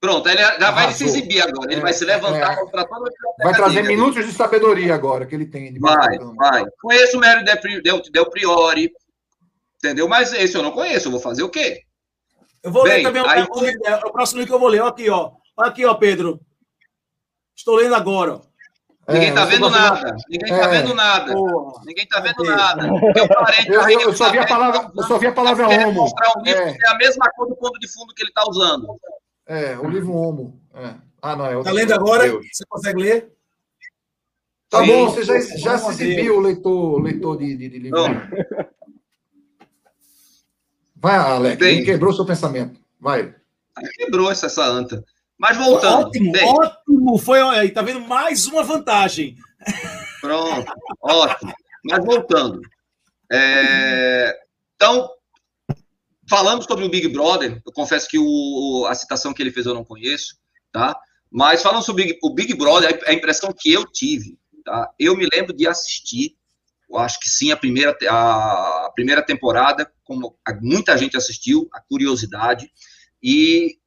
[0.00, 1.06] Pronto, ele já vai se Arrasou.
[1.08, 1.72] exibir agora.
[1.72, 2.56] Ele É, vai se levantar é.
[2.56, 3.88] contra toda a Vai trazer dele.
[3.96, 5.72] minutos de sabedoria agora que ele tem.
[5.72, 6.64] de Vai, vai.
[6.80, 8.92] Conheço o Mério Del, Del, Del Priori,
[9.76, 10.08] entendeu?
[10.08, 11.08] Mas esse eu não conheço.
[11.08, 11.82] Eu vou fazer o quê?
[12.62, 14.68] Eu vou Bem, ler também o, aí- o, é, o próximo link que eu vou
[14.68, 14.80] ler.
[14.80, 15.32] Olha aqui, ó.
[15.56, 16.40] Olha aqui, ó, Pedro.
[17.56, 18.34] Estou lendo agora.
[18.34, 18.48] ó.
[19.12, 20.16] Ninguém É, tá você vendo nada.
[20.28, 20.68] Ninguém tá É.
[20.68, 21.32] vendo nada.
[21.32, 21.82] Porra.
[21.86, 22.82] Ninguém tá vendo nada.
[23.16, 25.92] Meu parente Eu, eu- eu só vi a palavra, eu só vi a palavra homo.
[25.92, 26.72] mostrar um livro É.
[26.72, 28.86] que tem a mesma cor do fundo de fundo que ele tá usando.
[29.48, 30.60] É, o livro homo.
[30.74, 30.94] É.
[31.20, 32.22] Ah, não, é outra Tá lendo agora?
[32.24, 32.46] Deus.
[32.52, 33.32] Você consegue ler?
[34.68, 34.86] Tá Sim.
[34.86, 37.98] bom, você já, já se exibiu, o leitor, leitor de, de, de livro.
[37.98, 38.08] Não.
[40.94, 41.84] Vai, Alex, Bem.
[41.84, 42.78] quebrou seu pensamento.
[43.00, 43.34] Vai.
[43.96, 45.02] Quebrou essa, essa anta.
[45.38, 46.08] Mas voltando.
[46.08, 47.18] Ótimo, bem, ótimo.
[47.18, 48.00] Foi aí, tá vendo?
[48.00, 49.36] Mais uma vantagem.
[50.20, 51.52] Pronto, ótimo.
[51.84, 52.60] Mas voltando.
[53.30, 54.36] É,
[54.74, 55.08] Então,
[56.28, 58.86] falando sobre o Big Brother, eu confesso que o...
[58.88, 60.36] a citação que ele fez eu não conheço,
[60.72, 60.98] tá?
[61.30, 64.90] Mas falando sobre o Big- o Brother, a impressão que eu tive, tá?
[64.98, 66.36] Eu me lembro de assistir,
[66.88, 72.70] eu acho que sim, a primeira, a primeira temporada, como muita gente assistiu, a curiosidade,
[73.22, 73.78] e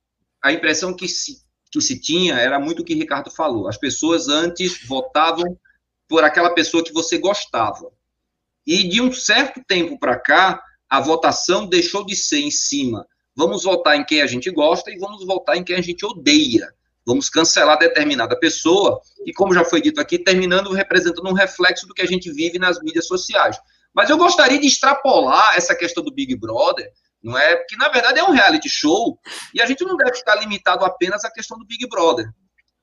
[0.43, 1.41] a impressão que se,
[1.72, 3.68] que se tinha era muito o que Ricardo falou.
[3.68, 5.57] As pessoas antes votavam
[6.07, 7.91] por aquela pessoa que você gostava.
[8.68, 10.61] E de um certo tempo para cá,
[10.91, 13.07] a votação deixou de ser em cima.
[13.34, 16.68] Vamos votar em quem a gente gosta e vamos votar em quem a gente odeia.
[17.05, 21.93] Vamos cancelar determinada pessoa, e como já foi dito aqui, terminando representando um reflexo do
[21.93, 23.57] que a gente vive nas mídias sociais.
[23.93, 26.91] Mas eu gostaria de extrapolar essa questão do Big Brother,
[27.23, 27.55] não é?
[27.55, 29.18] Porque na verdade é um reality show
[29.53, 32.30] e a gente não deve ficar limitado apenas à questão do Big Brother.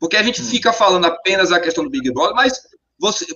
[0.00, 2.58] Porque a gente fica falando apenas a questão do Big Brother, mas
[2.98, 3.26] você,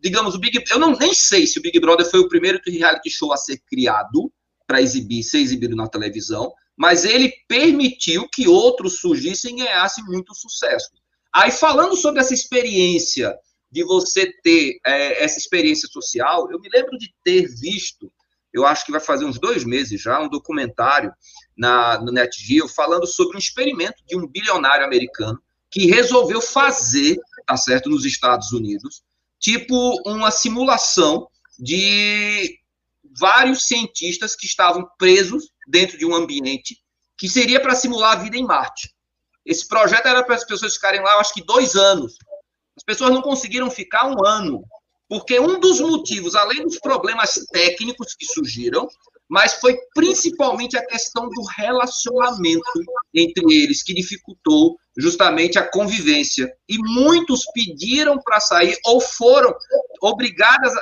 [0.00, 3.10] digamos, o Big eu não nem sei se o Big Brother foi o primeiro reality
[3.10, 4.32] show a ser criado
[4.66, 10.34] para exibir, ser exibido na televisão, mas ele permitiu que outros surgissem e ganhassem muito
[10.34, 10.88] sucesso.
[11.32, 13.36] Aí falando sobre essa experiência
[13.70, 18.10] de você ter é, essa experiência social, eu me lembro de ter visto,
[18.52, 21.12] eu acho que vai fazer uns dois meses já, um documentário
[21.56, 25.40] na, no NetGeo falando sobre um experimento de um bilionário americano
[25.70, 27.16] que resolveu fazer,
[27.46, 29.02] tá certo, nos Estados Unidos,
[29.40, 32.58] tipo uma simulação de
[33.18, 36.78] vários cientistas que estavam presos dentro de um ambiente
[37.18, 38.94] que seria para simular a vida em Marte.
[39.44, 42.16] Esse projeto era para as pessoas ficarem lá, acho que dois anos.
[42.76, 44.62] As pessoas não conseguiram ficar um ano,
[45.08, 48.86] porque um dos motivos, além dos problemas técnicos que surgiram,
[49.30, 52.64] mas foi principalmente a questão do relacionamento
[53.14, 56.52] entre eles que dificultou justamente a convivência.
[56.68, 59.54] E muitos pediram para sair ou foram
[60.02, 60.72] obrigadas,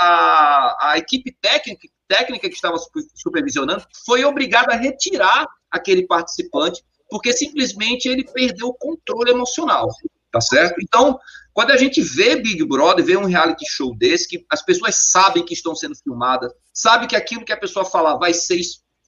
[0.00, 6.84] a, a, equipe técnica, técnica que estava super- supervisionando foi obrigada a retirar aquele participante,
[7.08, 9.88] porque simplesmente ele perdeu o controle emocional,
[10.30, 10.78] tá certo?
[10.82, 11.18] Então,
[11.58, 15.44] quando a gente vê Big Brother, vê um reality show desse, que as pessoas sabem
[15.44, 18.60] que estão sendo filmadas, sabem que aquilo que a pessoa falar vai ser,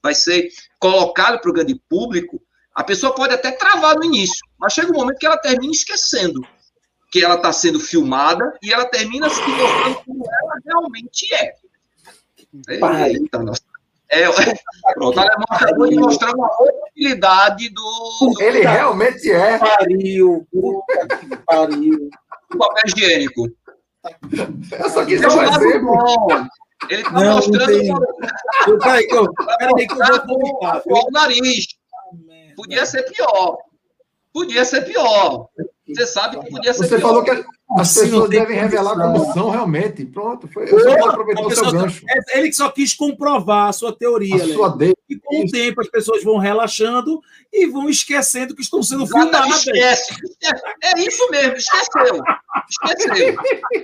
[0.03, 2.41] vai ser colocado para o grande público,
[2.75, 6.41] a pessoa pode até travar no início, mas chega um momento que ela termina esquecendo
[7.09, 11.55] que ela está sendo filmada e ela termina se mostrando como ela realmente é.
[12.81, 13.13] Pai.
[13.13, 13.61] Eita, nossa.
[14.09, 14.25] É,
[14.93, 19.57] pronto, o alemão acabou de mostrar uma possibilidade do, do, Ele realmente é.
[19.57, 20.45] Pariu.
[20.51, 22.09] Puta que pariu.
[22.51, 23.47] Do papel higiênico.
[24.71, 26.49] Eu só quis Ele é dar um um exemplo.
[26.89, 27.93] Ele está Não, não mostrando tem.
[27.93, 27.97] o
[28.67, 29.97] Eu- Peraí, que eu, peraí que eu
[30.27, 30.81] vou vomitar.
[30.85, 31.67] o nariz.
[32.55, 33.57] Podia ser pior.
[34.33, 35.47] Podia ser pior.
[35.87, 37.01] Você sabe que podia ser Você pior.
[37.01, 37.43] falou que as
[37.79, 40.05] Assim, pessoas devem revelar como são realmente.
[40.05, 40.71] Pronto, foi.
[40.71, 42.03] Eu só aproveitar o seu gancho.
[42.09, 44.53] é Ele que só quis comprovar a sua teoria, A Léo.
[44.55, 44.93] sua de...
[45.09, 47.19] E com o tempo as pessoas vão relaxando
[47.51, 49.65] e vão esquecendo que estão sendo filmadas.
[49.65, 50.13] esquece.
[50.83, 52.21] É isso mesmo, esqueceu.
[52.69, 53.35] Esqueceu.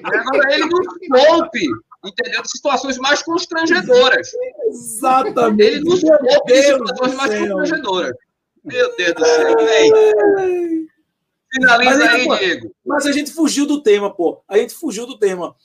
[0.03, 1.65] Agora ele nos poupe,
[2.05, 2.41] entendeu?
[2.43, 4.29] De situações mais constrangedoras.
[4.67, 5.63] Exatamente.
[5.63, 8.13] Ele nos poupe de situações mais constrangedoras.
[8.65, 9.55] Meu Deus do céu.
[9.65, 10.87] Vem.
[11.59, 12.71] Finaliza Mas aí, pô, Diego.
[12.85, 14.41] Mas a gente fugiu do tema, pô.
[14.47, 15.55] A gente fugiu do tema.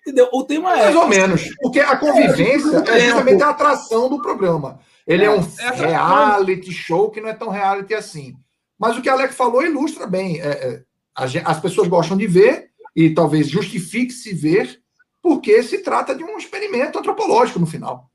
[0.00, 0.28] Entendeu?
[0.32, 0.84] O tema é.
[0.84, 1.42] Mais ou menos.
[1.60, 4.80] Porque a convivência É, é justamente a atração do programa.
[5.06, 8.34] Ele é, um É reality show que não é tão reality assim.
[8.78, 10.40] Mas o que a Alec falou ilustra bem.
[10.40, 10.82] É, é,
[11.44, 14.80] as pessoas gostam de ver e talvez justifique se ver,
[15.22, 18.10] porque se trata de um experimento antropológico no final.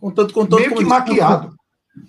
[0.00, 1.56] Contanto, contanto, Meio que como- maquiado.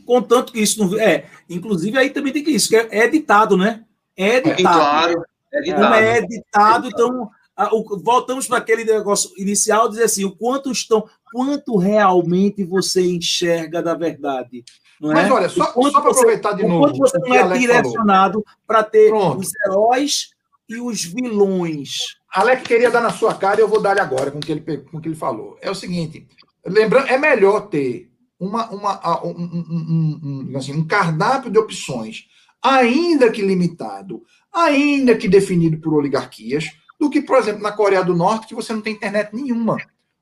[0.05, 0.99] Contanto que isso não.
[0.99, 3.83] É, inclusive aí também tem que isso, que é é editado, né?
[4.15, 4.61] É editado.
[4.61, 5.23] claro.
[5.53, 5.93] É Como ditado.
[5.95, 11.05] é editado, então a- o- voltamos para aquele negócio inicial, dizer assim, o quanto estão,
[11.33, 14.63] quanto realmente você enxerga da verdade,
[14.99, 15.15] não é?
[15.15, 16.85] Mas olha, só, O só para aproveitar de o novo.
[16.85, 17.57] quanto você o não é falou.
[17.57, 19.39] direcionado para ter Pronto.
[19.41, 20.29] os heróis
[20.69, 21.97] e os vilões.
[22.33, 24.61] Alec queria dar na sua cara e eu vou dar-lhe agora com o que ele,
[24.61, 25.57] com o que ele falou.
[25.61, 26.25] É o seguinte:
[26.65, 28.09] lembrando, é melhor ter
[28.41, 32.25] uma, uma, um, um- um- um- assim, um cardápio de opções,
[32.61, 36.65] ainda que limitado, ainda que definido por oligarquias,
[36.99, 39.77] do que, por exemplo, na Coreia do Norte, que você não tem internet nenhuma.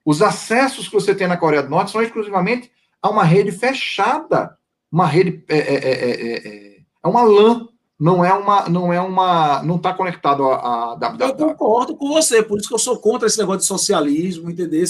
[0.06, 2.72] Os acessos que você tem na Coreia do Norte são exclusivamente
[3.02, 4.58] a uma rede fechada
[4.92, 7.68] uma rede é, é, é, é, é, é uma LAN
[8.00, 10.96] não é uma, não é uma, não está conectado a, a
[11.28, 14.82] Eu concordo com você, por isso que eu sou contra esse negócio de socialismo, entendeu?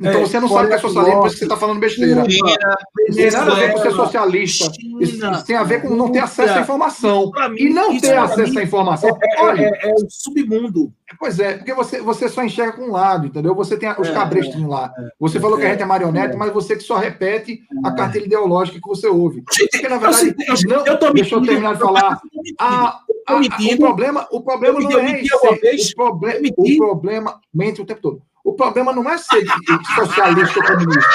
[0.00, 2.24] Então é, você não sabe que é socialismo, por isso que você está falando besteira.
[2.30, 2.78] China,
[3.14, 4.72] tem nada a ver com ser socialista.
[4.72, 7.30] China, isso tem a ver com não ter acesso à informação.
[7.50, 9.10] Mim, e não ter acesso à informação.
[9.10, 10.90] É, Olha, é, é, o submundo.
[11.18, 13.54] Pois é, porque você, você só enxerga com um lado, entendeu?
[13.54, 14.90] Você tem os é, cabrestos lá.
[15.18, 18.80] Você falou que a gente é marionete, mas você que só repete a carteira ideológica
[18.80, 19.42] que você ouve.
[19.42, 20.34] Porque, na verdade,
[20.66, 22.20] não, eu tô deixa eu terminar de falar.
[22.58, 25.92] A, a, o problema, o problema não é esse.
[25.92, 28.22] O, problema, o problema, mente o tempo todo.
[28.50, 29.46] O problema não é ser
[29.94, 31.10] socialista ou comunista.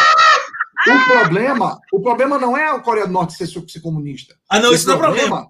[0.88, 4.34] O problema, o problema não é a Coreia do Norte ser, ser comunista.
[4.50, 5.48] Ah, não, isso não é problema.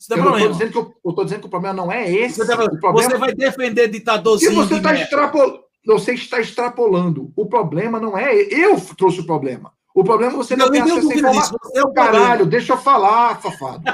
[0.00, 0.46] Isso não é problema.
[0.46, 2.38] Eu estou dizendo que o problema não é esse.
[2.38, 2.92] Você, tá, problema...
[2.92, 4.52] você vai defender ditadorzinho.
[4.52, 5.60] você está extrapolando.
[5.86, 7.32] Você está extrapolando.
[7.36, 8.34] O problema não é.
[8.34, 9.72] Eu trouxe o problema.
[9.94, 11.58] O problema é você não, não tem acesso à informação.
[11.76, 13.84] É o Caralho, deixa eu falar, safado.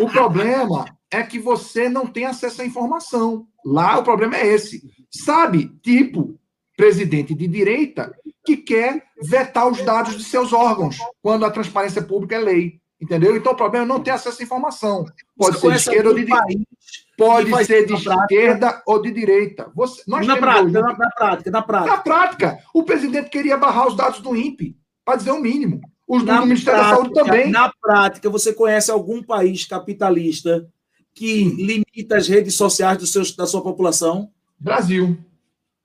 [0.00, 3.46] o problema é que você não tem acesso à informação.
[3.64, 4.82] Lá o problema é esse.
[5.10, 6.37] Sabe, tipo,
[6.78, 8.14] presidente de direita
[8.46, 12.80] que quer vetar os dados de seus órgãos quando a transparência pública é lei.
[13.00, 13.36] Entendeu?
[13.36, 15.04] Então o problema é não ter acesso à informação.
[15.36, 16.70] Pode Você ser de esquerda ou de direita.
[17.16, 19.70] Pode ser de esquerda ou de direita.
[19.74, 21.96] Você, nós na, prática, na, na, prática, na prática.
[21.96, 25.80] Na prática, o presidente queria barrar os dados do INPE, para dizer o mínimo.
[26.06, 27.50] Os do Ministério prática, da Saúde também.
[27.50, 30.68] Na prática, você conhece algum país capitalista
[31.14, 34.30] que limita as redes sociais dos seus, da sua população?
[34.58, 35.18] Brasil.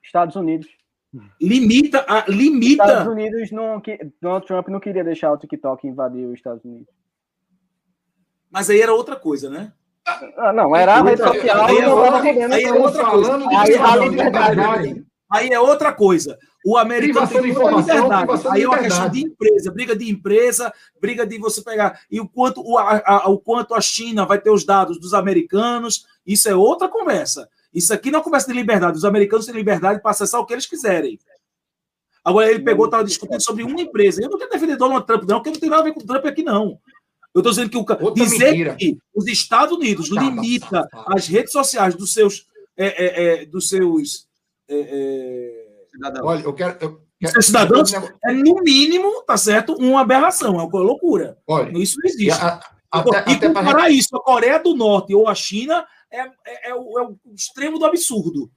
[0.03, 0.68] Estados Unidos.
[1.40, 2.84] Limita, a, limita.
[2.84, 3.81] Estados Unidos não.
[4.19, 6.88] Donald Trump não queria deixar o TikTok invadir os Estados Unidos.
[8.49, 9.72] Mas aí era outra coisa, né?
[10.38, 11.65] Ah, não, era a rede social.
[11.65, 13.38] Aí, é, aí é outra coisa.
[13.38, 16.38] Aí, aí, aí é outra coisa.
[16.65, 18.48] O americano tem liberdade.
[18.49, 21.99] Aí é uma questão de empresa, briga de empresa, briga de você pegar.
[22.10, 25.14] E o quanto, o, a, a, o quanto a China vai ter os dados dos
[25.14, 27.49] americanos, isso é outra conversa.
[27.74, 28.98] Isso aqui não é conversa de liberdade.
[28.98, 31.20] Os americanos têm liberdade para acessar o que eles quiserem.
[32.24, 34.22] Agora ele pegou, estava discutindo sobre uma empresa.
[34.22, 36.06] Eu não quero defender Donald Trump, não, porque não tem nada a ver com o
[36.06, 36.80] Trump aqui, não.
[37.34, 38.76] Eu estou dizendo que o dizer mentira.
[38.76, 42.48] que os Estados Unidos Acaba, limita as redes sociais dos seus
[42.78, 44.28] é, é, é, dos seus
[44.70, 46.26] é, é, cidadãos.
[46.26, 50.64] Olha, eu quero, eu quero seus cidadãos é no mínimo, tá certo, uma aberração, é
[50.64, 51.38] uma loucura.
[51.48, 52.41] Olha, isso não existe.
[52.41, 54.00] A, até, e comparar gente...
[54.00, 57.80] isso a Coreia do Norte ou a China é, é, é, o, é o, extremo
[57.80, 58.52] do absurdo.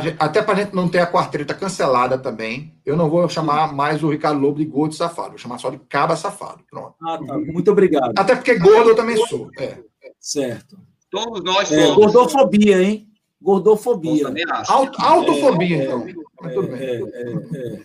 [0.00, 3.74] Gente, até para a gente não ter a quarteta cancelada também, eu não vou chamar
[3.74, 6.64] mais o Ricardo Lobo de gordo safado, vou chamar só de caba safado.
[6.70, 6.94] Pronto.
[7.02, 7.38] Ah, tá.
[7.38, 8.14] Muito obrigado.
[8.16, 9.50] Até porque gordo eu também sou.
[9.58, 9.78] É.
[10.18, 10.78] Certo.
[11.10, 11.96] Todos nós é, somos.
[11.96, 13.06] gordofobia, hein?
[13.40, 14.26] Gordofobia.
[14.68, 16.06] Aut, autofobia, é, então.
[16.40, 16.80] Mas tudo bem.
[16.80, 17.84] É, é,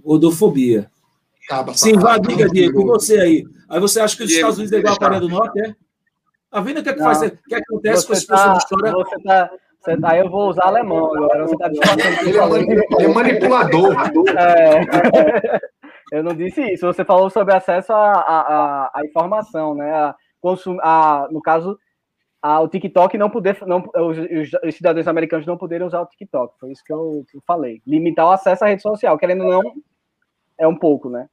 [0.00, 0.88] Gordofobia.
[1.48, 3.44] Caba, Sim, vá, diga, Diego, e você aí?
[3.68, 5.74] Aí você acha que os Diego, Estados Unidos é igual a Coreia do Norte, é?
[6.56, 8.92] Tá vendo o que, é que, faz, o que acontece você com esse tá, história?
[8.92, 11.46] Você tá, você tá, eu vou usar alemão agora.
[11.46, 13.94] Você tá ele, é, é manipulador.
[14.38, 15.60] É.
[16.12, 16.86] Eu não disse isso.
[16.86, 19.92] Você falou sobre acesso à, à, informação, né?
[19.92, 21.78] A, consum, a, no caso,
[22.40, 24.16] a, o TikTok não poder, não, os,
[24.64, 26.58] os, cidadãos americanos não poderem usar o TikTok.
[26.58, 27.82] Foi isso que eu, que eu falei.
[27.86, 29.74] Limitar o acesso à rede social, querendo ou não,
[30.56, 31.28] é um pouco, né?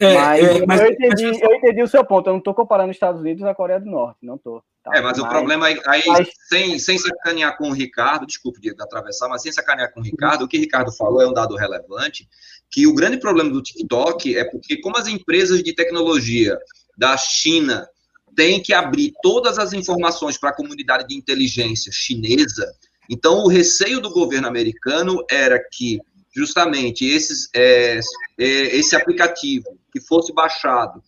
[0.00, 1.42] É, mas, é, mas, eu, entendi, mas...
[1.42, 2.28] eu entendi o seu ponto.
[2.28, 4.62] Eu não estou comparando os Estados Unidos a Coreia do Norte, não estou.
[4.84, 4.92] Tá?
[4.96, 6.28] É, mas, mas, o problema aí, aí mas...
[6.48, 10.44] sem, sem sacanear com o Ricardo, desculpe de atravessar, mas sem sacanear com o Ricardo,
[10.44, 12.28] o que o Ricardo falou é um dado relevante,
[12.70, 16.56] que o grande problema do TikTok é porque como as empresas de tecnologia
[16.96, 17.88] da China
[18.36, 22.72] têm que abrir todas as informações para a comunidade de inteligência chinesa,
[23.10, 25.98] então o receio do governo americano era que
[26.30, 27.98] justamente esses, é,
[28.38, 31.02] é, esse aplicativo que fosse baixado,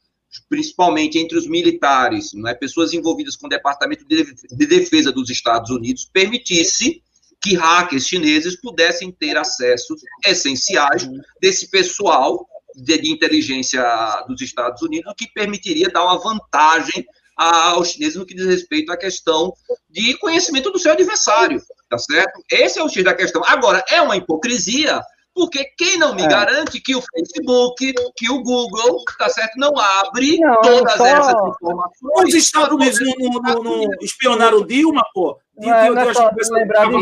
[0.48, 6.08] principalmente entre os militares, é, pessoas envolvidas com o Departamento de Defesa dos Estados Unidos,
[6.12, 7.02] permitisse
[7.42, 11.08] que hackers chineses pudessem ter acessos essenciais
[11.40, 13.82] desse pessoal de, inteligência
[14.28, 17.04] dos Estados Unidos, que permitiria dar uma vantagem
[17.36, 19.54] aos chineses no que diz respeito à questão
[19.88, 22.44] de conhecimento do seu adversário, tá certo?
[22.50, 23.42] Esse é o X da questão.
[23.46, 25.00] Agora, é uma hipocrisia
[25.34, 26.28] porque quem não me é.
[26.28, 31.06] garante que o Facebook, que o Google, tá certo, não abre não, todas só...
[31.06, 32.28] essas informações.
[32.28, 35.38] Os Estados Unidos não, não, não, espionaram Dilma, pô.
[35.56, 36.30] Não, é, não é só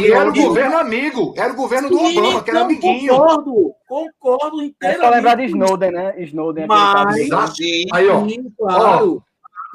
[0.00, 3.14] e era o governo amigo, era o governo do Sim, Obama, que era amiguinho.
[3.14, 5.00] Concordo, concordo inteiramente.
[5.00, 6.14] É só lembrar de Snowden, né?
[6.18, 6.66] Snowden.
[6.66, 7.16] Mas,
[7.92, 8.26] aí, ó,
[8.58, 9.22] claro.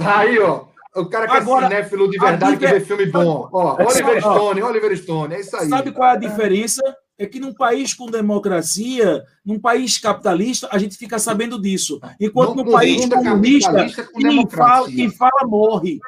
[0.02, 0.66] ó, aí, ó,
[0.96, 3.50] o cara que é Agora, é cinéfilo de verdade, que vê filme bom.
[3.52, 5.70] Ó, Oliver Stone, Oliver Stone, é isso aí.
[5.70, 6.82] Sabe qual é a diferença?
[7.18, 12.00] É que num país com democracia, num país capitalista, a gente fica sabendo disso.
[12.20, 13.88] Enquanto Não no país comunista,
[14.18, 16.00] quem fala, quem fala morre.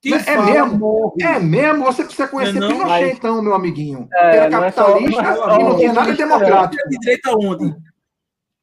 [0.00, 0.78] Quem É fala mesmo?
[0.78, 1.22] morre.
[1.22, 1.84] É mesmo?
[1.84, 4.08] Você precisa conhecer Não, Pinochet, mas- então, meu amiguinho.
[4.12, 6.82] É, Era é capitalista é só e não tinha nada comunista, democrático.
[6.84, 7.76] É de direita onde?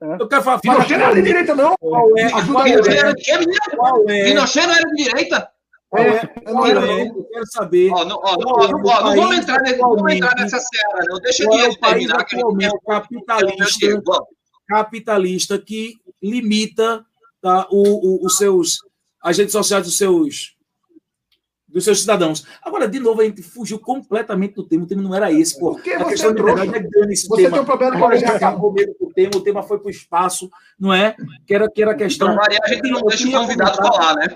[0.01, 0.13] É.
[0.19, 0.59] Eu quero falar.
[0.59, 1.75] Pinochet não era de direita, não.
[1.79, 2.23] Qual é?
[2.25, 2.99] Ajuda Pinochet é?
[2.99, 3.31] era de
[4.11, 4.23] é?
[4.25, 5.49] Pinochet não era de direita?
[5.95, 6.01] É?
[6.01, 7.07] É, eu não Qual era, é?
[7.07, 7.89] Eu quero saber.
[7.91, 10.13] Ó, não, ó, não, é não, o ó, não vamos país entrar, nesse- não vamos
[10.13, 10.53] entrar atualmente?
[10.53, 11.19] nessa seara, não.
[11.19, 14.23] Deixa é o país terminar, que a gente tem atualmente capitalista,
[14.67, 17.05] capitalista que limita
[17.41, 17.81] tá, o,
[18.21, 18.77] o- os seus,
[19.23, 20.55] as redes sociais dos seus,
[21.67, 22.45] dos seus cidadãos.
[22.61, 24.83] Agora, de novo, a gente fugiu completamente do tema.
[24.83, 25.71] O tema não era esse, pô.
[25.73, 27.53] Porque A você questão é de verdade é grande esse Você tema.
[27.53, 29.79] tem um problema de Agora a gente acabou mesmo com o tema, o tema foi
[29.79, 30.49] para o espaço,
[30.79, 31.15] não é?
[31.47, 32.33] Que era, que era a questão.
[32.35, 34.35] Pra variar, a gente não deixa o convidado falar, né?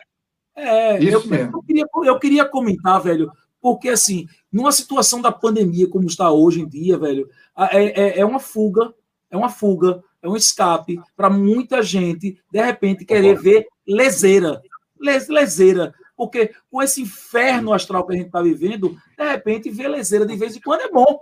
[0.55, 1.57] É, Isso eu, mesmo.
[1.57, 3.31] eu queria, eu queria comentar, velho,
[3.61, 7.29] porque assim, numa situação da pandemia como está hoje em dia, velho,
[7.71, 8.93] é, é, é uma fuga,
[9.31, 14.61] é uma fuga, é um escape para muita gente, de repente, querer ver leseira,
[14.99, 19.87] les- leseira, porque com esse inferno astral que a gente está vivendo, de repente, ver
[19.87, 21.19] leseira de vez em quando é bom.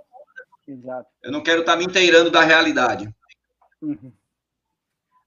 [0.67, 1.07] Exato.
[1.23, 3.09] Eu não quero estar me inteirando da realidade.
[3.81, 4.11] Uhum.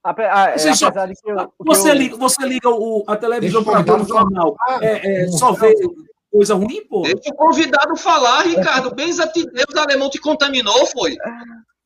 [0.05, 2.69] Ape- ah, é, Você só- apesar de que eu, que Você eu- liga, você liga
[2.69, 5.73] o, a televisão para ver o jornal, é, é, Não, só ver
[6.31, 7.01] coisa ruim, pô?
[7.01, 8.93] Deixa o convidado falar, Ricardo.
[8.93, 11.15] Bens a ti, Deus, o alemão te contaminou, foi?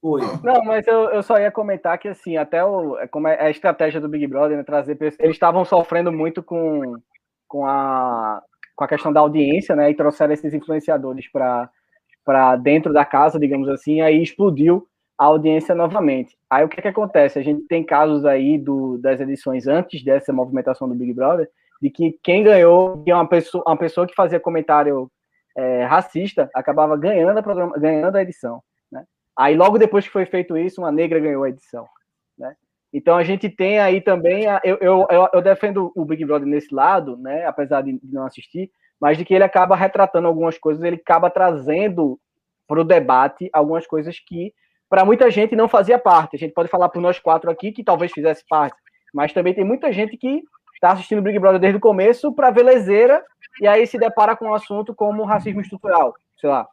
[0.02, 0.22] Foi.
[0.44, 3.50] Não, mas eu, eu só ia comentar que, assim, até o, é como é a
[3.50, 6.96] estratégia do Big Brother, né, trazer pessoas, eles estavam sofrendo muito com,
[7.48, 8.42] com, a,
[8.76, 13.70] com a questão da audiência, né, e trouxeram esses influenciadores para dentro da casa, digamos
[13.70, 14.86] assim, aí explodiu
[15.20, 16.38] a audiência novamente.
[16.50, 17.38] Aí o que que acontece?
[17.38, 21.50] A gente tem casos aí do, das edições antes dessa movimentação do Big Brother,
[21.82, 25.12] de que quem ganhou, que é uma pessoa, uma pessoa que fazia comentário
[25.56, 28.62] é, racista, acabava ganhando a, programa, ganhando a edição.
[29.40, 31.88] Aí, logo depois que foi feito isso, uma negra ganhou a edição.
[32.38, 32.54] Né?
[32.92, 34.48] Então, a gente tem aí também.
[34.48, 37.46] A, eu, eu, eu, eu defendo o Big Brother nesse lado, né?
[37.46, 38.70] apesar de, de não assistir,
[39.00, 42.20] mas de que ele acaba retratando algumas coisas, ele acaba trazendo
[42.68, 44.54] para o debate algumas coisas que,
[44.90, 46.36] para muita gente, não fazia parte.
[46.36, 48.76] A gente pode falar por nós quatro aqui que talvez fizesse parte,
[49.14, 50.42] mas também tem muita gente que
[50.74, 53.24] está assistindo o Big Brother desde o começo para ver leseira
[53.62, 56.68] e aí se depara com um assunto como racismo estrutural, sei lá.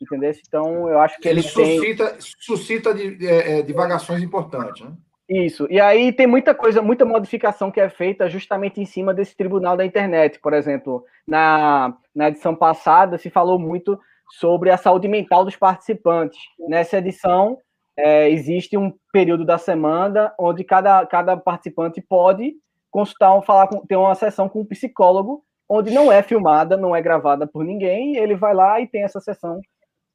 [0.00, 0.30] Entendeu?
[0.46, 1.78] Então, eu acho que Ele ele, tem.
[1.78, 4.84] suscita, suscita de, é, é, divagações importantes.
[4.84, 4.92] Né?
[5.28, 5.66] Isso.
[5.70, 9.76] E aí tem muita coisa, muita modificação que é feita justamente em cima desse tribunal
[9.76, 10.38] da internet.
[10.38, 13.98] Por exemplo, na, na edição passada se falou muito
[14.30, 16.38] sobre a saúde mental dos participantes.
[16.68, 17.58] Nessa edição,
[17.96, 22.54] é, existe um período da semana onde cada, cada participante pode
[22.90, 27.02] consultar, falar com, ter uma sessão com um psicólogo, onde não é filmada, não é
[27.02, 29.60] gravada por ninguém, ele vai lá e tem essa sessão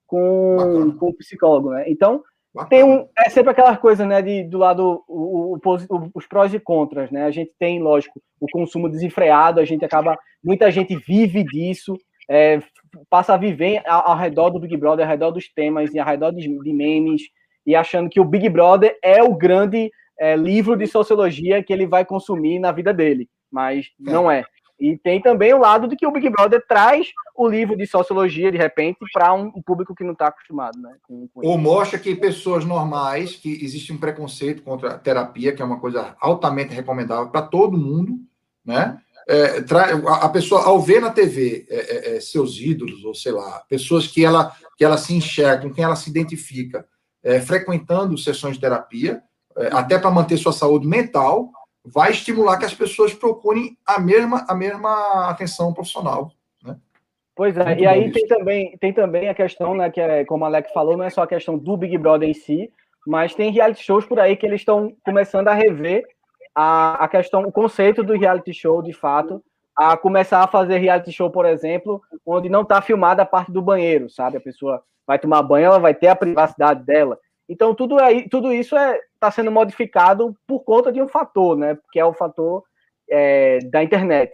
[0.08, 0.96] com, Bacana.
[0.96, 1.86] com o psicólogo, né?
[1.88, 2.24] Então,
[2.54, 2.70] Bacana.
[2.70, 6.54] tem um, é sempre aquela coisa, né, de, do lado, o, o, o- os prós
[6.54, 7.24] e contras, né?
[7.24, 11.98] A gente tem, lógico, o consumo desenfreado, a gente acaba, muita gente vive disso,
[12.30, 12.60] é,
[13.10, 16.08] passa a viver ao, ao redor do Big Brother, ao redor dos temas e ao
[16.08, 17.24] redor de, de memes,
[17.66, 21.88] e achando que o Big Brother é o grande é, livro de sociologia que ele
[21.88, 24.44] vai consumir na vida dele, mas não é.
[24.82, 28.52] E tem também o lado de que o Big Brother traz o livro de sociologia,
[28.52, 30.96] de repente, para um, um público que não está acostumado, né?
[31.04, 31.48] Com, com.
[31.48, 35.80] Ou mostra que pessoas normais, que existe um preconceito contra a terapia, que é uma
[35.80, 38.20] coisa altamente recomendável para todo mundo,
[38.66, 39.00] né?
[39.32, 39.64] É,
[40.08, 44.06] a, pessoa, ao ver na TV é, é, é, seus ídolos, ou sei lá, pessoas
[44.06, 46.86] que ela, que ela se enxerga, com quem ela se identifica,
[47.24, 49.24] é, frequentando sessões de terapia,
[49.58, 51.50] é, até para manter sua saúde mental,
[51.86, 56.32] vai estimular que as pessoas procurem a mesma, a mesma atenção profissional.
[57.34, 58.14] Pois é, Muito e aí isso.
[58.14, 61.10] tem também, tem também a questão, né, que é, como a Alec falou, não é
[61.10, 62.70] só a questão do Big Brother em si,
[63.08, 66.06] mas tem reality shows por aí que eles estão começando a rever
[66.56, 69.44] a, a questão, o conceito do reality show, de fato,
[69.76, 73.62] a começar a fazer reality show, por exemplo, onde não está filmada a parte do
[73.62, 74.38] banheiro, sabe?
[74.38, 77.18] A pessoa vai tomar banho, ela vai ter a privacidade dela.
[77.48, 81.58] Então, tudo, aí, tudo isso está é, tá sendo modificado por conta de um fator,
[81.58, 81.78] né?
[81.92, 82.64] Que é o fator
[83.10, 84.32] é, da internet.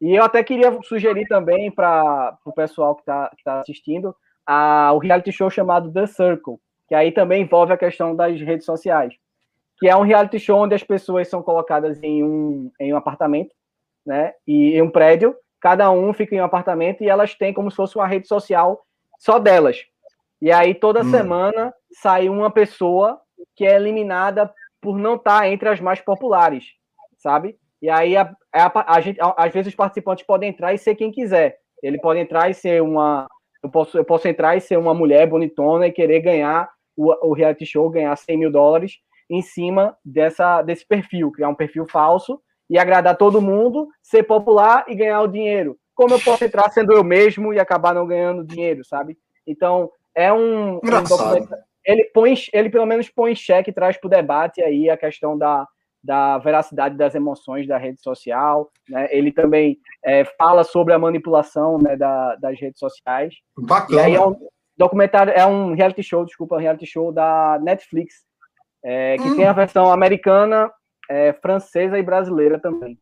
[0.00, 4.14] E eu até queria sugerir também para o pessoal que está tá assistindo
[4.44, 8.66] a, o reality show chamado The Circle, que aí também envolve a questão das redes
[8.66, 9.14] sociais,
[9.78, 13.54] que é um reality show onde as pessoas são colocadas em um, em um apartamento,
[14.04, 14.32] né?
[14.46, 17.76] E em um prédio, cada um fica em um apartamento e elas têm como se
[17.76, 18.80] fosse uma rede social
[19.18, 19.84] só delas.
[20.40, 21.10] E aí toda Hum.
[21.10, 23.20] semana sai uma pessoa
[23.54, 26.64] que é eliminada por não estar entre as mais populares,
[27.18, 27.58] sabe?
[27.82, 30.94] E aí a, a, a gente, a- às vezes os participantes podem entrar e ser
[30.94, 31.58] quem quiser.
[31.82, 33.26] Ele pode entrar e ser uma,
[33.62, 37.32] eu posso, eu posso entrar e ser uma mulher bonitona e querer ganhar o, o
[37.34, 38.98] reality show ganhar 100 mil dólares
[39.28, 44.84] em cima dessa, desse perfil, criar um perfil falso e agradar todo mundo, ser popular
[44.88, 45.76] e ganhar o dinheiro.
[45.94, 49.16] Como eu posso entrar sendo eu mesmo e acabar não ganhando dinheiro, sabe?
[49.46, 50.80] Então, é um, um
[51.84, 55.38] ele põe, ele pelo menos põe em xeque, traz para o debate aí a questão
[55.38, 55.66] da,
[56.02, 59.08] da veracidade das emoções da rede social, né?
[59.10, 63.34] Ele também é, fala sobre a manipulação né, da, das redes sociais.
[63.56, 64.00] Bacana.
[64.00, 64.36] E aí é um
[64.76, 68.25] documentário, é um reality show, desculpa, um reality show da Netflix,
[68.88, 69.34] é, que hum.
[69.34, 70.70] tem a versão americana,
[71.10, 72.96] é, francesa e brasileira também.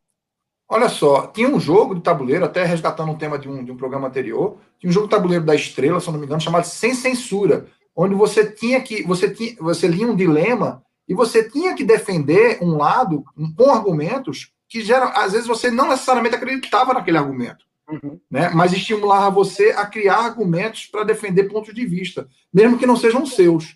[0.67, 3.77] Olha só, tinha um jogo de tabuleiro, até resgatando um tema de um, de um
[3.77, 6.95] programa anterior, tinha um jogo de tabuleiro da Estrela, se não me engano, chamado Sem
[6.95, 11.83] Censura, onde você tinha que, você tinha, você lia um dilema e você tinha que
[11.83, 13.23] defender um lado
[13.55, 18.19] com argumentos que geram, às vezes você não necessariamente acreditava naquele argumento, uhum.
[18.29, 18.49] né?
[18.49, 23.23] Mas estimulava você a criar argumentos para defender pontos de vista, mesmo que não sejam
[23.23, 23.75] seus.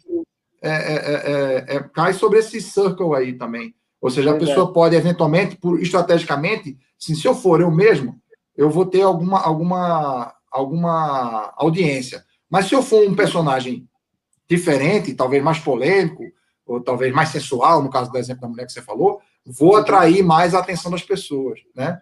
[0.62, 3.74] É, é, é, é, cai sobre esse circle aí também.
[4.02, 8.20] Ou seja, a pessoa pode eventualmente, por estrategicamente, assim, se eu for eu mesmo,
[8.56, 12.24] eu vou ter alguma, alguma, alguma audiência.
[12.50, 13.88] Mas se eu for um personagem
[14.50, 16.24] diferente, talvez mais polêmico,
[16.66, 20.24] ou talvez mais sensual, no caso do exemplo da mulher que você falou, vou atrair
[20.24, 22.02] mais a atenção das pessoas, né?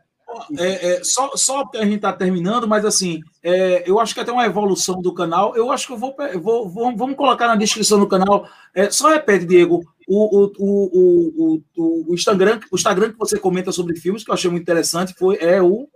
[0.58, 4.30] É, é, só, só a gente está terminando, mas assim, é, eu acho que até
[4.30, 5.56] uma evolução do canal.
[5.56, 8.46] Eu acho que eu vou, vou, vou vamos colocar na descrição do canal.
[8.76, 13.72] É, só repete, Diego, o, o, o, o, o, Instagram, o Instagram que você comenta
[13.72, 15.88] sobre filmes, que eu achei muito interessante, foi é o.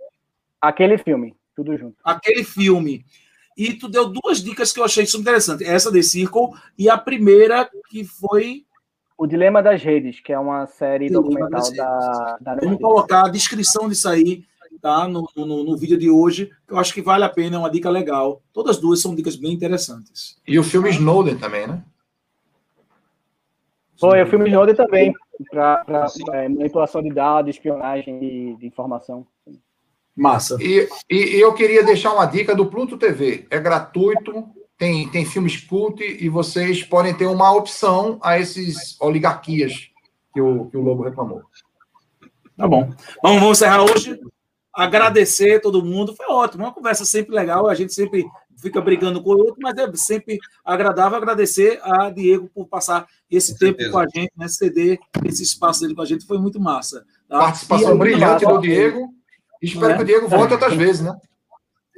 [0.62, 1.96] Aquele filme, tudo junto.
[2.02, 3.04] Aquele filme.
[3.54, 5.62] E tu deu duas dicas que eu achei super interessante.
[5.62, 8.64] Essa de Circle e a primeira que foi
[9.18, 13.90] o Dilema das Redes, que é uma série documental da, da Vamos colocar a descrição
[13.90, 14.42] disso aí
[14.82, 17.58] tá, no, no, no, vídeo de hoje, que eu acho que vale a pena, é
[17.58, 18.42] uma dica legal.
[18.52, 20.36] Todas duas são dicas bem interessantes.
[20.46, 21.84] E o filme Snowden também, né?
[23.98, 25.14] Foi, o filme Snowden também,
[25.48, 25.84] para
[26.32, 29.24] é, manipulação de dados, espionagem de, de informação.
[30.14, 30.58] Massa.
[30.60, 33.46] E, e, e, eu queria deixar uma dica do Pluto TV.
[33.48, 34.44] É gratuito,
[34.76, 39.88] tem, tem filmes cult e vocês podem ter uma opção a esses oligarquias
[40.34, 41.42] que o, que o Lobo reclamou.
[42.56, 42.90] Tá bom.
[43.22, 44.20] Vamos, vamos encerrar hoje.
[44.74, 46.14] Agradecer todo mundo.
[46.14, 47.68] Foi ótimo, uma conversa sempre legal.
[47.68, 48.24] A gente sempre
[48.56, 53.52] fica brigando com o outro, mas é sempre agradável agradecer a Diego por passar esse
[53.52, 53.90] com tempo certeza.
[53.90, 54.48] com a gente, né?
[54.48, 56.26] Ceder esse espaço dele com a gente.
[56.26, 57.04] Foi muito massa.
[57.28, 57.38] Tá?
[57.38, 59.08] Participação brilhante do Diego.
[59.60, 59.96] Espero é?
[59.96, 61.14] que o Diego volte outras vezes, né?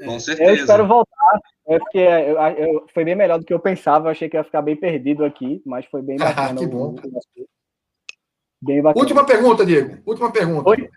[0.04, 0.50] Com certeza.
[0.50, 1.40] Eu espero voltar.
[1.66, 4.08] É porque eu, eu, foi bem melhor do que eu pensava.
[4.08, 6.58] Eu achei que ia ficar bem perdido aqui, mas foi bem bacana.
[6.58, 6.96] que bom.
[8.60, 9.00] Bem bacana.
[9.00, 9.98] Última pergunta, Diego.
[10.04, 10.68] Última pergunta.
[10.70, 10.90] Oi?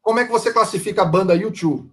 [0.00, 1.90] Como é que você classifica a banda YouTube?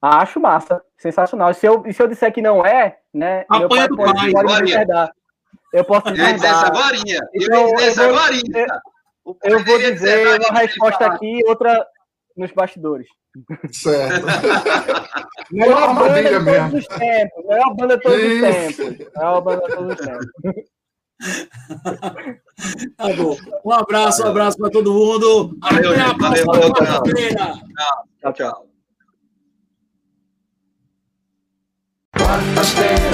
[0.00, 1.50] Acho massa, sensacional.
[1.50, 3.46] E se eu, se eu disser que não é, né?
[3.48, 5.08] Apanha do pai, pai
[5.72, 6.28] Eu posso dizer.
[6.28, 6.96] Eu essa agora.
[6.96, 8.14] Então, eu, eu, vou,
[9.24, 11.86] eu, eu vou dizer uma resposta aqui e outra
[12.36, 13.06] nos bastidores.
[13.72, 14.26] Certo.
[15.50, 16.78] Melhor banda de todos mesmo.
[16.78, 17.44] os tempos.
[17.46, 18.46] Melhor banda de todos Isso.
[18.46, 19.12] os tempos.
[19.16, 20.26] Melhor banda de todos os tempos.
[22.96, 23.36] tá bom.
[23.64, 25.56] Um abraço, um abraço para todo mundo.
[25.62, 27.54] Até valeu, a próxima valeu, quarta-feira.
[28.20, 28.66] Tchau, tchau.
[32.16, 33.04] Quartas-feira.